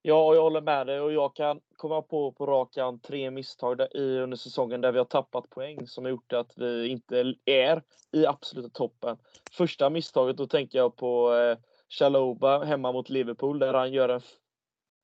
Ja, 0.08 0.34
jag 0.34 0.42
håller 0.42 0.60
med 0.60 0.86
dig 0.86 1.00
och 1.00 1.12
jag 1.12 1.36
kan 1.36 1.60
komma 1.76 2.02
på 2.02 2.32
på 2.32 2.46
rakan 2.46 2.98
tre 2.98 3.30
misstag 3.30 3.78
där, 3.78 3.96
i 3.96 4.18
under 4.18 4.36
säsongen 4.36 4.80
där 4.80 4.92
vi 4.92 4.98
har 4.98 5.04
tappat 5.04 5.50
poäng 5.50 5.86
som 5.86 6.04
har 6.04 6.10
gjort 6.10 6.32
att 6.32 6.52
vi 6.56 6.88
inte 6.88 7.34
är 7.44 7.82
i 8.12 8.26
absoluta 8.26 8.68
toppen. 8.68 9.16
Första 9.52 9.90
misstaget, 9.90 10.36
då 10.36 10.46
tänker 10.46 10.78
jag 10.78 10.96
på 10.96 11.34
eh, 11.34 11.58
Chaloba 11.88 12.64
hemma 12.64 12.92
mot 12.92 13.08
Liverpool 13.08 13.58
där 13.58 13.74
han 13.74 13.92
gör 13.92 14.08
en 14.08 14.20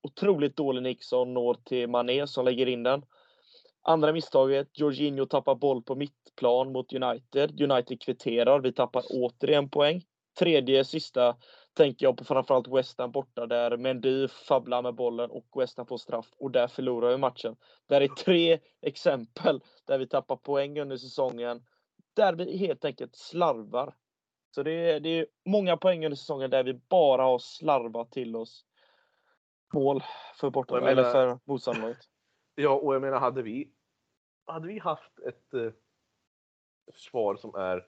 otroligt 0.02 0.56
dålig 0.56 0.82
nick 0.82 1.04
som 1.04 1.34
når 1.34 1.54
till 1.54 1.88
Mané 1.88 2.26
som 2.26 2.44
lägger 2.44 2.66
in 2.66 2.82
den. 2.82 3.04
Andra 3.82 4.12
misstaget, 4.12 4.68
Jorginho 4.78 5.26
tappar 5.26 5.54
boll 5.54 5.82
på 5.82 5.94
mittplan 5.94 6.72
mot 6.72 6.92
United. 6.92 7.60
United 7.60 8.02
kvitterar, 8.02 8.60
vi 8.60 8.72
tappar 8.72 9.02
återigen 9.10 9.68
poäng. 9.70 10.02
Tredje, 10.38 10.84
sista 10.84 11.36
tänker 11.74 12.06
jag 12.06 12.16
på 12.16 12.24
framförallt 12.24 12.68
West 12.68 12.98
Ham 12.98 13.12
borta 13.12 13.46
där 13.46 13.76
Mendy 13.76 14.28
fabblar 14.28 14.82
med 14.82 14.94
bollen 14.94 15.30
och 15.30 15.46
West 15.56 15.76
Ham 15.76 15.86
får 15.86 15.98
straff 15.98 16.32
och 16.36 16.50
där 16.50 16.68
förlorar 16.68 17.10
vi 17.10 17.16
matchen. 17.16 17.56
Det 17.86 17.96
är 17.96 18.08
tre 18.08 18.60
exempel 18.80 19.60
där 19.84 19.98
vi 19.98 20.06
tappar 20.06 20.36
poäng 20.36 20.80
under 20.80 20.96
säsongen 20.96 21.64
där 22.14 22.32
vi 22.32 22.56
helt 22.56 22.84
enkelt 22.84 23.16
slarvar. 23.16 23.94
Så 24.54 24.62
det 24.62 24.72
är, 24.72 25.00
det 25.00 25.08
är 25.08 25.26
många 25.44 25.76
poäng 25.76 26.04
under 26.04 26.16
säsongen 26.16 26.50
där 26.50 26.64
vi 26.64 26.74
bara 26.74 27.22
har 27.22 27.38
slarvat 27.38 28.12
till 28.12 28.36
oss 28.36 28.64
mål 29.74 30.02
för 30.40 30.50
borta 30.50 30.74
menar, 30.74 30.88
eller 30.88 31.12
för 31.12 31.38
motståndarlaget. 31.44 31.98
Ja, 32.54 32.70
och 32.70 32.94
jag 32.94 33.02
menar 33.02 33.20
hade 33.20 33.42
vi 33.42 33.72
hade 34.46 34.68
vi 34.68 34.78
haft 34.78 35.18
ett 35.18 35.54
eh, 35.54 35.72
försvar 36.92 37.36
som 37.36 37.54
är 37.54 37.86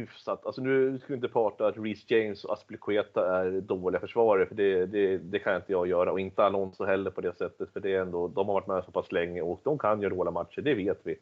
hyfsat. 0.00 0.46
Alltså 0.46 0.62
nu 0.62 0.98
ska 0.98 1.06
vi 1.08 1.14
inte 1.14 1.28
prata 1.28 1.66
att 1.66 1.78
Reece 1.78 2.10
James 2.10 2.44
och 2.44 2.52
Aspilicueta 2.52 3.38
är 3.38 3.60
dåliga 3.60 4.00
försvarare, 4.00 4.46
för 4.46 4.54
det, 4.54 4.86
det, 4.86 5.18
det, 5.18 5.38
kan 5.38 5.56
inte 5.56 5.72
jag 5.72 5.86
göra. 5.86 6.12
Och 6.12 6.20
inte 6.20 6.44
Alonso 6.44 6.84
heller 6.84 7.10
på 7.10 7.20
det 7.20 7.38
sättet, 7.38 7.72
för 7.72 7.80
det 7.80 7.94
är 7.94 8.00
ändå, 8.00 8.28
de 8.28 8.46
har 8.46 8.54
varit 8.54 8.66
med 8.66 8.84
så 8.84 8.90
pass 8.90 9.12
länge 9.12 9.42
och 9.42 9.60
de 9.64 9.78
kan 9.78 10.00
göra 10.00 10.14
dåliga 10.14 10.32
matcher, 10.32 10.60
det 10.60 10.74
vet 10.74 11.00
vi. 11.02 11.16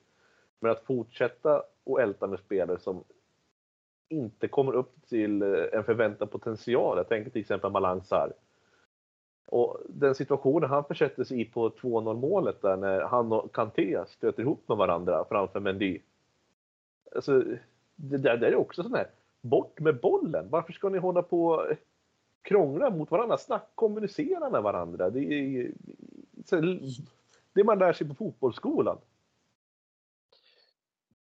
Men 0.60 0.70
att 0.70 0.84
fortsätta 0.84 1.62
och 1.84 2.00
älta 2.00 2.26
med 2.26 2.38
spelare 2.38 2.78
som 2.78 3.04
inte 4.08 4.48
kommer 4.48 4.72
upp 4.72 5.06
till 5.08 5.42
eh, 5.42 5.48
en 5.72 5.84
förväntad 5.84 6.30
potential. 6.30 6.96
Jag 6.96 7.08
tänker 7.08 7.30
till 7.30 7.40
exempel 7.40 7.70
Malang 7.70 8.02
Sarr. 8.02 8.32
Och 9.46 9.80
den 9.88 10.14
situationen 10.14 10.70
han 10.70 10.84
försätter 10.84 11.24
sig 11.24 11.40
i 11.40 11.44
på 11.44 11.70
2-0 11.70 12.14
målet 12.14 12.62
där 12.62 12.76
när 12.76 13.00
han 13.00 13.32
och 13.32 13.54
Kanté 13.54 14.04
stöter 14.08 14.42
ihop 14.42 14.68
med 14.68 14.76
varandra 14.76 15.24
framför 15.28 15.60
Mendy. 15.60 16.00
Alltså, 17.14 17.44
det 17.96 18.18
där, 18.18 18.36
det 18.36 18.46
är 18.46 18.54
också 18.54 18.82
sån 18.82 18.94
här, 18.94 19.10
bort 19.40 19.80
med 19.80 20.00
bollen. 20.00 20.50
Varför 20.50 20.72
ska 20.72 20.88
ni 20.88 20.98
hålla 20.98 21.22
på 21.22 21.66
krångla 22.42 22.90
mot 22.90 23.10
varandra? 23.10 23.38
Snack, 23.38 23.70
kommunicera 23.74 24.50
med 24.50 24.62
varandra. 24.62 25.10
Det 25.10 25.20
är 25.20 25.72
det 27.52 27.64
man 27.64 27.78
lär 27.78 27.92
sig 27.92 28.08
på 28.08 28.14
fotbollsskolan. 28.14 28.98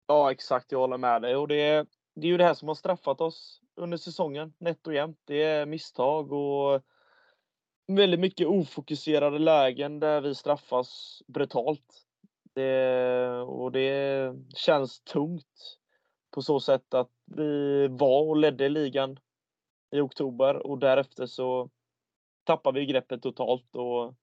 Ja, 0.07 0.31
exakt. 0.31 0.71
Jag 0.71 0.79
håller 0.79 0.97
med 0.97 1.21
dig. 1.21 1.35
Och 1.35 1.47
det, 1.47 1.87
det 2.13 2.27
är 2.27 2.31
ju 2.31 2.37
det 2.37 2.43
här 2.43 2.53
som 2.53 2.67
har 2.67 2.75
straffat 2.75 3.21
oss 3.21 3.61
under 3.75 3.97
säsongen, 3.97 4.53
nätt 4.57 4.87
och 4.87 4.93
jämnt. 4.93 5.19
Det 5.25 5.43
är 5.43 5.65
misstag 5.65 6.31
och 6.31 6.81
väldigt 7.87 8.19
mycket 8.19 8.47
ofokuserade 8.47 9.39
lägen 9.39 9.99
där 9.99 10.21
vi 10.21 10.35
straffas 10.35 11.21
brutalt. 11.27 12.05
Det, 12.53 13.29
och 13.47 13.71
det 13.71 14.33
känns 14.55 14.99
tungt 14.99 15.78
på 16.31 16.41
så 16.41 16.59
sätt 16.59 16.93
att 16.93 17.11
vi 17.25 17.87
var 17.87 18.21
och 18.21 18.37
ledde 18.37 18.69
ligan 18.69 19.19
i 19.91 19.99
oktober 19.99 20.67
och 20.67 20.77
därefter 20.77 21.25
så 21.25 21.69
tappade 22.43 22.79
vi 22.79 22.85
greppet 22.85 23.21
totalt 23.21 23.75
och 23.75 24.13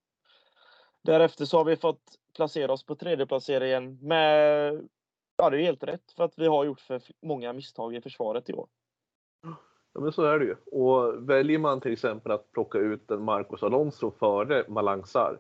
därefter 1.02 1.44
så 1.44 1.56
har 1.56 1.64
vi 1.64 1.76
fått 1.76 2.02
placera 2.34 2.72
oss 2.72 2.86
på 2.86 2.94
tredjeplaceringen. 2.94 3.98
med, 4.02 4.88
ja 5.36 5.50
det 5.50 5.56
är 5.56 5.62
helt 5.62 5.84
rätt 5.84 6.12
för 6.16 6.24
att 6.24 6.38
vi 6.38 6.46
har 6.46 6.64
gjort 6.64 6.80
för 6.80 7.02
många 7.22 7.52
misstag 7.52 7.94
i 7.94 8.00
försvaret 8.00 8.50
i 8.50 8.52
år. 8.52 8.68
Ja 9.92 10.00
men 10.00 10.12
så 10.12 10.22
är 10.22 10.38
det 10.38 10.44
ju. 10.44 10.56
Och 10.72 11.30
väljer 11.30 11.58
man 11.58 11.80
till 11.80 11.92
exempel 11.92 12.32
att 12.32 12.52
plocka 12.52 12.78
ut 12.78 13.10
en 13.10 13.22
Marcos 13.22 13.62
Alonso 13.62 14.10
före 14.10 14.64
Malangsar 14.68 15.38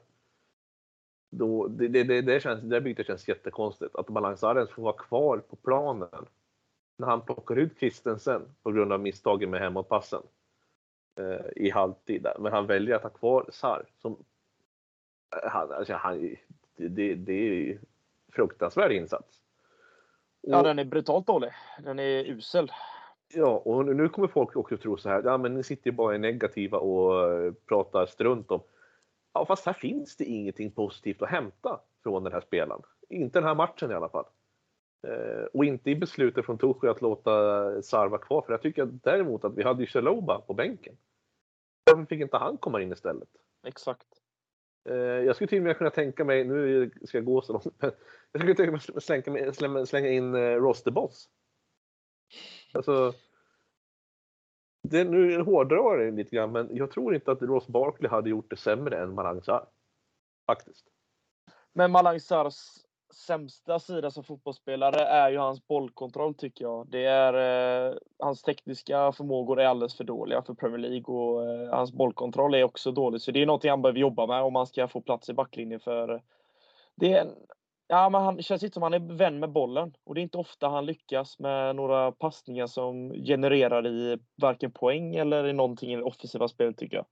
då, 1.30 1.66
det, 1.66 1.88
det, 1.88 2.04
det, 2.04 2.22
det, 2.22 2.42
känns, 2.42 2.60
det 2.60 2.80
bytet 2.80 3.06
känns 3.06 3.28
jättekonstigt. 3.28 3.96
Att 3.96 4.08
Malangsar 4.08 4.56
ens 4.56 4.70
får 4.70 4.82
vara 4.82 4.96
kvar 4.96 5.38
på 5.38 5.56
planen 5.56 6.26
när 6.96 7.06
han 7.06 7.20
plockar 7.20 7.56
ut 7.56 7.78
Christensen 7.78 8.42
på 8.62 8.72
grund 8.72 8.92
av 8.92 9.00
misstagen 9.00 9.50
med 9.50 9.60
hemåtpassen 9.60 10.22
eh, 11.18 11.46
i 11.56 11.70
halvtid. 11.70 12.22
Där. 12.22 12.36
Men 12.38 12.52
han 12.52 12.66
väljer 12.66 12.96
att 12.96 13.02
ha 13.02 13.10
kvar 13.10 13.46
Sar. 13.52 13.84
Som, 13.98 14.12
eh, 15.36 15.50
han, 15.50 15.72
alltså, 15.72 15.94
han, 15.94 16.36
det, 16.76 17.14
det 17.14 17.32
är 17.32 17.78
fruktansvärd 18.32 18.92
insats. 18.92 19.40
Och, 20.42 20.52
ja, 20.52 20.62
den 20.62 20.78
är 20.78 20.84
brutalt 20.84 21.26
dålig. 21.26 21.50
Den 21.82 21.98
är 21.98 22.24
usel. 22.24 22.72
Ja, 23.34 23.62
och 23.64 23.86
nu 23.86 24.08
kommer 24.08 24.28
folk 24.28 24.56
också 24.56 24.76
tro 24.76 24.96
så 24.96 25.08
här. 25.08 25.22
Ja, 25.24 25.38
men 25.38 25.54
ni 25.54 25.62
sitter 25.62 25.90
ju 25.90 25.96
bara 25.96 26.14
i 26.14 26.18
negativa 26.18 26.78
och 26.78 27.32
eh, 27.32 27.52
pratar 27.52 28.06
strunt 28.06 28.50
om. 28.50 28.60
Ja, 29.32 29.46
fast 29.46 29.66
här 29.66 29.72
finns 29.72 30.16
det 30.16 30.24
ingenting 30.24 30.70
positivt 30.70 31.22
att 31.22 31.28
hämta 31.28 31.80
från 32.02 32.24
den 32.24 32.32
här 32.32 32.40
spelaren. 32.40 32.82
Inte 33.08 33.38
den 33.38 33.48
här 33.48 33.54
matchen 33.54 33.90
i 33.90 33.94
alla 33.94 34.08
fall. 34.08 34.24
Eh, 35.06 35.44
och 35.52 35.64
inte 35.64 35.90
i 35.90 35.96
beslutet 35.96 36.46
från 36.46 36.58
Tuchel 36.58 36.90
att 36.90 37.02
låta 37.02 37.82
Sarva 37.82 38.18
kvar, 38.18 38.42
för 38.42 38.52
jag 38.52 38.62
tycker 38.62 38.86
däremot 38.86 39.44
att 39.44 39.54
vi 39.54 39.62
hade 39.62 39.80
ju 39.80 39.86
Chaloba 39.86 40.40
på 40.40 40.54
bänken. 40.54 40.96
Varför 41.84 42.04
fick 42.04 42.20
inte 42.20 42.36
han 42.36 42.56
komma 42.56 42.82
in 42.82 42.92
istället? 42.92 43.28
Exakt. 43.66 44.06
Eh, 44.88 44.96
jag 44.96 45.34
skulle 45.34 45.48
till 45.48 45.58
och 45.58 45.64
med 45.64 45.78
kunna 45.78 45.90
tänka 45.90 46.24
mig, 46.24 46.44
nu 46.44 46.90
ska 47.04 47.18
jag 47.18 47.24
gå 47.24 47.42
så 47.42 47.52
långt, 47.52 47.64
men 47.78 47.92
jag 48.32 48.42
skulle 48.42 48.54
tänka 48.54 48.72
mig 48.72 48.80
att 48.96 49.04
slänga, 49.04 49.52
slänga, 49.52 49.86
slänga 49.86 50.08
in 50.08 50.34
eh, 50.34 50.40
Ross 50.40 50.82
the 50.82 50.90
Boss. 50.90 51.28
Alltså, 52.72 53.12
det, 54.82 55.04
nu 55.04 55.40
hårdrar 55.40 55.98
det 55.98 56.10
lite 56.10 56.36
grann, 56.36 56.52
men 56.52 56.76
jag 56.76 56.90
tror 56.90 57.14
inte 57.14 57.32
att 57.32 57.42
Ross 57.42 57.66
Barkley 57.66 58.10
hade 58.10 58.30
gjort 58.30 58.50
det 58.50 58.56
sämre 58.56 58.98
än 58.98 59.14
Malang 59.14 59.42
Sarr. 59.42 59.66
Faktiskt. 60.46 60.86
Men 61.72 61.90
Malang 61.90 62.20
Sars 62.20 62.85
sämsta 63.16 63.78
sida 63.78 64.10
som 64.10 64.24
fotbollsspelare 64.24 65.00
är 65.00 65.30
ju 65.30 65.38
hans 65.38 65.66
bollkontroll 65.66 66.34
tycker 66.34 66.64
jag. 66.64 66.86
Det 66.90 67.04
är, 67.04 67.34
eh, 67.90 67.96
hans 68.18 68.42
tekniska 68.42 69.12
förmågor 69.12 69.60
är 69.60 69.66
alldeles 69.66 69.96
för 69.96 70.04
dåliga 70.04 70.42
för 70.42 70.54
Premier 70.54 70.78
League 70.78 71.14
och 71.14 71.50
eh, 71.50 71.76
hans 71.76 71.92
bollkontroll 71.92 72.54
är 72.54 72.64
också 72.64 72.92
dålig. 72.92 73.20
Så 73.20 73.30
det 73.30 73.42
är 73.42 73.46
någonting 73.46 73.70
han 73.70 73.82
behöver 73.82 73.98
jobba 73.98 74.26
med 74.26 74.42
om 74.42 74.54
han 74.54 74.66
ska 74.66 74.88
få 74.88 75.00
plats 75.00 75.28
i 75.28 75.34
backlinjen. 75.34 75.80
För 75.80 76.14
eh, 76.14 76.20
det 76.94 77.12
är, 77.12 77.28
ja, 77.86 78.10
men 78.10 78.22
han 78.22 78.42
känns 78.42 78.62
inte 78.62 78.74
som 78.74 78.82
han 78.82 78.94
är 78.94 79.16
vän 79.16 79.38
med 79.38 79.52
bollen 79.52 79.94
och 80.04 80.14
det 80.14 80.20
är 80.20 80.22
inte 80.22 80.38
ofta 80.38 80.68
han 80.68 80.86
lyckas 80.86 81.38
med 81.38 81.76
några 81.76 82.12
passningar 82.12 82.66
som 82.66 83.12
genererar 83.12 83.86
i 83.86 84.18
varken 84.42 84.72
poäng 84.72 85.14
eller 85.14 85.46
i 85.46 85.52
någonting 85.52 85.92
i 85.92 85.96
det 85.96 86.02
offensiva 86.02 86.48
spelet 86.48 86.78
tycker 86.78 86.96
jag. 86.96 87.06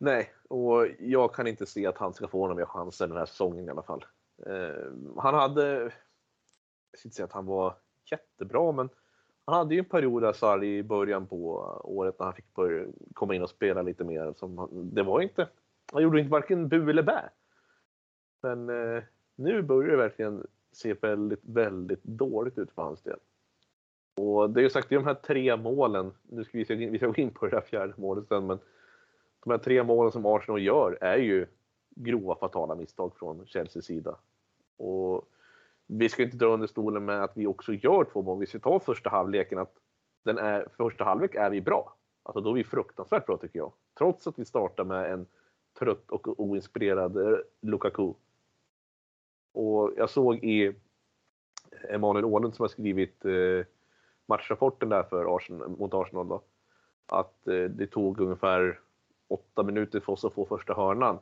Nej, 0.00 0.32
och 0.50 0.86
jag 0.98 1.34
kan 1.34 1.46
inte 1.46 1.66
se 1.66 1.86
att 1.86 1.98
han 1.98 2.12
ska 2.12 2.28
få 2.28 2.38
några 2.38 2.54
mer 2.54 2.64
chanser 2.64 3.06
den 3.06 3.16
här 3.16 3.26
säsongen 3.26 3.66
i 3.66 3.70
alla 3.70 3.82
fall. 3.82 4.04
Eh, 4.46 4.92
han 5.16 5.34
hade, 5.34 5.82
jag 6.90 6.98
ska 6.98 7.06
inte 7.06 7.16
säga 7.16 7.26
att 7.26 7.32
han 7.32 7.46
var 7.46 7.74
jättebra, 8.10 8.72
men 8.72 8.88
han 9.44 9.56
hade 9.56 9.74
ju 9.74 9.78
en 9.78 9.84
period 9.84 10.22
där 10.22 10.32
Sarri 10.32 10.78
i 10.78 10.82
början 10.82 11.26
på 11.26 11.36
året 11.84 12.18
när 12.18 12.26
han 12.26 12.34
fick 12.34 12.54
börja, 12.54 12.86
komma 13.14 13.34
in 13.34 13.42
och 13.42 13.50
spela 13.50 13.82
lite 13.82 14.04
mer. 14.04 14.34
Som, 14.36 14.68
det 14.94 15.02
var 15.02 15.20
inte, 15.20 15.48
han 15.92 16.02
gjorde 16.02 16.18
inte 16.20 16.30
varken 16.30 16.68
bu 16.68 16.90
eller 16.90 17.02
bä. 17.02 17.30
Men 18.42 18.68
eh, 18.68 19.02
nu 19.36 19.62
börjar 19.62 19.90
det 19.90 19.96
verkligen 19.96 20.46
se 20.72 20.94
väldigt, 20.94 21.44
väldigt 21.44 22.04
dåligt 22.04 22.58
ut 22.58 22.70
för 22.70 22.82
hans 22.82 23.02
del. 23.02 23.18
Och 24.16 24.50
det 24.50 24.60
är 24.60 24.62
ju 24.62 24.70
sagt, 24.70 24.88
det 24.88 24.94
är 24.94 24.98
de 24.98 25.06
här 25.06 25.14
tre 25.14 25.56
målen, 25.56 26.12
nu 26.22 26.44
ska 26.44 26.58
vi, 26.58 26.64
vi 26.86 26.98
ska 26.98 27.06
gå 27.06 27.14
in 27.14 27.30
på 27.30 27.46
det 27.46 27.56
där 27.56 27.60
fjärde 27.60 27.94
målet 27.96 28.28
sen, 28.28 28.46
men 28.46 28.58
de 29.44 29.50
här 29.50 29.58
tre 29.58 29.82
målen 29.82 30.12
som 30.12 30.26
Arsenal 30.26 30.62
gör 30.62 30.98
är 31.00 31.16
ju 31.16 31.46
grova 31.90 32.34
fatala 32.34 32.74
misstag 32.74 33.16
från 33.16 33.46
Chelseas 33.46 33.84
sida. 33.84 34.16
Och 34.80 35.28
vi 35.86 36.08
ska 36.08 36.22
inte 36.22 36.36
dra 36.36 36.46
under 36.46 36.66
stolen 36.66 37.04
med 37.04 37.22
att 37.24 37.36
vi 37.36 37.46
också 37.46 37.72
gör 37.72 38.04
två 38.04 38.22
mål. 38.22 38.40
Vi 38.40 38.46
ska 38.46 38.58
ta 38.58 38.80
första 38.80 39.10
halvleken 39.10 39.58
att 39.58 39.74
den 40.24 40.38
är, 40.38 40.68
första 40.76 41.04
halvlek 41.04 41.34
är 41.34 41.50
vi 41.50 41.60
bra. 41.60 41.96
Alltså 42.22 42.40
då 42.40 42.50
är 42.50 42.54
vi 42.54 42.64
fruktansvärt 42.64 43.26
bra 43.26 43.36
tycker 43.36 43.58
jag. 43.58 43.72
Trots 43.98 44.26
att 44.26 44.38
vi 44.38 44.44
startar 44.44 44.84
med 44.84 45.12
en 45.12 45.26
trött 45.78 46.10
och 46.10 46.40
oinspirerad 46.40 47.16
eh, 47.16 47.38
Lukaku. 47.60 48.12
Och 49.52 49.92
jag 49.96 50.10
såg 50.10 50.34
i 50.36 50.74
Emanuel 51.88 52.24
Åhlund 52.24 52.54
som 52.54 52.62
har 52.62 52.68
skrivit 52.68 53.24
eh, 53.24 53.66
matchrapporten 54.26 54.88
där 54.88 55.02
för 55.02 55.36
Arsenal, 55.36 55.68
mot 55.68 55.94
Arsenal 55.94 56.28
då, 56.28 56.42
att 57.06 57.46
eh, 57.46 57.64
det 57.64 57.86
tog 57.86 58.20
ungefär 58.20 58.80
åtta 59.28 59.62
minuter 59.62 60.00
för 60.00 60.12
oss 60.12 60.24
att 60.24 60.34
få 60.34 60.46
första 60.46 60.74
hörnan. 60.74 61.18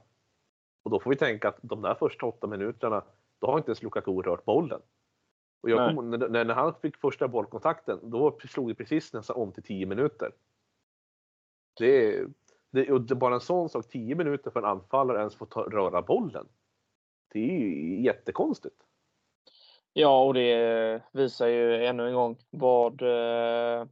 Och 0.82 0.90
då 0.90 1.00
får 1.00 1.10
vi 1.10 1.16
tänka 1.16 1.48
att 1.48 1.58
de 1.62 1.82
där 1.82 1.94
första 1.94 2.26
åtta 2.26 2.46
minuterna, 2.46 3.02
då 3.38 3.46
har 3.46 3.58
inte 3.58 3.68
ens 3.68 3.82
Lukaku 3.82 4.22
rört 4.22 4.44
bollen. 4.44 4.80
Och 5.60 5.70
jag 5.70 5.94
kom, 5.94 6.10
när, 6.10 6.44
när, 6.44 6.54
han 6.54 6.74
fick 6.74 6.96
första 6.96 7.28
bollkontakten, 7.28 8.10
då 8.10 8.38
slog 8.48 8.68
det 8.68 8.74
precis 8.74 9.12
nästan 9.12 9.36
om 9.36 9.52
till 9.52 9.62
10 9.62 9.86
minuter. 9.86 10.32
Det 11.78 12.26
det, 12.70 12.92
och 12.92 13.00
det 13.00 13.14
är 13.14 13.16
bara 13.16 13.34
en 13.34 13.40
sån 13.40 13.68
sak, 13.68 13.88
10 13.88 14.14
minuter 14.14 14.50
för 14.50 14.60
en 14.60 14.66
anfallare 14.66 15.18
ens 15.18 15.36
få 15.36 15.46
ta, 15.46 15.62
röra 15.62 16.02
bollen. 16.02 16.48
Det 17.32 17.38
är 17.38 17.58
ju 17.58 18.02
jättekonstigt. 18.02 18.76
Ja, 19.92 20.24
och 20.24 20.34
det 20.34 21.02
visar 21.12 21.46
ju 21.46 21.84
ännu 21.84 22.08
en 22.08 22.14
gång 22.14 22.36
vad, 22.50 23.02
eh, 23.02 23.86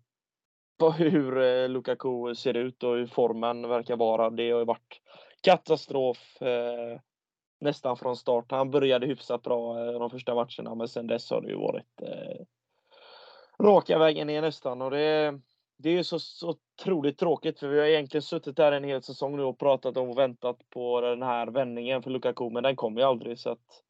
hur 0.96 1.38
eh, 1.38 1.68
Lukaku 1.68 2.34
ser 2.34 2.54
ut 2.54 2.82
och 2.82 2.94
hur 2.94 3.06
formen 3.06 3.68
verkar 3.68 3.96
vara. 3.96 4.30
Det 4.30 4.50
har 4.50 4.58
ju 4.58 4.64
varit 4.64 5.00
katastrof 5.40 6.42
eh, 6.42 7.00
nästan 7.58 7.96
från 7.96 8.16
start. 8.16 8.50
Han 8.50 8.70
började 8.70 9.06
hyfsat 9.06 9.42
bra 9.42 9.78
eh, 9.78 9.98
de 9.98 10.10
första 10.10 10.34
matcherna, 10.34 10.74
men 10.74 10.88
sen 10.88 11.06
dess 11.06 11.30
har 11.30 11.40
det 11.40 11.48
ju 11.48 11.56
varit 11.56 12.02
eh, 12.02 12.44
raka 13.64 13.98
vägen 13.98 14.26
ner 14.26 14.42
nästan. 14.42 14.82
Och 14.82 14.90
det, 14.90 15.40
det 15.78 15.88
är 15.88 15.92
ju 15.92 16.04
så, 16.04 16.18
så 16.18 16.54
otroligt 16.80 17.18
tråkigt, 17.18 17.58
för 17.58 17.68
vi 17.68 17.78
har 17.78 17.86
egentligen 17.86 18.22
suttit 18.22 18.56
där 18.56 18.72
en 18.72 18.84
hel 18.84 19.02
säsong 19.02 19.36
nu 19.36 19.42
och 19.42 19.58
pratat 19.58 19.96
om 19.96 20.08
och 20.08 20.18
väntat 20.18 20.70
på 20.70 21.00
den 21.00 21.22
här 21.22 21.46
vändningen 21.46 22.02
för 22.02 22.10
Lukaku, 22.10 22.50
men 22.50 22.62
den 22.62 22.76
kommer 22.76 23.00
ju 23.00 23.06
aldrig. 23.06 23.38
Så 23.38 23.50
att, 23.50 23.82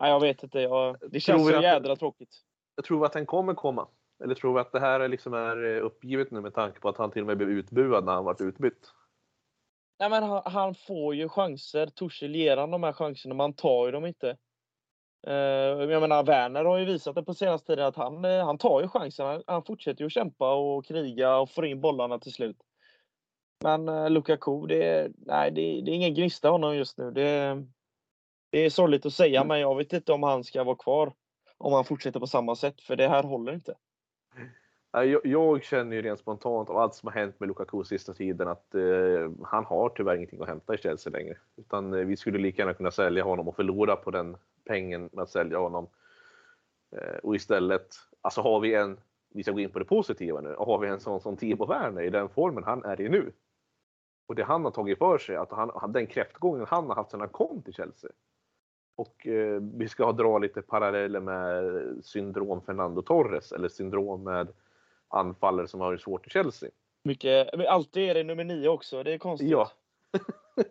nej, 0.00 0.10
jag 0.10 0.20
vet 0.20 0.42
inte. 0.42 0.60
Jag, 0.60 0.96
det 1.10 1.20
känns 1.20 1.48
så 1.48 1.62
jädra 1.62 1.96
tråkigt. 1.96 2.36
Jag 2.76 2.84
tror 2.84 3.06
att 3.06 3.12
den 3.12 3.26
kommer 3.26 3.54
komma. 3.54 3.88
Eller 4.24 4.34
tror 4.34 4.54
vi 4.54 4.60
att 4.60 4.72
det 4.72 4.80
här 4.80 5.08
liksom 5.08 5.34
är 5.34 5.80
uppgivet 5.80 6.30
nu 6.30 6.40
med 6.40 6.54
tanke 6.54 6.80
på 6.80 6.88
att 6.88 6.96
han 6.96 7.10
till 7.10 7.22
och 7.22 7.26
med 7.26 7.36
blev 7.36 7.50
utbuad 7.50 8.04
när 8.04 8.12
han 8.12 8.24
varit 8.24 8.40
utbytt? 8.40 8.92
Nej, 9.98 10.10
men 10.10 10.22
han, 10.22 10.42
han 10.44 10.74
får 10.74 11.14
ju 11.14 11.28
chanser. 11.28 11.86
Torshäll 11.86 12.34
ger 12.34 12.56
han 12.56 12.70
de 12.70 12.82
här 12.82 12.92
chanserna, 12.92 13.34
man 13.34 13.52
tar 13.52 13.86
ju 13.86 13.92
dem 13.92 14.06
inte. 14.06 14.36
Uh, 15.28 15.34
jag 15.90 16.00
menar, 16.00 16.24
Werner 16.24 16.64
har 16.64 16.78
ju 16.78 16.84
visat 16.84 17.14
det 17.14 17.22
på 17.22 17.34
senaste 17.34 17.66
tiden 17.66 17.86
att 17.86 17.96
han, 17.96 18.24
uh, 18.24 18.44
han 18.44 18.58
tar 18.58 18.80
ju 18.80 18.88
chansen. 18.88 19.26
Han, 19.26 19.42
han 19.46 19.64
fortsätter 19.64 20.00
ju 20.00 20.06
att 20.06 20.12
kämpa 20.12 20.54
och 20.54 20.84
kriga 20.84 21.36
och 21.36 21.50
får 21.50 21.66
in 21.66 21.80
bollarna 21.80 22.18
till 22.18 22.32
slut. 22.32 22.56
Men 23.64 23.88
uh, 23.88 24.10
Lukaku, 24.10 24.66
det, 24.66 25.12
nej, 25.16 25.50
det, 25.50 25.60
det 25.60 25.90
är 25.90 25.94
ingen 25.94 26.14
gnista 26.14 26.48
honom 26.50 26.76
just 26.76 26.98
nu. 26.98 27.10
Det, 27.10 27.62
det 28.50 28.58
är 28.58 28.70
sorgligt 28.70 29.06
att 29.06 29.12
säga, 29.12 29.40
mm. 29.40 29.48
men 29.48 29.60
jag 29.60 29.76
vet 29.76 29.92
inte 29.92 30.12
om 30.12 30.22
han 30.22 30.44
ska 30.44 30.64
vara 30.64 30.76
kvar 30.76 31.12
om 31.58 31.72
han 31.72 31.84
fortsätter 31.84 32.20
på 32.20 32.26
samma 32.26 32.56
sätt, 32.56 32.80
för 32.80 32.96
det 32.96 33.08
här 33.08 33.22
håller 33.22 33.54
inte. 33.54 33.74
Jag, 34.92 35.20
jag, 35.26 35.62
känner 35.62 35.96
ju 35.96 36.02
rent 36.02 36.20
spontant 36.20 36.70
av 36.70 36.76
allt 36.76 36.94
som 36.94 37.06
har 37.06 37.14
hänt 37.14 37.40
med 37.40 37.46
Lukaku 37.46 37.84
sista 37.84 38.14
tiden 38.14 38.48
att 38.48 38.74
eh, 38.74 39.30
han 39.42 39.64
har 39.64 39.88
tyvärr 39.88 40.16
ingenting 40.16 40.42
att 40.42 40.48
hämta 40.48 40.74
i 40.74 40.78
Chelsea 40.78 41.10
längre. 41.10 41.36
Utan 41.56 41.94
eh, 41.94 42.04
vi 42.04 42.16
skulle 42.16 42.38
lika 42.38 42.62
gärna 42.62 42.74
kunna 42.74 42.90
sälja 42.90 43.24
honom 43.24 43.48
och 43.48 43.56
förlora 43.56 43.96
på 43.96 44.10
den 44.10 44.36
pengen 44.64 45.10
med 45.12 45.22
att 45.22 45.30
sälja 45.30 45.58
honom. 45.58 45.86
Eh, 46.96 47.16
och 47.22 47.36
istället, 47.36 47.94
alltså 48.20 48.40
har 48.40 48.60
vi 48.60 48.74
en, 48.74 49.00
vi 49.34 49.42
ska 49.42 49.52
gå 49.52 49.60
in 49.60 49.70
på 49.70 49.78
det 49.78 49.84
positiva 49.84 50.40
nu, 50.40 50.54
har 50.58 50.78
vi 50.78 50.88
en 50.88 51.00
sån 51.00 51.20
som 51.20 51.36
Timo 51.36 51.66
Werner 51.66 52.02
i 52.02 52.10
den 52.10 52.28
formen 52.28 52.64
han 52.64 52.84
är 52.84 53.00
i 53.00 53.08
nu. 53.08 53.32
Och 54.26 54.34
det 54.34 54.44
han 54.44 54.64
har 54.64 54.70
tagit 54.70 54.98
för 54.98 55.18
sig, 55.18 55.36
att 55.36 55.50
han, 55.50 55.92
den 55.92 56.06
kräftgången 56.06 56.66
han 56.68 56.86
har 56.86 56.94
haft 56.94 57.10
sedan 57.10 57.20
han 57.20 57.28
kom 57.28 57.62
till 57.62 57.74
Chelsea. 57.74 58.10
Och 58.96 59.26
eh, 59.26 59.62
vi 59.74 59.88
ska 59.88 60.12
dra 60.12 60.38
lite 60.38 60.62
paralleller 60.62 61.20
med 61.20 62.04
syndrom 62.04 62.60
Fernando 62.62 63.02
Torres 63.02 63.52
eller 63.52 63.68
syndrom 63.68 64.24
med 64.24 64.48
anfallare 65.12 65.68
som 65.68 65.80
har 65.80 65.92
det 65.92 65.98
svårt 65.98 66.26
i 66.26 66.30
Chelsea. 66.30 66.70
Mycket, 67.04 67.48
alltid 67.68 68.10
är 68.10 68.14
det 68.14 68.24
nummer 68.24 68.44
nio 68.44 68.68
också, 68.68 69.02
det 69.02 69.12
är 69.12 69.18
konstigt. 69.18 69.50
Ja. 69.50 69.70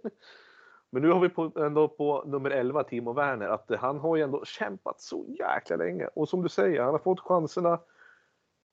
Men 0.89 1.01
nu 1.01 1.11
har 1.11 1.19
vi 1.19 1.29
på, 1.29 1.51
ändå 1.55 1.87
på 1.87 2.23
nummer 2.25 2.49
11, 2.49 2.83
Timo 2.83 3.13
Werner, 3.13 3.47
att 3.47 3.71
han 3.79 3.99
har 3.99 4.15
ju 4.15 4.23
ändå 4.23 4.45
kämpat 4.45 5.01
så 5.01 5.25
jäkla 5.39 5.75
länge. 5.75 6.07
Och 6.07 6.29
som 6.29 6.43
du 6.43 6.49
säger, 6.49 6.81
han 6.81 6.91
har 6.91 6.99
fått 6.99 7.19
chanserna. 7.19 7.73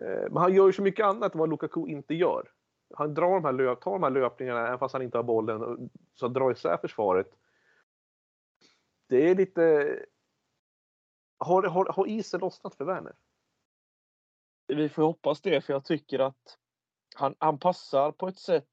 Eh, 0.04 0.30
men 0.30 0.36
han 0.36 0.54
gör 0.54 0.66
ju 0.66 0.72
så 0.72 0.82
mycket 0.82 1.06
annat 1.06 1.34
än 1.34 1.38
vad 1.38 1.50
Lukaku 1.50 1.86
inte 1.86 2.14
gör. 2.14 2.50
Han 2.94 3.14
drar 3.14 3.30
de 3.30 3.44
här, 3.44 3.52
löp, 3.52 3.80
tar 3.80 3.92
de 3.92 4.02
här 4.02 4.10
löpningarna 4.10 4.66
även 4.66 4.78
fast 4.78 4.92
han 4.92 5.02
inte 5.02 5.18
har 5.18 5.22
bollen, 5.22 5.90
så 6.14 6.26
han 6.26 6.32
drar 6.32 6.52
isär 6.52 6.76
försvaret. 6.76 7.30
Det 9.08 9.30
är 9.30 9.34
lite... 9.34 9.96
Har, 11.38 11.62
har, 11.62 11.84
har 11.84 12.06
isen 12.06 12.40
lossnat 12.40 12.74
för 12.74 12.84
Werner? 12.84 13.12
Vi 14.68 14.88
får 14.88 15.02
hoppas 15.02 15.40
det, 15.40 15.60
för 15.60 15.72
jag 15.72 15.84
tycker 15.84 16.18
att 16.18 16.58
han, 17.16 17.34
han 17.38 17.58
passar 17.58 18.12
på 18.12 18.28
ett 18.28 18.38
sätt 18.38 18.66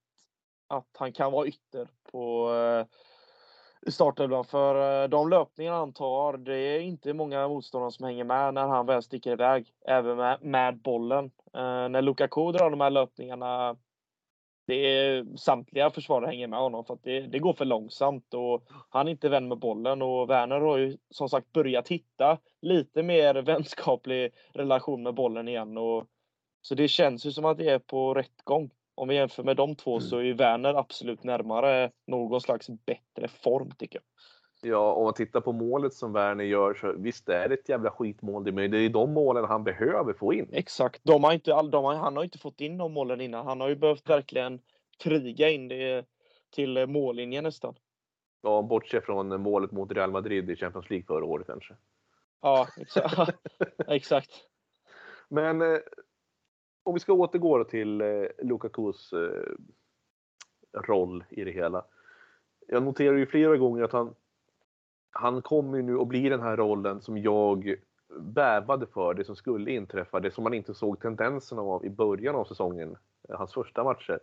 att 0.67 0.89
han 0.97 1.13
kan 1.13 1.31
vara 1.31 1.47
ytter 1.47 1.87
på 2.11 2.53
eh, 2.53 3.91
startelvan. 3.91 4.45
För 4.45 5.03
eh, 5.03 5.09
de 5.09 5.29
löpningar 5.29 5.73
han 5.73 5.93
tar, 5.93 6.37
det 6.37 6.57
är 6.57 6.79
inte 6.79 7.13
många 7.13 7.47
motståndare 7.47 7.91
som 7.91 8.05
hänger 8.05 8.23
med 8.23 8.53
när 8.53 8.67
han 8.67 8.85
väl 8.85 9.03
sticker 9.03 9.31
iväg, 9.31 9.73
även 9.87 10.17
med, 10.17 10.41
med 10.41 10.81
bollen. 10.81 11.25
Eh, 11.53 11.89
när 11.89 12.01
Lukaku 12.01 12.51
drar 12.51 12.69
de 12.69 12.81
här 12.81 12.89
löpningarna 12.89 13.77
det 14.67 14.75
är, 14.75 15.37
samtliga 15.37 15.89
försvarare 15.89 16.27
hänger 16.27 16.47
med 16.47 16.59
honom 16.59 16.85
för 16.85 16.93
att 16.93 17.03
det, 17.03 17.19
det, 17.19 17.39
går 17.39 17.53
för 17.53 17.65
långsamt 17.65 18.33
och 18.33 18.63
han 18.89 19.07
är 19.07 19.11
inte 19.11 19.29
vän 19.29 19.47
med 19.47 19.57
bollen 19.57 20.01
och 20.01 20.29
Werner 20.29 20.61
har 20.61 20.77
ju 20.77 20.97
som 21.09 21.29
sagt 21.29 21.51
börjat 21.51 21.87
hitta 21.87 22.37
lite 22.61 23.03
mer 23.03 23.35
vänskaplig 23.35 24.31
relation 24.53 25.03
med 25.03 25.13
bollen 25.13 25.47
igen. 25.47 25.77
Och, 25.77 26.05
så 26.61 26.75
det 26.75 26.87
känns 26.87 27.25
ju 27.25 27.31
som 27.31 27.45
att 27.45 27.57
det 27.57 27.69
är 27.69 27.79
på 27.79 28.13
rätt 28.13 28.43
gång. 28.43 28.69
Om 28.95 29.07
vi 29.07 29.15
jämför 29.15 29.43
med 29.43 29.57
de 29.57 29.75
två 29.75 29.91
mm. 29.91 30.01
så 30.01 30.17
är 30.17 30.33
Werner 30.33 30.73
absolut 30.73 31.23
närmare 31.23 31.91
någon 32.07 32.41
slags 32.41 32.69
bättre 32.85 33.27
form 33.27 33.71
tycker 33.77 33.99
jag. 33.99 34.03
Ja, 34.67 34.93
om 34.93 35.03
man 35.03 35.13
tittar 35.13 35.41
på 35.41 35.51
målet 35.51 35.93
som 35.93 36.13
Werner 36.13 36.43
gör 36.43 36.73
så 36.73 36.93
visst 36.97 37.29
är 37.29 37.49
det 37.49 37.53
ett 37.53 37.69
jävla 37.69 37.91
skitmål 37.91 38.51
men 38.51 38.71
det 38.71 38.77
är 38.77 38.89
de 38.89 39.13
målen 39.13 39.45
han 39.45 39.63
behöver 39.63 40.13
få 40.13 40.33
in. 40.33 40.49
Exakt. 40.51 41.01
De 41.03 41.23
har 41.23 41.33
inte, 41.33 41.51
de 41.51 41.83
har, 41.83 41.95
han 41.95 42.15
har 42.17 42.23
inte 42.23 42.37
fått 42.37 42.61
in 42.61 42.77
de 42.77 42.93
målen 42.93 43.21
innan. 43.21 43.45
Han 43.47 43.61
har 43.61 43.69
ju 43.69 43.75
behövt 43.75 44.09
verkligen 44.09 44.59
kriga 44.97 45.49
in 45.49 45.67
det 45.67 46.05
till 46.55 46.87
mållinjen 46.87 47.43
nästan. 47.43 47.75
Ja, 48.41 48.61
bortsett 48.61 49.05
från 49.05 49.41
målet 49.41 49.71
mot 49.71 49.91
Real 49.91 50.11
Madrid 50.11 50.49
i 50.49 50.55
Champions 50.55 50.89
League 50.89 51.05
förra 51.05 51.25
året 51.25 51.47
kanske. 51.47 51.73
Ja, 52.41 52.67
exakt. 52.77 53.29
exakt. 53.87 54.31
Men 55.29 55.61
eh, 55.61 55.79
om 56.83 56.93
vi 56.93 56.99
ska 56.99 57.13
återgå 57.13 57.63
till 57.63 58.01
eh, 58.01 58.25
Lukakus 58.43 59.13
eh, 59.13 59.51
roll 60.81 61.23
i 61.29 61.43
det 61.43 61.51
hela. 61.51 61.85
Jag 62.67 62.83
noterar 62.83 63.17
ju 63.17 63.25
flera 63.25 63.57
gånger 63.57 63.83
att 63.83 63.91
han, 63.91 64.15
han 65.15 65.41
kommer 65.41 65.77
ju 65.77 65.83
nu 65.83 65.99
att 65.99 66.07
bli 66.07 66.29
den 66.29 66.41
här 66.41 66.57
rollen 66.57 67.01
som 67.01 67.17
jag 67.17 67.75
bävade 68.19 68.85
för, 68.85 69.13
det 69.13 69.23
som 69.23 69.35
skulle 69.35 69.71
inträffa, 69.71 70.19
det 70.19 70.31
som 70.31 70.43
man 70.43 70.53
inte 70.53 70.73
såg 70.73 70.99
tendenserna 70.99 71.61
av 71.61 71.85
i 71.85 71.89
början 71.89 72.35
av 72.35 72.45
säsongen, 72.45 72.97
eh, 73.29 73.37
hans 73.37 73.53
första 73.53 73.83
matcher. 73.83 74.19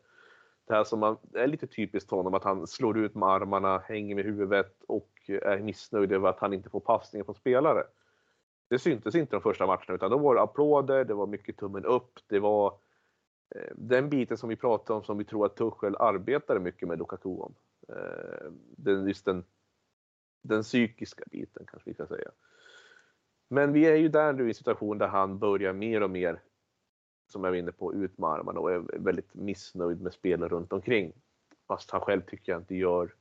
Det 0.66 0.74
här 0.74 0.84
som 0.84 1.00
man, 1.00 1.16
är 1.32 1.46
lite 1.46 1.66
typiskt 1.66 2.10
honom, 2.10 2.34
att 2.34 2.44
han 2.44 2.66
slår 2.66 2.98
ut 2.98 3.14
med 3.14 3.28
armarna, 3.28 3.78
hänger 3.78 4.14
med 4.14 4.24
huvudet 4.24 4.74
och 4.86 5.10
är 5.28 5.58
missnöjd 5.58 6.12
över 6.12 6.28
att 6.28 6.40
han 6.40 6.52
inte 6.52 6.70
får 6.70 6.80
passningar 6.80 7.24
från 7.24 7.34
spelare. 7.34 7.84
Det 8.68 8.78
syntes 8.78 9.14
inte 9.14 9.36
de 9.36 9.42
första 9.42 9.66
matcherna 9.66 9.94
utan 9.94 10.10
då 10.10 10.18
var 10.18 10.34
det 10.34 10.42
applåder, 10.42 11.04
det 11.04 11.14
var 11.14 11.26
mycket 11.26 11.56
tummen 11.56 11.84
upp, 11.84 12.18
det 12.26 12.38
var 12.38 12.74
eh, 13.54 13.72
den 13.74 14.10
biten 14.10 14.36
som 14.36 14.48
vi 14.48 14.56
pratade 14.56 14.96
om 14.96 15.04
som 15.04 15.18
vi 15.18 15.24
tror 15.24 15.46
att 15.46 15.56
Tuchel 15.56 15.96
arbetade 15.96 16.60
mycket 16.60 16.88
med 16.88 16.98
Lukaku 16.98 17.28
om. 17.28 17.54
Eh, 17.88 18.50
den, 18.76 19.08
just 19.08 19.24
den, 19.24 19.44
den 20.42 20.62
psykiska 20.62 21.24
biten 21.30 21.66
kanske 21.66 21.90
vi 21.90 21.94
kan 21.94 22.08
säga. 22.08 22.30
Men 23.48 23.72
vi 23.72 23.86
är 23.86 23.96
ju 23.96 24.08
där 24.08 24.32
nu 24.32 24.44
i 24.44 24.48
en 24.48 24.54
situation 24.54 24.98
där 24.98 25.08
han 25.08 25.38
börjar 25.38 25.72
mer 25.72 26.02
och 26.02 26.10
mer, 26.10 26.42
som 27.26 27.44
jag 27.44 27.50
var 27.50 27.58
inne 27.58 27.72
på, 27.72 27.94
ut 27.94 28.18
med 28.18 28.30
armarna 28.30 28.60
och 28.60 28.72
är 28.72 28.98
väldigt 28.98 29.34
missnöjd 29.34 30.00
med 30.00 30.12
spelen 30.12 30.48
runt 30.48 30.72
omkring. 30.72 31.12
Fast 31.68 31.90
han 31.90 32.00
själv 32.00 32.22
tycker 32.22 32.52
jag 32.52 32.60
inte 32.60 32.74
gör 32.74 33.14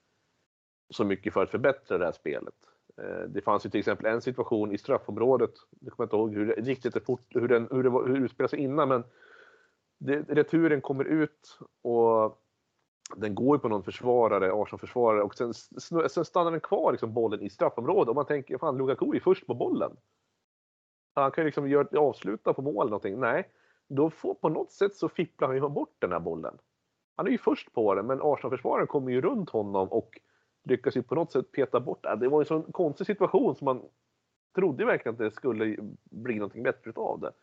så 0.89 1.03
mycket 1.03 1.33
för 1.33 1.43
att 1.43 1.49
förbättra 1.49 1.97
det 1.97 2.05
här 2.05 2.11
spelet. 2.11 2.55
Eh, 2.97 3.23
det 3.27 3.41
fanns 3.41 3.65
ju 3.65 3.69
till 3.69 3.79
exempel 3.79 4.05
en 4.05 4.21
situation 4.21 4.71
i 4.71 4.77
straffområdet, 4.77 5.53
jag 5.79 5.93
kommer 5.93 6.05
inte 6.05 6.15
ihåg 6.15 6.33
hur, 6.33 6.55
riktigt 6.55 6.93
det 6.93 6.99
fort, 6.99 7.25
hur, 7.29 7.47
den, 7.47 7.67
hur, 7.71 7.83
det 7.83 7.89
hur 7.89 8.19
det 8.19 8.25
utspelade 8.25 8.49
sig 8.49 8.59
innan, 8.59 8.89
men 8.89 9.03
det, 9.97 10.19
returen 10.29 10.81
kommer 10.81 11.05
ut 11.05 11.59
och 11.81 12.40
den 13.17 13.35
går 13.35 13.55
ju 13.55 13.59
på 13.59 13.69
någon 13.69 13.83
försvarare, 13.83 14.53
Arsenal-försvarare 14.53 15.23
och 15.23 15.35
sen, 15.35 15.53
sen 16.09 16.25
stannar 16.25 16.51
den 16.51 16.59
kvar 16.59 16.91
liksom, 16.91 17.13
bollen 17.13 17.41
i 17.41 17.49
straffområdet 17.49 18.09
och 18.09 18.15
man 18.15 18.25
tänker 18.25 18.57
fan 18.57 18.77
Lukaku 18.77 19.15
är 19.15 19.19
först 19.19 19.47
på 19.47 19.53
bollen. 19.53 19.97
Han 21.13 21.31
kan 21.31 21.41
ju 21.41 21.45
liksom 21.45 21.69
gör, 21.69 21.97
avsluta 21.97 22.53
på 22.53 22.61
mål 22.61 22.75
eller 22.75 22.89
någonting. 22.89 23.19
Nej, 23.19 23.49
då 23.87 24.09
får, 24.09 24.33
på 24.33 24.49
något 24.49 24.71
sätt 24.71 24.95
så 24.95 25.09
fipplar 25.09 25.47
han 25.47 25.57
ju 25.57 25.69
bort 25.69 25.95
den 25.99 26.11
här 26.11 26.19
bollen. 26.19 26.57
Han 27.15 27.27
är 27.27 27.31
ju 27.31 27.37
först 27.37 27.73
på 27.73 27.95
den 27.95 28.05
men 28.05 28.21
Arsenal-försvararen 28.21 28.87
kommer 28.87 29.11
ju 29.11 29.21
runt 29.21 29.49
honom 29.49 29.87
och 29.87 30.19
lyckas 30.63 30.97
ju 30.97 31.03
på 31.03 31.15
något 31.15 31.31
sätt 31.31 31.51
peta 31.51 31.79
bort 31.79 32.03
det. 32.03 32.15
Det 32.15 32.29
var 32.29 32.39
en 32.39 32.45
sån 32.45 32.71
konstig 32.71 33.07
situation 33.07 33.55
som 33.55 33.65
man 33.65 33.81
trodde 34.55 34.85
verkligen 34.85 35.13
att 35.13 35.19
det 35.19 35.31
skulle 35.31 35.77
bli 36.03 36.35
någonting 36.35 36.63
bättre 36.63 36.91
av 36.95 37.19
det. 37.19 37.33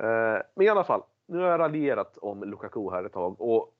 Eh, 0.00 0.42
men 0.54 0.66
i 0.66 0.68
alla 0.68 0.84
fall, 0.84 1.02
nu 1.26 1.38
har 1.38 1.46
jag 1.46 1.60
raljerat 1.60 2.18
om 2.18 2.44
Lukaku 2.44 2.90
här 2.90 3.04
ett 3.04 3.12
tag 3.12 3.40
och 3.40 3.73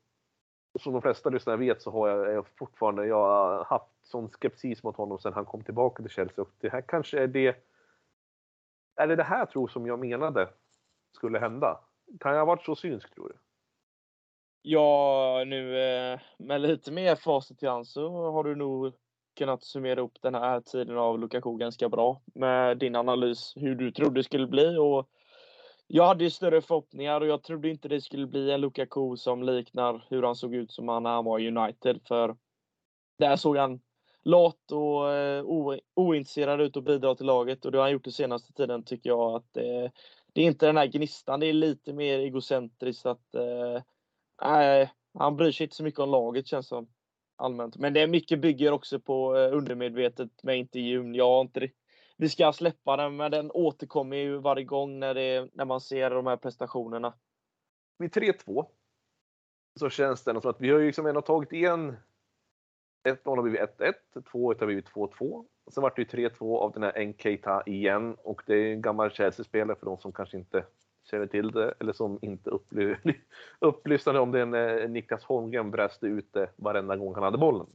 som 0.80 0.92
de 0.92 1.02
flesta 1.02 1.30
lyssnare 1.30 1.56
vet 1.56 1.82
så 1.82 1.90
har 1.90 2.08
jag, 2.08 2.32
jag 2.32 2.46
fortfarande 2.48 3.06
jag 3.06 3.16
har 3.16 3.64
haft 3.64 3.90
sån 4.02 4.28
skepsis 4.28 4.82
mot 4.82 4.96
honom 4.96 5.18
sedan 5.18 5.32
han 5.32 5.44
kom 5.44 5.64
tillbaka 5.64 6.02
till 6.02 6.12
Chelsea 6.12 6.42
och 6.42 6.50
det 6.60 6.68
här 6.68 6.80
kanske 6.80 7.22
är 7.22 7.26
det 7.26 7.64
är 8.96 9.06
det 9.06 9.16
det 9.16 9.22
här 9.22 9.46
tror 9.46 9.68
som 9.68 9.86
jag 9.86 9.98
menade 9.98 10.48
skulle 11.12 11.38
hända? 11.38 11.80
Kan 12.20 12.32
jag 12.32 12.38
ha 12.38 12.44
varit 12.44 12.64
så 12.64 12.76
synsk 12.76 13.14
tror 13.14 13.28
du? 13.28 13.34
Ja, 14.62 15.44
nu 15.46 15.78
eh, 15.78 16.20
med 16.38 16.60
lite 16.60 16.92
mer 16.92 17.16
facit 17.16 17.62
i 17.62 17.66
hand 17.66 17.86
så 17.86 18.30
har 18.30 18.44
du 18.44 18.54
nog 18.54 18.92
kunnat 19.36 19.62
summera 19.62 20.00
upp 20.00 20.22
den 20.22 20.34
här 20.34 20.60
tiden 20.60 20.98
av 20.98 21.18
Lukaku 21.18 21.56
ganska 21.56 21.88
bra 21.88 22.20
med 22.34 22.78
din 22.78 22.96
analys 22.96 23.52
hur 23.56 23.74
du 23.74 23.92
trodde 23.92 24.20
det 24.20 24.24
skulle 24.24 24.46
bli 24.46 24.76
och 24.78 25.08
jag 25.86 26.06
hade 26.06 26.24
ju 26.24 26.30
större 26.30 26.62
förhoppningar 26.62 27.20
och 27.20 27.26
jag 27.26 27.42
trodde 27.42 27.70
inte 27.70 27.88
det 27.88 28.00
skulle 28.00 28.26
bli 28.26 28.50
en 28.50 28.60
Lukaku 28.60 29.16
som 29.16 29.42
liknar 29.42 30.06
hur 30.10 30.22
han 30.22 30.36
såg 30.36 30.54
ut 30.54 30.72
som 30.72 30.88
han 30.88 31.02
när 31.02 31.10
han 31.10 31.24
var 31.24 31.38
i 31.38 31.48
United 31.48 32.00
för 32.08 32.36
där 33.18 33.36
såg 33.36 33.56
han 33.56 33.80
lat 34.22 34.72
och 34.72 35.12
eh, 35.12 35.44
ointresserad 35.94 36.60
ut 36.60 36.76
och 36.76 36.82
bidra 36.82 37.14
till 37.14 37.26
laget 37.26 37.64
och 37.64 37.72
det 37.72 37.78
har 37.78 37.82
han 37.82 37.92
gjort 37.92 38.04
den 38.04 38.12
senaste 38.12 38.52
tiden 38.52 38.84
tycker 38.84 39.10
jag 39.10 39.34
att 39.34 39.56
eh, 39.56 39.90
det 40.32 40.40
är 40.40 40.46
inte 40.46 40.66
den 40.66 40.76
här 40.76 40.86
gnistan, 40.86 41.40
det 41.40 41.46
är 41.46 41.52
lite 41.52 41.92
mer 41.92 42.18
egocentriskt 42.18 43.06
att 43.06 43.34
eh, 43.34 43.82
Nej, 44.42 44.92
han 45.18 45.36
bryr 45.36 45.52
sig 45.52 45.64
inte 45.64 45.76
så 45.76 45.84
mycket 45.84 46.00
om 46.00 46.10
laget 46.10 46.46
känns 46.46 46.68
som. 46.68 46.88
Allmänt. 47.36 47.76
Men 47.76 47.92
det 47.92 48.00
är 48.00 48.06
mycket 48.06 48.40
bygger 48.40 48.72
också 48.72 49.00
på 49.00 49.36
eh, 49.36 49.56
undermedvetet 49.56 50.42
med 50.42 50.58
intervjun. 50.58 51.14
Jag 51.14 51.28
har 51.28 51.40
inte 51.40 51.68
vi 52.16 52.28
ska 52.28 52.52
släppa 52.52 52.96
den, 52.96 53.16
men 53.16 53.30
den 53.30 53.50
återkommer 53.50 54.16
ju 54.16 54.38
varje 54.38 54.64
gång 54.64 54.98
när, 54.98 55.14
det, 55.14 55.48
när 55.52 55.64
man 55.64 55.80
ser 55.80 56.10
de 56.10 56.26
här 56.26 56.36
prestationerna. 56.36 57.14
Vid 57.98 58.10
3-2 58.14 58.66
så 59.80 59.90
känns 59.90 60.24
det 60.24 60.40
som 60.40 60.50
att 60.50 60.60
vi 60.60 60.70
har 60.70 60.78
ju 60.78 60.86
liksom 60.86 61.06
ändå 61.06 61.20
tagit 61.20 61.52
igen 61.52 61.96
1-0 63.08 63.18
har 63.24 63.42
blivit 63.42 63.60
1-1, 63.60 63.92
2-1 64.14 64.60
har 64.60 64.66
blivit 64.66 64.88
2-2. 64.88 65.44
Sen 65.70 65.82
vart 65.82 65.96
det 65.96 66.02
ju 66.12 66.28
3-2 66.28 66.58
av 66.58 66.72
den 66.72 66.82
här 66.82 67.04
Nketa 67.04 67.62
igen 67.66 68.16
och 68.22 68.42
det 68.46 68.54
är 68.54 68.72
en 68.72 68.82
gammal 68.82 69.10
Chelsea-spelare 69.10 69.76
för 69.76 69.86
de 69.86 69.98
som 69.98 70.12
kanske 70.12 70.36
inte 70.36 70.64
känner 71.10 71.26
till 71.26 71.50
det 71.50 71.74
eller 71.80 71.92
som 71.92 72.18
inte 72.22 72.50
upply 72.50 72.96
upplyssnade 73.58 74.20
om 74.20 74.32
det 74.32 74.44
när 74.44 74.88
Niklas 74.88 75.24
Holmgren 75.24 75.70
bräste 75.70 76.06
ut 76.06 76.32
det 76.32 76.50
varenda 76.56 76.96
gång 76.96 77.14
han 77.14 77.22
hade 77.22 77.38
bollen. 77.38 77.66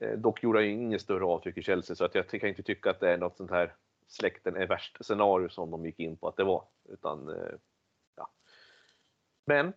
Eh, 0.00 0.18
dock 0.18 0.42
gjorde 0.42 0.58
han 0.58 0.66
ju 0.66 0.72
inget 0.72 1.00
större 1.00 1.24
avtryck 1.24 1.56
i 1.56 1.62
Chelsea 1.62 1.96
så 1.96 2.04
att 2.04 2.14
jag 2.14 2.28
kan 2.28 2.48
inte 2.48 2.62
tycka 2.62 2.90
att 2.90 3.00
det 3.00 3.10
är 3.10 3.18
något 3.18 3.36
sånt 3.36 3.50
här 3.50 3.74
släkten 4.06 4.56
är 4.56 4.66
värst 4.66 5.04
scenario 5.04 5.48
som 5.48 5.70
de 5.70 5.86
gick 5.86 6.00
in 6.00 6.16
på 6.16 6.28
att 6.28 6.36
det 6.36 6.44
var. 6.44 6.64
Utan, 6.88 7.28
eh, 7.28 7.54
ja. 8.16 8.30
Men 9.44 9.72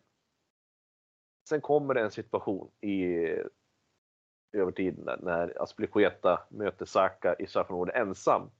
sen 1.49 1.61
kommer 1.61 1.93
det 1.93 2.01
en 2.01 2.11
situation 2.11 2.71
i 2.82 3.03
eh, 3.03 3.45
övertiden 4.51 5.05
när, 5.05 5.17
när 5.17 5.63
Aspilicueta 5.63 6.47
möter 6.49 6.86
Saka 6.86 7.36
i 7.39 7.47
straffområdet 7.47 7.95
ensam. 7.95 8.51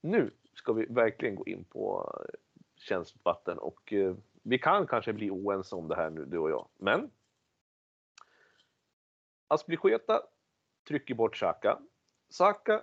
Nu 0.00 0.30
ska 0.54 0.72
vi 0.72 0.86
verkligen 0.86 1.34
gå 1.34 1.44
in 1.46 1.64
på 1.64 2.12
eh, 2.90 3.56
och 3.56 3.92
vi 4.42 4.58
kan 4.58 4.86
kanske 4.86 5.12
bli 5.12 5.30
oense 5.30 5.76
om 5.76 5.88
det 5.88 5.96
här 5.96 6.10
nu, 6.10 6.24
du 6.24 6.38
och 6.38 6.50
jag. 6.50 6.68
Men 6.78 7.10
Aspilicueta 9.48 10.22
trycker 10.88 11.14
bort 11.14 11.36
Saka. 11.36 11.78
Saka 12.30 12.82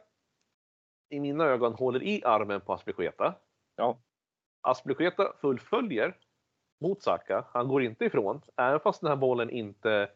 i 1.09 1.19
mina 1.19 1.45
ögon 1.45 1.73
håller 1.73 2.03
i 2.03 2.23
armen 2.23 2.61
på 2.61 2.73
Aspilicueta. 2.73 3.35
Ja. 3.75 3.99
Aspilicueta 4.61 5.33
fullföljer 5.41 6.17
mot 6.79 7.01
Saka. 7.01 7.45
Han 7.47 7.67
går 7.67 7.83
inte 7.83 8.05
ifrån, 8.05 8.41
även 8.57 8.79
fast 8.79 9.01
den 9.01 9.09
här 9.09 9.17
bollen 9.17 9.49
inte 9.49 10.11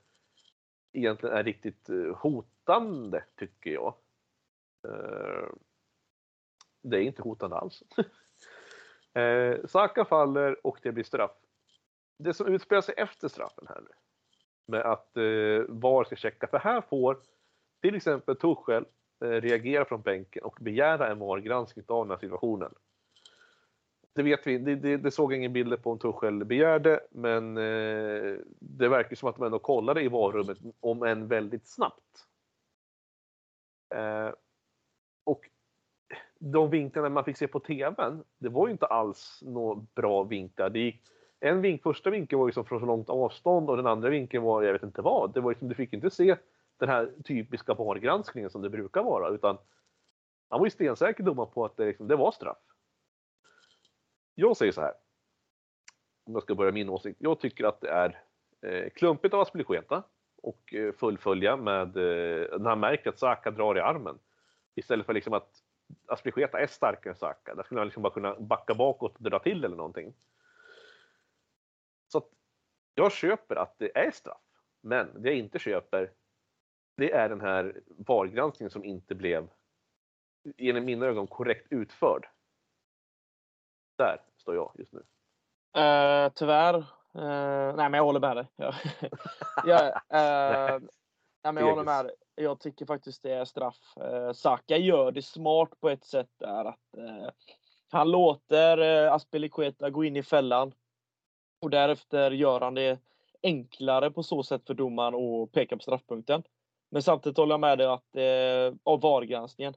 egentligen 0.94 1.38
är 1.38 1.44
riktigt 1.44 1.90
eh, 1.90 2.16
hotande, 2.18 3.24
tycker 3.36 3.72
jag 3.72 3.96
det 6.90 6.98
är 6.98 7.02
inte 7.02 7.22
hotande 7.22 7.56
alls. 7.56 7.84
eh, 9.14 9.66
Saka 9.66 10.06
faller 10.06 10.68
och 10.68 10.80
det 10.84 10.92
blir 10.92 11.04
straff. 11.04 11.32
Det 12.18 12.34
som 12.34 12.48
utspelar 12.48 12.82
sig 12.82 12.96
efter 12.98 13.28
straffen 13.28 13.68
här 13.70 13.82
nu, 13.82 13.90
med 14.66 14.82
att 14.82 15.18
eh, 15.18 15.64
VAR 15.68 16.04
ska 16.04 16.16
checka, 16.16 16.48
för 16.48 16.60
här 16.60 16.82
får 16.82 17.18
till 17.82 17.96
exempel 17.96 18.36
Tuchel 18.36 18.86
eh, 19.24 19.28
reagera 19.28 19.86
från 19.86 20.02
bänken 20.02 20.44
och 20.44 20.58
begära 20.62 21.12
en 21.12 21.20
VAR-granskning 21.20 21.86
av 21.88 22.06
den 22.06 22.12
här 22.12 22.22
situationen. 22.22 22.74
Det 24.14 24.24
vet 24.24 24.48
vi, 24.48 24.58
det, 24.58 24.76
det, 24.76 24.98
det 24.98 25.12
såg 25.12 25.34
ingen 25.34 25.54
bilder 25.54 25.78
på 25.78 25.92
om 25.92 26.00
Tuchel 26.00 26.46
begärde, 26.46 27.00
men 27.10 27.58
eh, 27.58 28.38
det 28.60 28.90
verkar 28.90 29.16
som 29.16 29.30
att 29.30 29.36
de 29.36 29.46
ändå 29.46 29.60
kollade 29.60 30.02
i 30.02 30.08
VAR-rummet, 30.08 30.58
om 30.80 31.04
än 31.04 31.28
väldigt 31.28 31.68
snabbt. 31.68 32.28
Eh, 33.96 34.30
och 35.24 35.50
de 36.40 36.70
vinklarna 36.70 37.10
man 37.10 37.26
fick 37.26 37.38
se 37.38 37.48
på 37.48 37.60
TVn, 37.60 38.24
det 38.38 38.50
var 38.50 38.68
ju 38.68 38.72
inte 38.72 38.86
alls 38.86 39.40
några 39.42 39.86
bra 39.96 40.24
vinklar. 40.24 40.70
Det 40.70 40.80
gick, 40.80 41.02
en 41.40 41.62
vink, 41.62 41.84
första 41.84 42.10
vinkeln 42.10 42.40
var 42.40 42.46
liksom 42.46 42.66
från 42.66 42.80
så 42.80 42.86
långt 42.86 43.10
avstånd 43.10 43.70
och 43.70 43.78
den 43.78 43.88
andra 43.88 44.10
vinkeln 44.10 44.44
var, 44.44 44.64
jag 44.64 44.74
vet 44.74 44.84
inte 44.84 45.02
vad. 45.02 45.34
Det 45.34 45.42
var 45.42 45.52
liksom, 45.52 45.68
du 45.68 45.76
fick 45.76 45.94
inte 45.94 46.10
se 46.10 46.36
den 46.78 46.90
här 46.90 47.12
typiska 47.24 47.74
VAR-granskningen 47.74 48.50
som 48.50 48.62
det 48.62 48.70
brukar 48.70 49.04
vara, 49.04 49.30
utan 49.30 49.58
han 50.50 50.60
var 50.60 50.66
ju 50.66 50.72
stensäker 50.72 51.24
domaren 51.24 51.52
på 51.54 51.66
att 51.66 51.78
det, 51.78 51.86
liksom, 51.86 52.08
det 52.08 52.16
var 52.16 52.32
straff. 52.32 52.58
Jag 54.36 54.58
säger 54.58 54.72
så 54.72 54.82
här. 54.82 54.94
Om 56.26 56.34
jag 56.34 56.44
ska 56.44 56.56
börja 56.56 56.72
min 56.72 56.90
åsikt. 56.90 57.18
Jag 57.22 57.40
tycker 57.40 57.66
att 57.66 57.82
det 57.82 57.90
är 57.90 58.22
eh, 58.62 58.90
klumpigt 58.90 59.34
av 59.34 59.40
Aspilicueta 59.40 60.04
och 60.42 60.74
eh, 60.74 60.94
fullfölja 60.94 61.58
med, 61.58 61.98
eh, 61.98 62.60
när 62.60 62.70
han 62.70 62.80
märker 62.80 63.10
att 63.10 63.20
Saka 63.20 63.52
drar 63.52 63.78
i 63.78 63.80
armen. 63.80 64.20
Istället 64.76 65.06
för 65.06 65.14
liksom 65.14 65.34
att 65.34 65.50
Aspilicueta 66.08 66.60
är 66.60 66.68
starkare 66.68 67.14
än 67.14 67.18
Saka. 67.18 67.56
Där 67.56 67.64
skulle 67.64 67.80
han 67.80 67.88
liksom 67.88 68.04
bara 68.04 68.14
kunna 68.14 68.36
backa 68.40 68.74
bakåt 68.74 69.16
och 69.16 69.24
dra 69.24 69.40
till 69.40 69.66
eller 69.66 69.78
någonting. 69.78 70.14
Jag 72.96 73.12
köper 73.12 73.56
att 73.56 73.76
det 73.78 73.98
är 73.98 74.12
straff. 74.12 74.42
Men 74.82 75.22
det 75.22 75.30
jag 75.30 75.38
inte 75.38 75.60
köper, 75.60 76.12
det 76.98 77.12
är 77.12 77.30
den 77.30 77.42
här 77.42 77.82
VAR-granskningen 77.88 78.72
som 78.72 78.84
inte 78.84 79.16
blev, 79.16 79.48
i 80.58 80.74
mina 80.74 81.06
ögon, 81.06 81.28
korrekt 81.28 81.68
utförd. 81.70 82.28
Där 83.98 84.22
står 84.38 84.56
jag 84.56 84.72
just 84.76 84.94
nu. 84.94 85.00
Uh, 85.78 86.32
tyvärr. 86.36 86.76
Uh, 87.16 87.76
nej, 87.76 87.90
men 87.90 87.94
jag 87.94 88.04
håller 88.04 88.20
med 88.20 88.38
dig. 88.38 88.48
jag, 89.66 89.86
uh, 89.86 90.82
nej, 91.44 91.54
men 91.54 91.58
jag 91.58 91.70
håller 91.70 91.84
med 91.84 92.06
dig. 92.06 92.16
Jag 92.36 92.60
tycker 92.60 92.86
faktiskt 92.86 93.24
det 93.24 93.32
är 93.32 93.46
straff. 93.46 93.98
Uh, 94.02 94.32
Saka 94.32 94.78
gör 94.78 95.12
det 95.12 95.22
smart 95.22 95.70
på 95.80 95.90
ett 95.90 96.06
sätt 96.06 96.30
där 96.38 96.66
att 96.66 96.80
han 97.92 98.12
låter 98.12 98.80
uh, 98.80 99.14
Aspilicueta 99.14 99.90
gå 99.90 100.04
in 100.04 100.16
i 100.16 100.24
fällan. 100.24 100.74
Och 101.66 101.72
därefter 101.72 102.32
gör 102.32 102.62
han 102.62 102.74
det 102.74 103.00
enklare 103.44 104.12
på 104.12 104.24
så 104.24 104.44
sätt 104.44 104.68
för 104.68 104.74
domaren 104.74 105.16
att 105.16 105.52
peka 105.52 105.78
på 105.78 105.82
straffpunkten. 105.82 106.44
Men 106.92 107.02
samtidigt 107.02 107.38
håller 107.38 107.54
jag 107.54 107.60
med 107.60 107.78
dig 107.78 107.88
att 107.88 108.16
eh, 108.16 108.80
av 108.84 109.02
VAR-granskningen. 109.02 109.74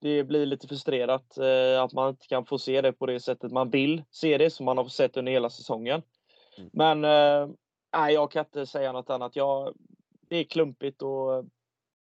Det 0.00 0.24
blir 0.24 0.46
lite 0.46 0.68
frustrerat 0.68 1.38
eh, 1.38 1.82
att 1.82 1.92
man 1.92 2.08
inte 2.08 2.26
kan 2.26 2.46
få 2.46 2.58
se 2.58 2.80
det 2.80 2.92
på 2.92 3.06
det 3.06 3.20
sättet 3.20 3.52
man 3.52 3.70
vill 3.70 4.02
se 4.10 4.38
det, 4.38 4.50
som 4.50 4.66
man 4.66 4.78
har 4.78 4.88
sett 4.88 5.16
under 5.16 5.32
hela 5.32 5.50
säsongen. 5.50 6.02
Mm. 6.58 6.70
Men 6.72 7.04
eh, 7.04 8.10
jag 8.10 8.30
kan 8.30 8.44
inte 8.44 8.66
säga 8.66 8.92
något 8.92 9.10
annat. 9.10 9.36
Jag, 9.36 9.74
det 10.28 10.36
är 10.36 10.44
klumpigt 10.44 11.02
och 11.02 11.44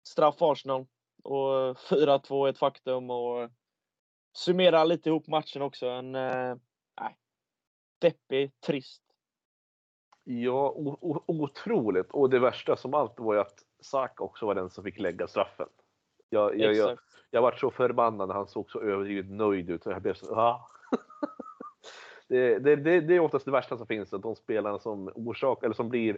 straff 0.09 0.43
Arsenal 0.43 0.87
och 1.23 1.77
4-2 1.77 2.47
är 2.47 2.51
ett 2.51 2.59
faktum 2.59 3.11
och 3.11 3.51
summera 4.37 4.85
lite 4.85 5.09
ihop 5.09 5.27
matchen 5.27 5.63
också. 5.63 5.87
En 5.87 6.15
eh, 6.15 6.57
deppig, 8.03 8.61
trist 8.61 9.02
Ja, 10.25 10.75
otroligt. 11.27 12.11
Och 12.11 12.31
det 12.31 12.39
värsta 12.39 12.77
som 12.77 12.95
allt 12.95 13.20
var 13.20 13.35
ju 13.35 13.41
att 13.41 13.59
Saka 13.81 14.25
också 14.25 14.47
var 14.47 14.55
den 14.55 14.70
som 14.70 14.85
fick 14.85 14.99
lägga 14.99 15.27
straffen. 15.27 15.68
Jag, 16.31 16.59
jag, 16.59 16.75
jag, 16.75 16.99
jag 17.31 17.43
var 17.43 17.53
så 17.53 17.70
förbannad 17.70 18.29
när 18.29 18.35
han 18.35 18.47
såg 18.47 18.70
så 18.70 18.81
överdrivet 18.81 19.31
nöjd 19.31 19.70
ut. 19.70 19.87
Jag 19.87 20.03
blev 20.03 20.14
så, 20.14 20.35
ah. 20.35 20.66
det, 22.29 22.59
det, 22.59 22.77
det, 22.77 23.01
det, 23.01 23.14
är 23.14 23.20
oftast 23.20 23.45
det 23.45 23.51
värsta 23.51 23.77
som 23.77 23.87
finns, 23.87 24.12
att 24.12 24.23
de 24.23 24.37
spelarna 24.37 24.79
som 24.79 25.11
orsakar, 25.14 25.66
eller 25.66 25.75
som 25.75 25.89
blir 25.89 26.12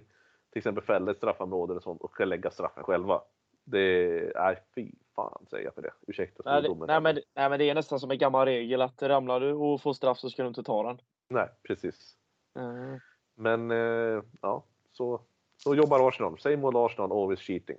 till 0.50 0.58
exempel 0.58 0.84
fällda 0.84 1.12
i 1.12 1.14
straffområden 1.14 1.76
och 1.76 1.82
sånt 1.82 2.02
och 2.02 2.10
ska 2.10 2.24
lägga 2.24 2.50
straffen 2.50 2.84
själva. 2.84 3.22
Det 3.64 4.18
är, 4.36 4.60
fy 4.74 4.90
fan 5.16 5.46
säger 5.50 5.64
jag 5.64 5.74
för 5.74 5.82
det. 5.82 5.92
Ursäkta 6.06 6.42
nej, 6.44 6.62
det, 6.62 6.86
nej, 6.86 7.00
men, 7.00 7.14
nej 7.34 7.50
men 7.50 7.58
det 7.58 7.70
är 7.70 7.74
nästan 7.74 8.00
som 8.00 8.10
en 8.10 8.18
gammal 8.18 8.46
regel 8.46 8.82
att 8.82 9.02
ramlar 9.02 9.40
du 9.40 9.52
och 9.52 9.82
får 9.82 9.92
straff 9.92 10.18
så 10.18 10.30
ska 10.30 10.42
du 10.42 10.48
inte 10.48 10.62
ta 10.62 10.82
den. 10.82 10.98
Nej, 11.28 11.48
precis. 11.62 12.16
Mm. 12.58 13.00
Men 13.34 13.70
eh, 13.70 14.22
ja, 14.40 14.64
så, 14.92 15.20
så 15.56 15.74
jobbar 15.74 16.08
Arsenal. 16.08 16.38
Same 16.38 16.66
old 16.66 16.76
Arsenal, 16.76 17.12
always 17.12 17.40
cheating. 17.40 17.78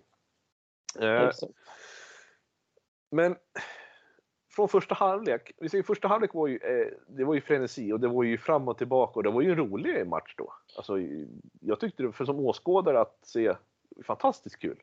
Eh, 0.99 1.29
men 3.11 3.35
från 4.55 4.69
första 4.69 4.95
halvlek, 4.95 5.51
vi 5.57 5.69
säger 5.69 5.83
första 5.83 6.07
halvlek 6.07 6.33
var 6.33 6.47
ju, 6.47 6.57
eh, 6.57 6.87
det 7.07 7.23
var 7.23 7.33
ju 7.33 7.41
frenesi 7.41 7.91
och 7.91 7.99
det 7.99 8.07
var 8.07 8.23
ju 8.23 8.37
fram 8.37 8.67
och 8.67 8.77
tillbaka 8.77 9.13
och 9.13 9.23
det 9.23 9.31
var 9.31 9.41
ju 9.41 9.51
en 9.51 9.57
rolig 9.57 10.07
match 10.07 10.33
då. 10.37 10.53
Alltså, 10.75 10.93
jag 11.61 11.79
tyckte 11.79 12.03
det, 12.03 12.11
för 12.11 12.25
som 12.25 12.39
åskådare 12.39 13.01
att 13.01 13.19
se, 13.23 13.53
fantastiskt 14.03 14.59
kul. 14.59 14.79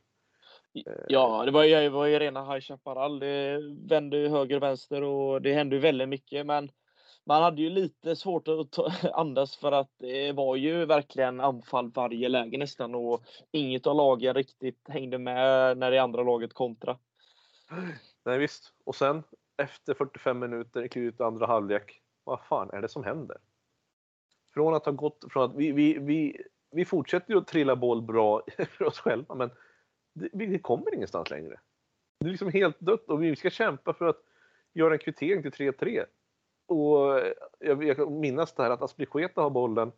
Ja, 1.09 1.45
det 1.45 1.51
var 1.51 1.65
ju, 1.65 1.75
det 1.75 1.91
var 1.91 2.07
ju 2.07 2.19
rena 2.19 2.53
High 2.53 2.61
Chaparral. 2.61 3.19
Det 3.19 3.61
vände 3.89 4.17
höger 4.17 4.57
och 4.57 4.63
vänster 4.63 5.03
och 5.03 5.43
det 5.43 5.55
hände 5.55 5.77
ju 5.77 5.83
väldigt 5.83 6.09
mycket. 6.09 6.47
Men 6.47 6.71
man 7.25 7.43
hade 7.43 7.63
ju 7.63 7.71
lite 7.71 8.17
svårt 8.17 8.49
att 8.49 9.05
andas 9.13 9.57
för 9.57 9.73
att 9.73 9.91
det 9.99 10.33
var 10.33 10.57
ju 10.57 10.85
verkligen 10.87 11.41
anfall 11.41 11.91
varje 11.91 12.29
läge 12.29 12.59
nästan 12.59 12.95
och 12.95 13.25
inget 13.51 13.87
av 13.87 13.97
lagen 13.97 14.35
riktigt 14.35 14.89
hängde 14.89 15.19
med 15.19 15.79
när 15.79 15.91
det 15.91 15.99
andra 15.99 16.23
laget 16.23 16.53
kontra. 16.53 16.99
Nej 18.25 18.39
visst, 18.39 18.73
och 18.85 18.95
sen 18.95 19.23
efter 19.57 19.95
45 19.95 20.39
minuter 20.39 20.85
i 20.85 20.89
slutet 20.89 21.21
andra 21.21 21.47
halvlek, 21.47 22.01
vad 22.25 22.41
fan 22.41 22.71
är 22.71 22.83
det 22.83 22.89
som 22.89 23.05
händer? 23.05 23.37
Från 24.55 24.75
att 24.75 24.85
ha 24.85 24.93
gått 24.93 25.25
från 25.31 25.51
att 25.51 25.57
vi, 25.57 25.73
vi, 25.73 25.99
vi, 25.99 26.43
vi 26.71 26.85
fortsätter 26.85 27.33
ju 27.33 27.39
att 27.39 27.47
trilla 27.47 27.77
boll 27.77 28.03
bra 28.03 28.43
för 28.69 28.85
oss 28.85 28.99
själva, 28.99 29.35
men 29.35 29.51
det, 30.15 30.29
vi 30.33 30.59
kommer 30.59 30.95
ingenstans 30.95 31.31
längre. 31.31 31.61
Det 32.21 32.27
är 32.27 32.31
liksom 32.31 32.53
helt 32.53 32.81
dött 32.81 33.11
och 33.11 33.23
vi 33.23 33.37
ska 33.37 33.51
kämpa 33.51 33.93
för 33.93 34.07
att 34.07 34.21
göra 34.75 34.93
en 34.93 34.99
kvittering 34.99 35.43
till 35.43 35.73
3-3 35.73 36.05
och 36.73 37.21
jag, 37.59 37.85
jag 37.85 38.13
minnas 38.13 38.55
det 38.55 38.63
här 38.63 38.71
att 38.71 38.83
Aspilicueta 38.83 39.43
har 39.43 39.51
bollen 39.51 39.93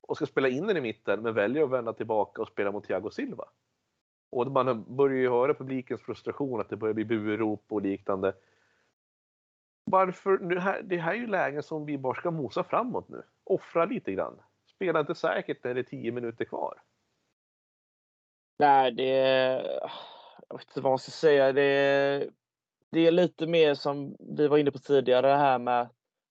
och 0.00 0.16
ska 0.16 0.26
spela 0.26 0.48
in 0.48 0.66
den 0.66 0.76
i 0.76 0.80
mitten 0.80 1.22
men 1.22 1.34
väljer 1.34 1.64
att 1.64 1.70
vända 1.70 1.92
tillbaka 1.92 2.42
och 2.42 2.48
spela 2.48 2.72
mot 2.72 2.84
Thiago 2.84 3.10
Silva. 3.10 3.44
Och 4.30 4.46
man 4.46 4.96
börjar 4.96 5.18
ju 5.18 5.30
höra 5.30 5.54
publikens 5.54 6.02
frustration 6.02 6.60
att 6.60 6.68
det 6.68 6.76
börjar 6.76 6.94
bli 6.94 7.04
burop 7.04 7.64
och 7.68 7.82
liknande. 7.82 8.34
Varför? 9.84 10.38
Det 10.38 10.60
här, 10.60 10.82
det 10.82 10.96
här 10.96 11.12
är 11.12 11.18
ju 11.18 11.26
lägen 11.26 11.62
som 11.62 11.86
vi 11.86 11.98
bara 11.98 12.14
ska 12.14 12.30
mosa 12.30 12.64
framåt 12.64 13.08
nu. 13.08 13.22
Offra 13.44 13.84
lite 13.84 14.12
grann. 14.12 14.40
Spela 14.66 15.00
inte 15.00 15.14
säkert 15.14 15.64
när 15.64 15.74
det 15.74 15.80
är 15.80 15.84
10 15.84 16.12
minuter 16.12 16.44
kvar. 16.44 16.82
Nej, 18.58 18.92
det... 18.92 19.10
Jag 20.48 20.58
vet 20.58 20.68
inte 20.68 20.80
vad 20.80 20.92
man 20.92 20.98
ska 20.98 21.10
säga. 21.10 21.52
Det, 21.52 22.30
det 22.94 23.06
är 23.06 23.10
lite 23.10 23.46
mer 23.46 23.74
som 23.74 24.16
vi 24.20 24.48
var 24.48 24.58
inne 24.58 24.70
på 24.70 24.78
tidigare, 24.78 25.26
det 25.26 25.36
här 25.36 25.58
med 25.58 25.88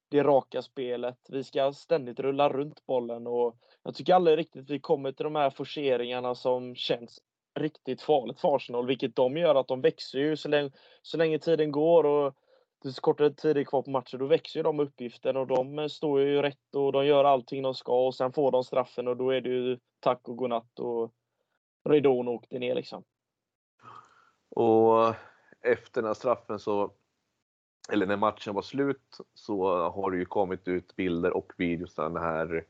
det 0.09 0.23
raka 0.23 0.61
spelet. 0.61 1.17
Vi 1.29 1.43
ska 1.43 1.73
ständigt 1.73 2.19
rulla 2.19 2.49
runt 2.49 2.85
bollen 2.85 3.27
och 3.27 3.57
jag 3.83 3.95
tycker 3.95 4.13
aldrig 4.13 4.37
riktigt 4.37 4.69
vi 4.69 4.79
kommer 4.79 5.11
till 5.11 5.23
de 5.23 5.35
här 5.35 5.49
forceringarna 5.49 6.35
som 6.35 6.75
känns 6.75 7.19
riktigt 7.59 8.01
farligt 8.01 8.39
för 8.39 8.55
Arsenal, 8.55 8.87
vilket 8.87 9.15
de 9.15 9.37
gör 9.37 9.55
att 9.55 9.67
de 9.67 9.81
växer 9.81 10.19
ju 10.19 10.37
så 10.37 10.49
länge, 10.49 10.71
så 11.01 11.17
länge 11.17 11.39
tiden 11.39 11.71
går 11.71 12.03
och 12.03 12.33
det 12.83 12.89
är 12.89 12.91
så 12.91 13.01
kortare 13.01 13.33
tid 13.33 13.57
är 13.57 13.63
kvar 13.63 13.81
på 13.81 13.89
matchen, 13.89 14.19
då 14.19 14.25
växer 14.25 14.59
ju 14.59 14.63
de 14.63 14.79
uppgiften 14.79 15.37
och 15.37 15.47
de 15.47 15.89
står 15.89 16.21
ju 16.21 16.41
rätt 16.41 16.75
och 16.75 16.91
de 16.91 17.05
gör 17.05 17.23
allting 17.23 17.61
de 17.63 17.73
ska 17.73 18.05
och 18.05 18.15
sen 18.15 18.33
får 18.33 18.51
de 18.51 18.63
straffen 18.63 19.07
och 19.07 19.17
då 19.17 19.29
är 19.29 19.41
det 19.41 19.49
ju 19.49 19.77
tack 19.99 20.29
och 20.29 20.37
godnatt 20.37 20.79
och 20.79 21.13
ridån 21.89 22.27
åkte 22.27 22.59
ner 22.59 22.75
liksom. 22.75 23.03
Och 24.49 25.15
efter 25.63 26.01
den 26.01 26.07
här 26.07 26.13
straffen 26.13 26.59
så, 26.59 26.91
eller 27.91 28.05
när 28.05 28.17
matchen 28.17 28.53
var 28.53 28.61
slut, 28.61 29.17
så 29.33 29.89
har 29.89 30.11
det 30.11 30.17
ju 30.17 30.25
kommit 30.25 30.67
ut 30.67 30.95
bilder 30.95 31.37
och 31.37 31.53
videos 31.57 31.95
där 31.95 32.03
den 32.03 32.17
här 32.17 32.65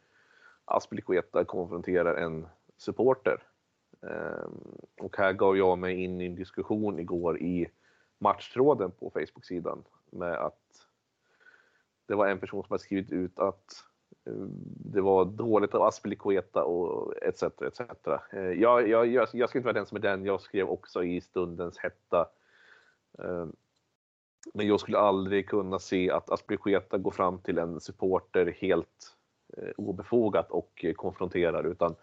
Aspelikueta 0.66 1.46
konfronterar 1.46 2.16
en 2.16 2.48
supporter. 2.78 3.44
Ehm, 4.02 4.78
och 5.02 5.18
här 5.18 5.34
gav 5.34 5.58
jag 5.58 5.78
mig 5.78 6.04
in 6.04 6.22
i 6.22 6.26
en 6.26 6.36
diskussion 6.36 7.00
igår 7.00 7.42
i 7.42 7.72
matchtråden 8.18 8.92
på 8.92 9.10
Facebook-sidan 9.10 9.84
med 10.12 10.34
att 10.34 10.88
det 12.06 12.16
var 12.16 12.28
en 12.28 12.40
person 12.40 12.64
som 12.64 12.74
hade 12.74 12.84
skrivit 12.84 13.12
ut 13.12 13.40
att 13.40 13.84
eh, 14.26 14.48
det 14.86 15.02
var 15.02 15.26
dåligt 15.26 15.76
av 15.76 15.82
Aspelikueta 15.82 16.64
och 16.64 17.24
etc. 17.24 17.44
etc. 17.44 17.80
Eh, 18.32 18.42
jag, 18.42 18.90
jag, 18.90 19.08
jag, 19.08 19.28
jag 19.34 19.50
ska 19.50 19.60
inte 19.60 19.66
vara 19.66 19.74
den 19.74 19.86
som 19.86 19.96
är 19.96 20.02
den. 20.02 20.26
Jag 20.26 20.42
skrev 20.42 20.70
också 20.70 21.04
i 21.04 21.22
stundens 21.22 21.78
hetta 21.78 22.30
Eh, 23.20 23.46
men 24.54 24.68
jag 24.68 24.80
skulle 24.80 24.98
aldrig 24.98 25.50
kunna 25.50 25.80
se 25.80 26.12
att 26.12 26.30
Aspilicueta 26.30 26.98
går 26.98 27.12
fram 27.12 27.40
till 27.40 27.58
en 27.58 27.80
supporter 27.80 28.56
helt 28.62 29.16
eh, 29.58 29.72
obefogat 29.78 30.52
och 30.52 30.86
konfronterar 30.96 31.64
utan 31.64 31.96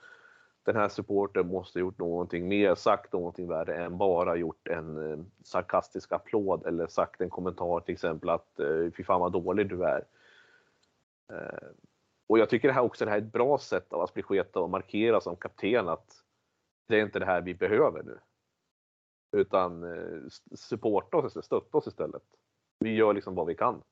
den 0.62 0.76
här 0.76 0.88
supporten 0.88 1.46
måste 1.46 1.78
gjort 1.78 1.98
någonting 1.98 2.48
mer, 2.48 2.74
sagt 2.74 3.12
någonting 3.12 3.48
värre 3.48 3.84
än 3.84 3.98
bara 3.98 4.36
gjort 4.36 4.68
en 4.68 5.10
eh, 5.10 5.18
sarkastisk 5.44 6.12
applåd 6.12 6.66
eller 6.66 6.86
sagt 6.86 7.20
en 7.20 7.30
kommentar 7.30 7.80
till 7.80 7.92
exempel 7.92 8.28
att 8.28 8.60
fy 8.96 9.04
fan 9.04 9.20
vad 9.20 9.32
dålig 9.32 9.68
du 9.68 9.84
är. 9.84 10.04
Och 12.26 12.38
jag 12.38 12.48
tycker 12.48 12.68
det 12.68 12.74
här 12.74 12.82
också 12.82 13.04
det 13.04 13.10
här 13.10 13.18
är 13.18 13.22
ett 13.22 13.32
bra 13.32 13.58
sätt 13.58 13.92
av 13.92 14.00
Aspilicueta 14.00 14.60
att 14.60 14.70
markera 14.70 15.20
som 15.20 15.36
kapten 15.36 15.88
att 15.88 16.24
det 16.86 17.00
är 17.00 17.02
inte 17.02 17.18
det 17.18 17.26
här 17.26 17.40
vi 17.40 17.54
behöver 17.54 18.02
nu. 18.02 18.18
Utan 19.32 19.84
eh, 19.84 20.20
supporta 20.54 21.16
oss, 21.16 21.44
stötta 21.44 21.78
oss 21.78 21.86
istället. 21.86 22.22
Vi 22.78 22.94
gör 22.94 23.14
liksom 23.14 23.34
vad 23.34 23.46
vi 23.46 23.54
kan. 23.54 23.82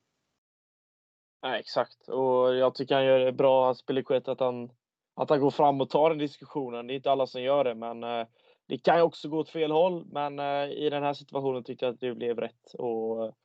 Nej, 1.41 1.59
exakt. 1.59 2.07
Och 2.07 2.55
jag 2.55 2.75
tycker 2.75 2.95
han 2.95 3.05
gör 3.05 3.19
det 3.19 3.31
bra, 3.31 3.73
Spelikueta, 3.73 4.31
att 4.31 4.39
han, 4.39 4.71
att 5.15 5.29
han 5.29 5.39
går 5.39 5.51
fram 5.51 5.81
och 5.81 5.89
tar 5.89 6.09
den 6.09 6.19
diskussionen. 6.19 6.87
Det 6.87 6.93
är 6.93 6.95
inte 6.95 7.11
alla 7.11 7.27
som 7.27 7.41
gör 7.41 7.63
det, 7.63 7.75
men 7.75 8.03
eh, 8.03 8.27
det 8.67 8.77
kan 8.77 8.97
ju 8.97 9.01
också 9.01 9.29
gå 9.29 9.37
åt 9.37 9.49
fel 9.49 9.71
håll. 9.71 10.05
Men 10.11 10.39
eh, 10.39 10.69
i 10.69 10.89
den 10.89 11.03
här 11.03 11.13
situationen 11.13 11.63
tyckte 11.63 11.85
jag 11.85 11.93
att 11.93 11.99
det 11.99 12.15
blev 12.15 12.39
rätt. 12.39 12.73
Och 12.73 13.35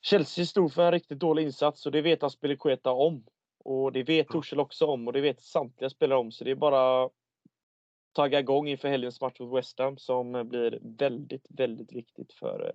Chelsea 0.00 0.44
stod 0.44 0.72
för 0.72 0.82
en 0.82 0.92
riktigt 0.92 1.18
dålig 1.18 1.42
insats 1.42 1.86
och 1.86 1.92
det 1.92 2.02
vet 2.02 2.22
Aspilicueta 2.22 2.90
om. 2.90 3.24
Och 3.64 3.92
det 3.92 4.02
vet 4.02 4.28
Torshäll 4.28 4.60
också 4.60 4.86
om 4.86 5.06
och 5.06 5.12
det 5.12 5.20
vet 5.20 5.42
samtliga 5.42 5.90
spelare 5.90 6.18
om. 6.18 6.32
Så 6.32 6.44
det 6.44 6.50
är 6.50 6.54
bara 6.54 7.10
tagga 8.12 8.40
igång 8.40 8.68
inför 8.68 8.88
helgens 8.88 9.20
match 9.20 9.40
mot 9.40 9.58
West 9.58 9.78
Ham 9.78 9.98
som 9.98 10.48
blir 10.48 10.78
väldigt, 10.98 11.46
väldigt 11.50 11.92
viktigt 11.92 12.32
för 12.32 12.66
eh, 12.66 12.74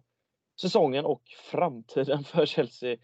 säsongen 0.61 1.05
och 1.05 1.21
framtiden 1.51 2.23
för 2.23 2.45
Chelsea. 2.45 2.97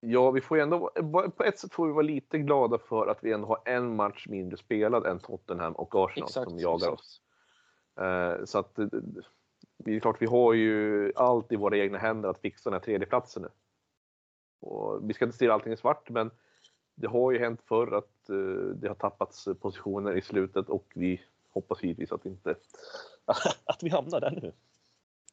Ja, 0.00 0.30
vi 0.30 0.40
får 0.40 0.58
ändå, 0.58 0.90
på 1.36 1.44
ett 1.44 1.58
sätt 1.58 1.72
får 1.72 1.86
vi 1.86 1.92
vara 1.92 2.02
lite 2.02 2.38
glada 2.38 2.78
för 2.78 3.06
att 3.06 3.18
vi 3.22 3.32
ändå 3.32 3.46
har 3.46 3.62
en 3.64 3.96
match 3.96 4.26
mindre 4.28 4.56
spelad 4.56 5.06
än 5.06 5.18
Tottenham 5.18 5.72
och 5.72 5.94
Arsenal 5.94 6.28
exakt, 6.28 6.50
som 6.50 6.58
jagar 6.58 6.76
exakt. 6.76 6.92
oss. 6.92 7.22
Uh, 8.00 8.44
så 8.44 8.58
att 8.58 8.76
det 9.78 9.96
är 9.96 10.00
klart, 10.00 10.22
vi 10.22 10.26
har 10.26 10.52
ju 10.52 11.12
allt 11.16 11.52
i 11.52 11.56
våra 11.56 11.76
egna 11.76 11.98
händer 11.98 12.28
att 12.28 12.40
fixa 12.40 12.70
den 12.70 12.78
här 12.78 12.84
tredjeplatsen 12.84 13.42
nu. 13.42 13.48
Och 14.60 15.10
vi 15.10 15.14
ska 15.14 15.24
inte 15.24 15.36
se 15.36 15.48
allting 15.48 15.72
i 15.72 15.76
svart, 15.76 16.10
men 16.10 16.30
det 16.96 17.06
har 17.06 17.32
ju 17.32 17.38
hänt 17.38 17.60
förr 17.64 17.96
att 17.96 18.30
uh, 18.30 18.74
det 18.74 18.88
har 18.88 18.94
tappats 18.94 19.48
positioner 19.60 20.16
i 20.16 20.22
slutet 20.22 20.68
och 20.68 20.92
vi 20.94 21.20
hoppas 21.52 21.82
givetvis 21.82 22.12
att 22.12 22.26
vi 22.26 22.30
inte 22.30 22.50
att 23.64 23.82
vi 23.82 23.88
hamnar 23.88 24.20
där 24.20 24.30
nu. 24.30 24.52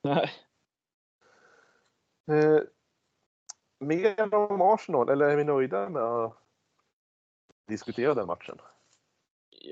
Nej. 0.01 0.31
Uh, 2.31 2.61
mer 3.79 4.35
om 4.35 4.61
Arsenal, 4.61 5.09
eller 5.09 5.25
är 5.25 5.35
vi 5.35 5.43
nöjda 5.43 5.89
med 5.89 6.03
att 6.03 6.37
diskutera 7.67 8.13
den 8.13 8.27
matchen? 8.27 8.57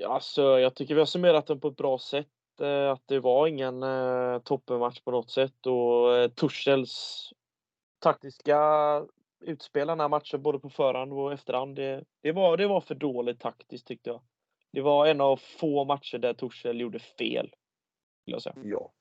Alltså, 0.06 0.42
jag 0.42 0.74
tycker 0.74 0.94
vi 0.94 1.00
har 1.00 1.06
summerat 1.06 1.46
den 1.46 1.60
på 1.60 1.68
ett 1.68 1.76
bra 1.76 1.98
sätt. 1.98 2.28
Eh, 2.60 2.90
att 2.90 3.02
det 3.06 3.20
var 3.20 3.46
ingen 3.46 3.82
eh, 3.82 4.38
toppenmatch 4.38 5.00
på 5.00 5.10
något 5.10 5.30
sätt 5.30 5.66
och 5.66 6.16
eh, 6.16 6.28
Tuchels 6.28 7.28
taktiska 7.98 8.58
utspela 9.42 9.92
den 9.92 10.00
här 10.00 10.08
matchen 10.08 10.42
både 10.42 10.58
på 10.58 10.70
förhand 10.70 11.12
och 11.12 11.32
efterhand. 11.32 11.76
Det, 11.76 12.04
det, 12.20 12.32
var, 12.32 12.56
det 12.56 12.66
var 12.66 12.80
för 12.80 12.94
dåligt 12.94 13.40
taktiskt 13.40 13.86
tyckte 13.86 14.10
jag. 14.10 14.20
Det 14.72 14.80
var 14.80 15.06
en 15.06 15.20
av 15.20 15.36
få 15.36 15.84
matcher 15.84 16.18
där 16.18 16.34
Torshäll 16.34 16.80
gjorde 16.80 16.98
fel. 16.98 17.54
Jag 18.24 18.42
säga. 18.42 18.56
Ja. 18.62 18.92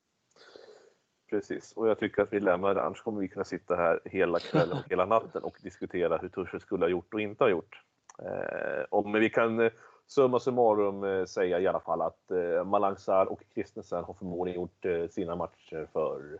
Precis, 1.29 1.73
och 1.75 1.89
jag 1.89 1.99
tycker 1.99 2.21
att 2.21 2.33
vi 2.33 2.39
lämnar 2.39 2.75
det. 2.75 2.81
Annars 2.81 3.01
kommer 3.01 3.21
vi 3.21 3.27
kunna 3.27 3.45
sitta 3.45 3.75
här 3.75 3.99
hela 4.05 4.39
kvällen 4.39 4.77
och 4.77 4.89
hela 4.89 5.05
natten 5.05 5.43
och 5.43 5.57
diskutera 5.63 6.17
hur 6.17 6.29
Torshäll 6.29 6.61
skulle 6.61 6.85
ha 6.85 6.89
gjort 6.89 7.13
och 7.13 7.21
inte 7.21 7.43
ha 7.43 7.49
gjort. 7.49 7.81
Eh, 8.19 9.03
men 9.03 9.21
vi 9.21 9.29
kan 9.29 9.59
eh, 9.59 9.71
summa 10.07 10.39
summarum 10.39 11.03
eh, 11.03 11.25
säga 11.25 11.59
i 11.59 11.67
alla 11.67 11.79
fall 11.79 12.01
att 12.01 12.31
eh, 12.31 12.63
Malangsar 12.63 13.25
och 13.25 13.43
Christensen 13.53 14.03
har 14.03 14.13
förmodligen 14.13 14.61
gjort 14.61 14.85
eh, 14.85 15.07
sina 15.07 15.35
matcher 15.35 15.87
för 15.93 16.39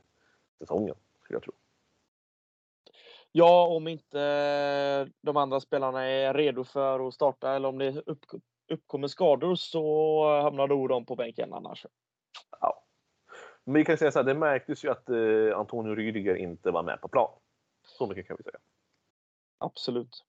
säsongen, 0.59 0.95
skulle 1.23 1.35
jag 1.35 1.43
tro. 1.43 1.53
Ja, 3.32 3.67
om 3.67 3.88
inte 3.88 5.09
de 5.21 5.38
andra 5.38 5.59
spelarna 5.59 6.03
är 6.03 6.34
redo 6.34 6.63
för 6.63 7.07
att 7.07 7.13
starta 7.13 7.55
eller 7.55 7.69
om 7.69 7.77
det 7.77 8.03
uppkommer 8.71 9.07
skador 9.07 9.55
så 9.55 10.41
hamnar 10.41 10.67
då 10.67 10.88
de 10.88 11.05
på 11.05 11.15
bänken 11.15 11.53
annars. 11.53 11.86
Ja. 12.59 12.84
Men 13.63 13.73
vi 13.73 13.86
kan 13.86 13.97
säga 13.97 14.11
så 14.11 14.19
här, 14.19 14.23
det 14.23 14.34
märktes 14.34 14.86
ju 14.86 14.89
att 14.89 15.09
Antonio 15.55 15.95
Rüdiger 15.95 16.36
inte 16.36 16.71
var 16.71 16.84
med 16.84 17.01
på 17.01 17.07
plan. 17.07 17.29
Så 17.84 18.07
mycket 18.07 18.27
kan 18.27 18.38
vi 18.38 18.43
säga. 18.43 18.59
Absolut. 19.57 20.25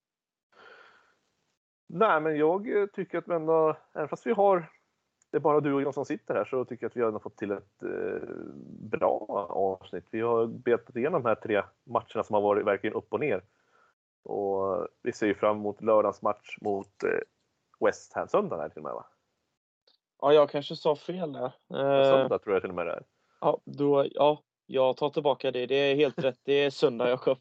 Nej, 1.94 2.20
men 2.20 2.36
jag 2.36 2.80
eh, 2.80 2.86
tycker 2.86 3.18
att 3.18 3.28
vi 3.28 3.34
ändå, 3.34 3.76
även 3.94 4.08
fast 4.08 4.26
vi 4.26 4.32
har, 4.32 4.72
det 5.32 5.38
är 5.38 5.40
bara 5.40 5.60
du 5.60 5.74
och 5.74 5.82
jag 5.82 5.94
som 5.94 6.04
sitter 6.04 6.34
här, 6.34 6.44
så 6.44 6.64
tycker 6.64 6.84
jag 6.84 6.90
att 6.90 6.96
vi 6.96 7.00
har 7.00 7.18
fått 7.18 7.36
till 7.36 7.50
ett 7.50 7.82
eh, 7.82 8.28
bra 8.80 9.46
avsnitt. 9.50 10.04
Vi 10.10 10.20
har 10.20 10.46
betat 10.46 10.96
igenom 10.96 11.22
de 11.22 11.28
här 11.28 11.34
tre 11.34 11.62
matcherna 11.84 12.24
som 12.24 12.34
har 12.34 12.40
varit 12.40 12.66
verkligen 12.66 12.94
upp 12.94 13.12
och 13.12 13.20
ner. 13.20 13.42
Och 14.24 14.88
vi 15.02 15.12
ser 15.12 15.26
ju 15.26 15.34
fram 15.34 15.56
emot 15.56 15.82
lördagens 15.82 16.22
match 16.22 16.56
mot 16.60 17.02
eh, 17.02 17.20
West 17.86 18.12
Ham 18.12 18.28
söndag 18.28 18.56
här 18.56 18.68
till 18.68 18.78
och 18.78 18.84
med 18.84 18.94
va? 18.94 19.06
Ja, 20.20 20.32
jag 20.32 20.50
kanske 20.50 20.76
sa 20.76 20.96
fel 20.96 21.32
där. 21.32 21.52
Eh, 21.70 22.10
söndag 22.10 22.38
tror 22.38 22.54
jag 22.54 22.62
till 22.62 22.70
och 22.70 22.76
med 22.76 22.86
det 22.86 22.92
är. 22.92 23.04
Ja, 23.40 23.60
då, 23.64 24.06
ja, 24.10 24.42
jag 24.66 24.96
tar 24.96 25.10
tillbaka 25.10 25.50
det. 25.50 25.66
Det 25.66 25.74
är 25.74 25.94
helt 25.94 26.18
rätt. 26.18 26.38
Det 26.42 26.52
är 26.52 26.70
söndag 26.70 27.08
jag 27.08 27.24
köp. 27.24 27.38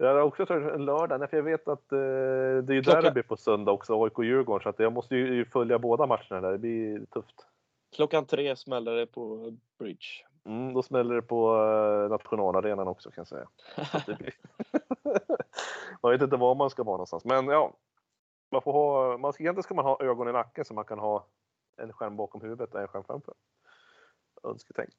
Jag 0.00 0.14
har 0.14 0.20
också 0.20 0.46
tagit 0.46 0.72
en 0.72 0.84
lördag, 0.84 1.30
för 1.30 1.36
jag 1.36 1.44
vet 1.44 1.68
att 1.68 1.92
eh, 1.92 1.98
det 1.98 2.76
är 2.76 2.82
Klockan... 2.82 3.02
derby 3.02 3.22
på 3.22 3.36
söndag 3.36 3.72
också, 3.72 4.04
AIK-Djurgården, 4.04 4.62
så 4.62 4.68
att 4.68 4.78
jag 4.78 4.92
måste 4.92 5.16
ju 5.16 5.44
följa 5.44 5.78
båda 5.78 6.06
matcherna 6.06 6.40
där. 6.40 6.52
Det 6.52 6.58
blir 6.58 7.06
tufft. 7.06 7.46
Klockan 7.96 8.24
tre 8.24 8.56
smäller 8.56 8.92
det 8.92 9.06
på 9.06 9.52
Bridge. 9.78 10.06
Mm, 10.44 10.74
då 10.74 10.82
smäller 10.82 11.14
det 11.14 11.22
på 11.22 11.54
uh, 11.54 12.10
nationalarenan 12.10 12.88
också 12.88 13.10
kan 13.10 13.20
jag 13.20 13.28
säga. 13.28 13.48
Blir... 14.18 14.34
man 16.02 16.12
vet 16.12 16.22
inte 16.22 16.36
var 16.36 16.54
man 16.54 16.70
ska 16.70 16.82
vara 16.82 16.96
någonstans, 16.96 17.24
men 17.24 17.48
ja. 17.48 17.72
Man 18.50 18.62
får 18.62 18.72
ha, 18.72 19.18
man 19.18 19.32
ska, 19.32 19.42
egentligen 19.42 19.62
ska 19.62 19.74
man 19.74 19.84
ha 19.84 20.02
ögon 20.02 20.28
i 20.28 20.32
nacken 20.32 20.64
så 20.64 20.74
man 20.74 20.84
kan 20.84 20.98
ha 20.98 21.26
en 21.76 21.92
skärm 21.92 22.16
bakom 22.16 22.40
huvudet 22.40 22.74
och 22.74 22.80
en 22.80 22.88
skärm 22.88 23.04
framför. 23.04 23.34
Önsketänk. 24.42 24.94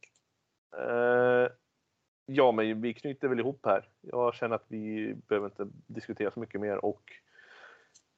Uh, 0.78 1.47
Ja, 2.32 2.52
men 2.52 2.82
vi 2.82 2.94
knyter 2.94 3.28
väl 3.28 3.40
ihop 3.40 3.66
här. 3.66 3.88
Jag 4.02 4.34
känner 4.34 4.56
att 4.56 4.66
vi 4.68 5.16
behöver 5.28 5.48
inte 5.48 5.68
diskutera 5.88 6.32
så 6.32 6.40
mycket 6.40 6.62
mer 6.62 6.86
och 6.86 7.02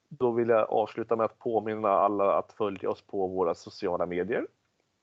då 0.09 0.31
vill 0.31 0.49
jag 0.49 0.69
avsluta 0.69 1.15
med 1.15 1.25
att 1.25 1.39
påminna 1.39 1.89
alla 1.89 2.37
att 2.37 2.53
följa 2.53 2.89
oss 2.89 3.01
på 3.01 3.27
våra 3.27 3.55
sociala 3.55 4.05
medier. 4.05 4.47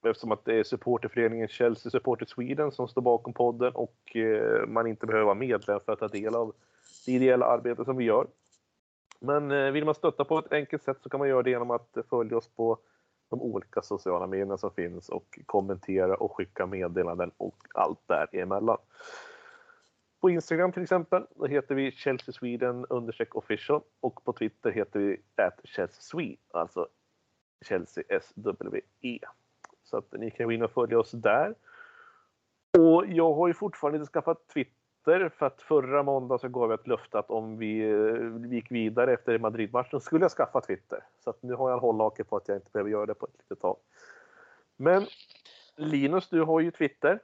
Eftersom 0.03 0.33
att 0.33 0.45
det 0.45 0.55
är 0.55 0.65
supporterföreningen 0.65 1.49
Chelsea 1.49 1.91
Supporter 1.91 2.27
Sweden 2.27 2.73
som 2.73 2.89
står 2.89 3.03
bakom 3.03 3.33
podden 3.33 3.73
och 3.75 4.17
eh, 4.17 4.67
man 4.67 4.87
inte 4.87 5.07
behöver 5.07 5.25
vara 5.25 5.35
medlem 5.35 5.81
för 5.81 5.93
att 5.93 5.99
ta 5.99 6.09
del 6.09 6.35
av 6.35 6.55
det 7.07 7.13
ideella 7.13 7.47
arbete 7.47 7.85
som 7.85 7.97
vi 7.97 8.05
gör. 8.05 8.27
Men 9.21 9.51
eh, 9.51 9.71
vill 9.71 9.85
man 9.85 9.95
stötta 9.95 10.25
på 10.25 10.39
ett 10.39 10.53
enkelt 10.53 10.83
sätt 10.83 10.99
så 11.03 11.09
kan 11.09 11.21
man 11.21 11.29
göra 11.29 11.43
det 11.43 11.51
genom 11.51 11.71
att 11.71 11.97
följa 12.11 12.37
oss 12.37 12.49
på 12.49 12.79
de 13.31 13.43
olika 13.43 13.83
sociala 13.83 14.27
medierna 14.27 14.59
som 14.59 14.71
finns 14.71 15.09
och 15.09 15.39
kommentera 15.47 16.17
och 16.17 16.37
skicka 16.37 16.67
meddelanden 16.67 17.31
och 17.37 17.57
allt 17.75 18.01
däremellan. 18.07 18.78
På 20.29 20.33
Instagram 20.33 20.73
till 20.73 20.83
exempel, 20.83 21.27
då 21.35 21.47
heter 21.47 21.75
vi 21.75 21.93
Chelsea 21.93 22.33
Sweden 22.33 22.87
understreck 22.89 23.37
official 23.37 23.81
och 24.01 24.25
på 24.25 24.33
Twitter 24.33 24.71
heter 24.71 25.01
vi 25.01 25.21
at 25.37 25.61
Chelsea 25.65 26.37
alltså 26.51 26.89
Chelsea 27.69 28.05
SWE. 28.21 29.19
Så 29.85 29.97
att 29.97 30.13
ni 30.13 30.31
kan 30.31 30.47
gå 30.47 30.53
in 30.53 30.63
och 30.63 30.71
följa 30.71 30.99
oss 30.99 31.11
där. 31.11 31.55
Och 32.79 33.07
jag 33.07 33.35
har 33.35 33.49
ju 33.49 33.55
fortfarande 33.55 33.99
inte 33.99 34.13
skaffat 34.13 34.49
Twitter 34.49 35.29
för 35.29 35.47
att 35.47 35.63
förra 35.63 36.03
måndag 36.03 36.39
så 36.39 36.49
gav 36.49 36.71
jag 36.71 36.81
ett 36.81 36.87
löfte 36.87 37.19
att 37.19 37.31
om 37.31 37.59
vi, 37.59 37.83
vi 38.23 38.49
gick 38.49 38.71
vidare 38.71 39.13
efter 39.13 39.39
Madridmatchen 39.39 40.01
skulle 40.01 40.25
jag 40.25 40.31
skaffa 40.31 40.61
Twitter. 40.61 41.05
Så 41.25 41.31
att 41.31 41.43
nu 41.43 41.55
har 41.55 41.71
jag 41.71 41.77
en 41.77 41.81
hållhake 41.81 42.25
på 42.25 42.37
att 42.37 42.49
jag 42.49 42.57
inte 42.57 42.71
behöver 42.73 42.91
göra 42.91 43.07
det 43.07 43.15
på 43.15 43.27
ett 43.27 43.39
litet 43.39 43.61
tag. 43.61 43.77
Men 44.77 45.07
Linus, 45.77 46.29
du 46.29 46.43
har 46.43 46.61
ju 46.61 46.71
Twitter. 46.71 47.21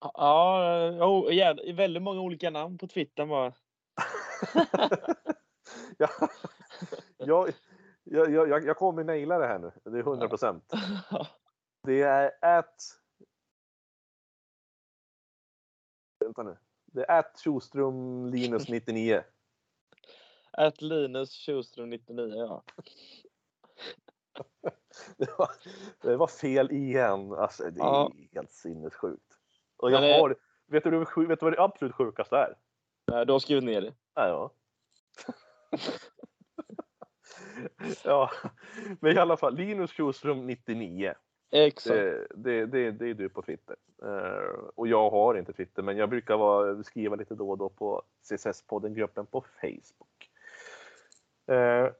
Ja, 0.00 0.90
oh, 1.00 1.34
ja 1.34 1.56
väldigt 1.74 2.02
många 2.02 2.20
olika 2.20 2.50
namn 2.50 2.78
på 2.78 2.86
Twitter 2.86 3.26
bara. 3.26 3.52
ja, 5.98 6.08
jag, 7.16 7.52
jag, 8.04 8.30
jag, 8.30 8.64
jag 8.64 8.76
kommer 8.76 9.04
naila 9.04 9.38
det 9.38 9.46
här 9.46 9.58
nu. 9.58 9.72
Det 9.84 9.98
är 9.98 10.02
100 10.02 10.28
procent. 10.28 10.72
Det 11.82 12.02
är 12.02 12.32
at... 12.40 12.74
Vänta 16.20 16.42
nu. 16.42 16.56
Det 16.86 17.04
är 17.04 17.18
att 17.18 17.40
Schuström 17.44 18.26
Linus 18.26 18.68
99. 18.68 19.22
Att 20.52 20.82
Linus 20.82 21.46
Schuström 21.46 21.90
99, 21.90 22.34
ja. 22.34 22.62
det, 25.16 25.38
var, 25.38 25.50
det 26.02 26.16
var 26.16 26.26
fel 26.26 26.72
igen. 26.72 27.32
Alltså, 27.32 27.62
det 27.62 27.80
är 27.80 27.84
ja. 27.84 28.12
helt 28.32 28.50
sinnessjukt. 28.50 29.27
Och 29.78 29.90
jag 29.90 30.02
det... 30.02 30.12
har, 30.12 30.36
vet, 30.66 30.84
du, 30.84 30.98
vet 31.26 31.40
du 31.40 31.44
vad 31.46 31.52
det 31.52 31.62
absolut 31.62 31.94
sjukaste 31.94 32.36
är? 32.36 32.54
Nej, 33.06 33.26
du 33.26 33.32
har 33.32 33.38
skrivit 33.38 33.64
ner 33.64 33.80
det. 33.80 33.94
Ja. 34.14 34.52
ja, 38.04 38.30
men 39.00 39.16
i 39.16 39.18
alla 39.18 39.36
fall 39.36 39.54
Linus 39.54 39.92
Schuström 39.92 40.46
99. 40.46 41.14
Exakt. 41.50 41.96
Det, 41.96 42.26
det, 42.34 42.66
det, 42.66 42.90
det 42.90 43.10
är 43.10 43.14
du 43.14 43.28
på 43.28 43.42
Twitter. 43.42 43.76
Uh, 44.02 44.68
och 44.74 44.88
jag 44.88 45.10
har 45.10 45.34
inte 45.34 45.52
Twitter, 45.52 45.82
men 45.82 45.96
jag 45.96 46.10
brukar 46.10 46.36
vara, 46.36 46.82
skriva 46.82 47.16
lite 47.16 47.34
då 47.34 47.50
och 47.50 47.58
då 47.58 47.68
på 47.68 48.02
CSS-podden-gruppen 48.30 49.26
på 49.26 49.44
Facebook. 49.60 50.30
Uh, 51.50 51.92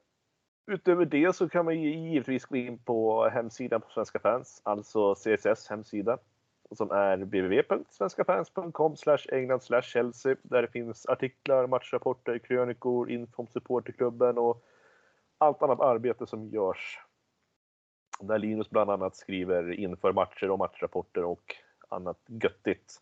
utöver 0.67 1.05
det 1.05 1.35
så 1.35 1.49
kan 1.49 1.65
man 1.65 1.81
givetvis 1.81 2.45
gå 2.45 2.55
in 2.55 2.77
på 2.77 3.29
hemsidan 3.29 3.81
på 3.81 3.89
Svenska 3.89 4.19
fans, 4.19 4.61
alltså 4.63 5.15
CSS 5.15 5.67
hemsida 5.69 6.17
som 6.75 6.91
är 6.91 7.17
www.svenskafans.com 7.17 8.95
England 9.31 9.61
Chelsea 9.83 10.35
där 10.41 10.61
det 10.61 10.67
finns 10.67 11.05
artiklar, 11.05 11.67
matchrapporter, 11.67 12.39
krönikor, 12.39 13.11
info 13.11 13.41
om 13.41 13.47
supporterklubben 13.47 14.37
och 14.37 14.63
allt 15.37 15.61
annat 15.61 15.79
arbete 15.79 16.27
som 16.27 16.49
görs 16.49 16.99
där 18.19 18.37
Linus 18.37 18.69
bland 18.69 18.91
annat 18.91 19.15
skriver 19.15 19.71
inför 19.71 20.13
matcher 20.13 20.49
och 20.49 20.59
matchrapporter 20.59 21.23
och 21.23 21.55
annat 21.89 22.19
göttigt 22.27 23.01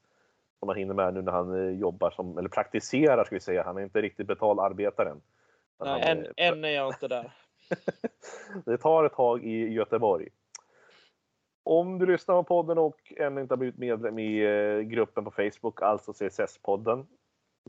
som 0.59 0.69
han 0.69 0.77
hinner 0.77 0.93
med 0.93 1.13
nu 1.13 1.21
när 1.21 1.31
han 1.31 1.67
eh, 1.67 1.79
jobbar 1.79 2.11
som, 2.11 2.37
eller 2.37 2.49
praktiserar 2.49 3.23
ska 3.23 3.35
vi 3.35 3.39
säga. 3.39 3.63
Han 3.63 3.77
är 3.77 3.81
inte 3.81 4.01
riktigt 4.01 4.27
betald 4.27 4.59
arbetare 4.59 5.09
än. 5.09 5.21
Nej, 5.79 6.01
än, 6.01 6.25
är, 6.25 6.33
än 6.37 6.65
är 6.65 6.69
jag 6.69 6.87
inte 6.87 7.07
där. 7.07 7.31
det 8.65 8.77
tar 8.77 9.03
ett 9.03 9.13
tag 9.13 9.43
i 9.43 9.73
Göteborg. 9.73 10.29
Om 11.69 11.99
du 11.99 12.05
lyssnar 12.05 12.35
på 12.35 12.43
podden 12.43 12.77
och 12.77 13.13
ännu 13.17 13.41
inte 13.41 13.51
har 13.51 13.57
blivit 13.57 13.77
medlem 13.77 14.19
i 14.19 14.45
eh, 14.45 14.79
gruppen 14.79 15.23
på 15.23 15.31
Facebook, 15.31 15.81
alltså 15.81 16.11
CSS-podden, 16.11 17.05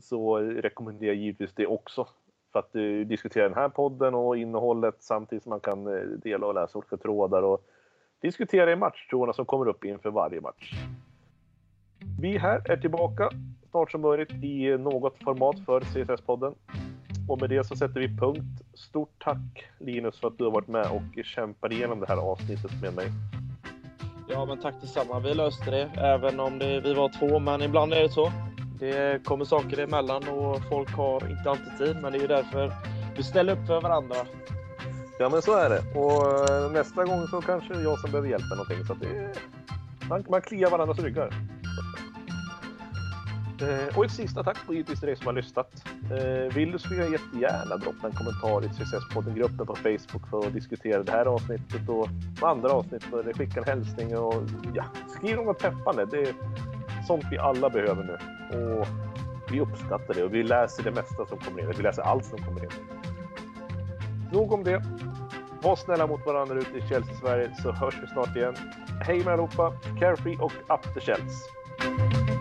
så 0.01 0.37
rekommenderar 0.37 1.13
jag 1.13 1.15
givetvis 1.15 1.53
det 1.55 1.67
också. 1.67 2.07
För 2.51 2.59
att 2.59 2.75
eh, 2.75 2.81
diskutera 2.81 3.43
den 3.43 3.57
här 3.57 3.69
podden 3.69 4.13
och 4.15 4.37
innehållet 4.37 4.95
samtidigt 4.99 5.43
som 5.43 5.49
man 5.49 5.59
kan 5.59 5.87
eh, 5.87 6.01
dela 6.01 6.47
och 6.47 6.53
läsa 6.53 6.77
olika 6.77 6.97
trådar 6.97 7.41
och 7.41 7.65
diskutera 8.21 8.71
i 8.71 8.75
matchtrådarna 8.75 9.33
som 9.33 9.45
kommer 9.45 9.67
upp 9.67 9.85
inför 9.85 10.11
varje 10.11 10.41
match. 10.41 10.73
Vi 12.21 12.37
här 12.37 12.71
är 12.71 12.77
tillbaka 12.77 13.29
snart 13.69 13.91
som 13.91 14.01
möjligt 14.01 14.43
i 14.43 14.77
något 14.77 15.23
format 15.23 15.59
för 15.65 15.81
CSS-podden. 15.81 16.55
Och 17.29 17.41
med 17.41 17.49
det 17.49 17.63
så 17.63 17.75
sätter 17.75 17.99
vi 17.99 18.17
punkt. 18.17 18.63
Stort 18.73 19.23
tack 19.23 19.65
Linus 19.79 20.19
för 20.19 20.27
att 20.27 20.37
du 20.37 20.43
har 20.43 20.51
varit 20.51 20.67
med 20.67 20.87
och 20.91 21.25
kämpat 21.25 21.71
igenom 21.71 21.99
det 21.99 22.05
här 22.07 22.17
avsnittet 22.17 22.71
med 22.81 22.95
mig. 22.95 23.07
Ja, 24.31 24.45
men 24.45 24.57
tack 24.57 24.75
detsamma. 24.81 25.19
Vi 25.19 25.33
löste 25.33 25.71
det, 25.71 25.89
även 25.97 26.39
om 26.39 26.59
det, 26.59 26.79
vi 26.79 26.93
var 26.93 27.09
två, 27.19 27.39
men 27.39 27.61
ibland 27.61 27.93
är 27.93 28.01
det 28.03 28.09
så. 28.09 28.31
Det 28.79 29.23
kommer 29.25 29.45
saker 29.45 29.79
emellan 29.79 30.27
och 30.27 30.61
folk 30.69 30.89
har 30.89 31.31
inte 31.31 31.49
alltid 31.49 31.77
tid, 31.77 31.97
men 32.01 32.11
det 32.11 32.17
är 32.17 32.21
ju 32.21 32.27
därför 32.27 32.71
vi 33.17 33.23
ställer 33.23 33.53
upp 33.53 33.67
för 33.67 33.81
varandra. 33.81 34.15
Ja, 35.19 35.29
men 35.29 35.41
så 35.41 35.53
är 35.57 35.69
det. 35.69 35.99
Och 35.99 36.49
eh, 36.49 36.71
nästa 36.71 37.05
gång 37.05 37.27
så 37.27 37.41
kanske 37.41 37.73
det 37.73 37.79
är 37.79 37.83
jag 37.83 37.99
som 37.99 38.11
behöver 38.11 38.29
hjälp 38.29 38.43
med 38.49 38.57
någonting. 38.57 38.85
Så 38.85 38.93
det, 38.93 39.33
man, 40.09 40.23
man 40.29 40.41
kliar 40.41 40.69
varandras 40.69 40.99
ryggar. 40.99 41.33
Eh, 43.61 43.97
och 43.97 44.05
ett 44.05 44.11
sista 44.11 44.43
tack 44.43 44.57
på 44.67 44.73
givetvis 44.73 44.99
till 44.99 45.07
dig 45.07 45.15
som 45.15 45.25
har 45.25 45.33
lyssnat. 45.33 45.83
Eh, 46.11 46.55
vill 46.55 46.71
du 46.71 46.79
så 46.79 46.89
vill 46.89 46.99
jag 46.99 47.11
jättegärna 47.11 47.77
droppa 47.77 48.07
en 48.07 48.13
kommentar 48.13 48.65
i 48.65 48.69
CSS-podden-gruppen 48.69 49.65
på 49.65 49.75
Facebook 49.75 50.29
för 50.29 50.47
att 50.47 50.53
diskutera 50.53 51.03
det 51.03 51.11
här 51.11 51.25
avsnittet 51.25 51.89
och 51.89 52.07
andra 52.41 52.71
avsnitt. 52.71 53.13
Eller 53.13 53.33
skicka 53.33 53.59
en 53.59 53.65
hälsning 53.65 54.17
och 54.17 54.43
ja, 54.73 54.85
skriv 55.17 55.35
något 55.35 55.59
peppande. 55.59 56.05
Det 56.05 56.21
är 56.21 56.33
sånt 57.07 57.23
vi 57.31 57.37
alla 57.37 57.69
behöver 57.69 58.03
nu. 58.03 58.17
Och 58.57 58.87
vi 59.51 59.59
uppskattar 59.59 60.13
det 60.13 60.23
och 60.23 60.33
vi 60.33 60.43
läser 60.43 60.83
det 60.83 60.91
mesta 60.91 61.25
som 61.25 61.37
kommer 61.37 61.61
in. 61.61 61.73
Vi 61.77 61.83
läser 61.83 62.01
allt 62.01 62.25
som 62.25 62.37
kommer 62.37 62.63
in. 62.63 62.71
Nog 64.31 64.51
om 64.51 64.63
det. 64.63 64.83
Var 65.61 65.75
snälla 65.75 66.07
mot 66.07 66.25
varandra 66.25 66.55
ute 66.55 66.77
i 66.77 66.81
Chelsea-Sverige 66.81 67.55
så 67.61 67.71
hörs 67.71 67.95
vi 68.03 68.07
snart 68.07 68.35
igen. 68.35 68.55
Hej 69.01 69.23
med 69.23 69.33
allihopa! 69.33 69.73
Carefree 69.99 70.37
och 70.37 70.53
up 70.69 70.93
the 70.93 71.01
Chelsea! 71.01 72.38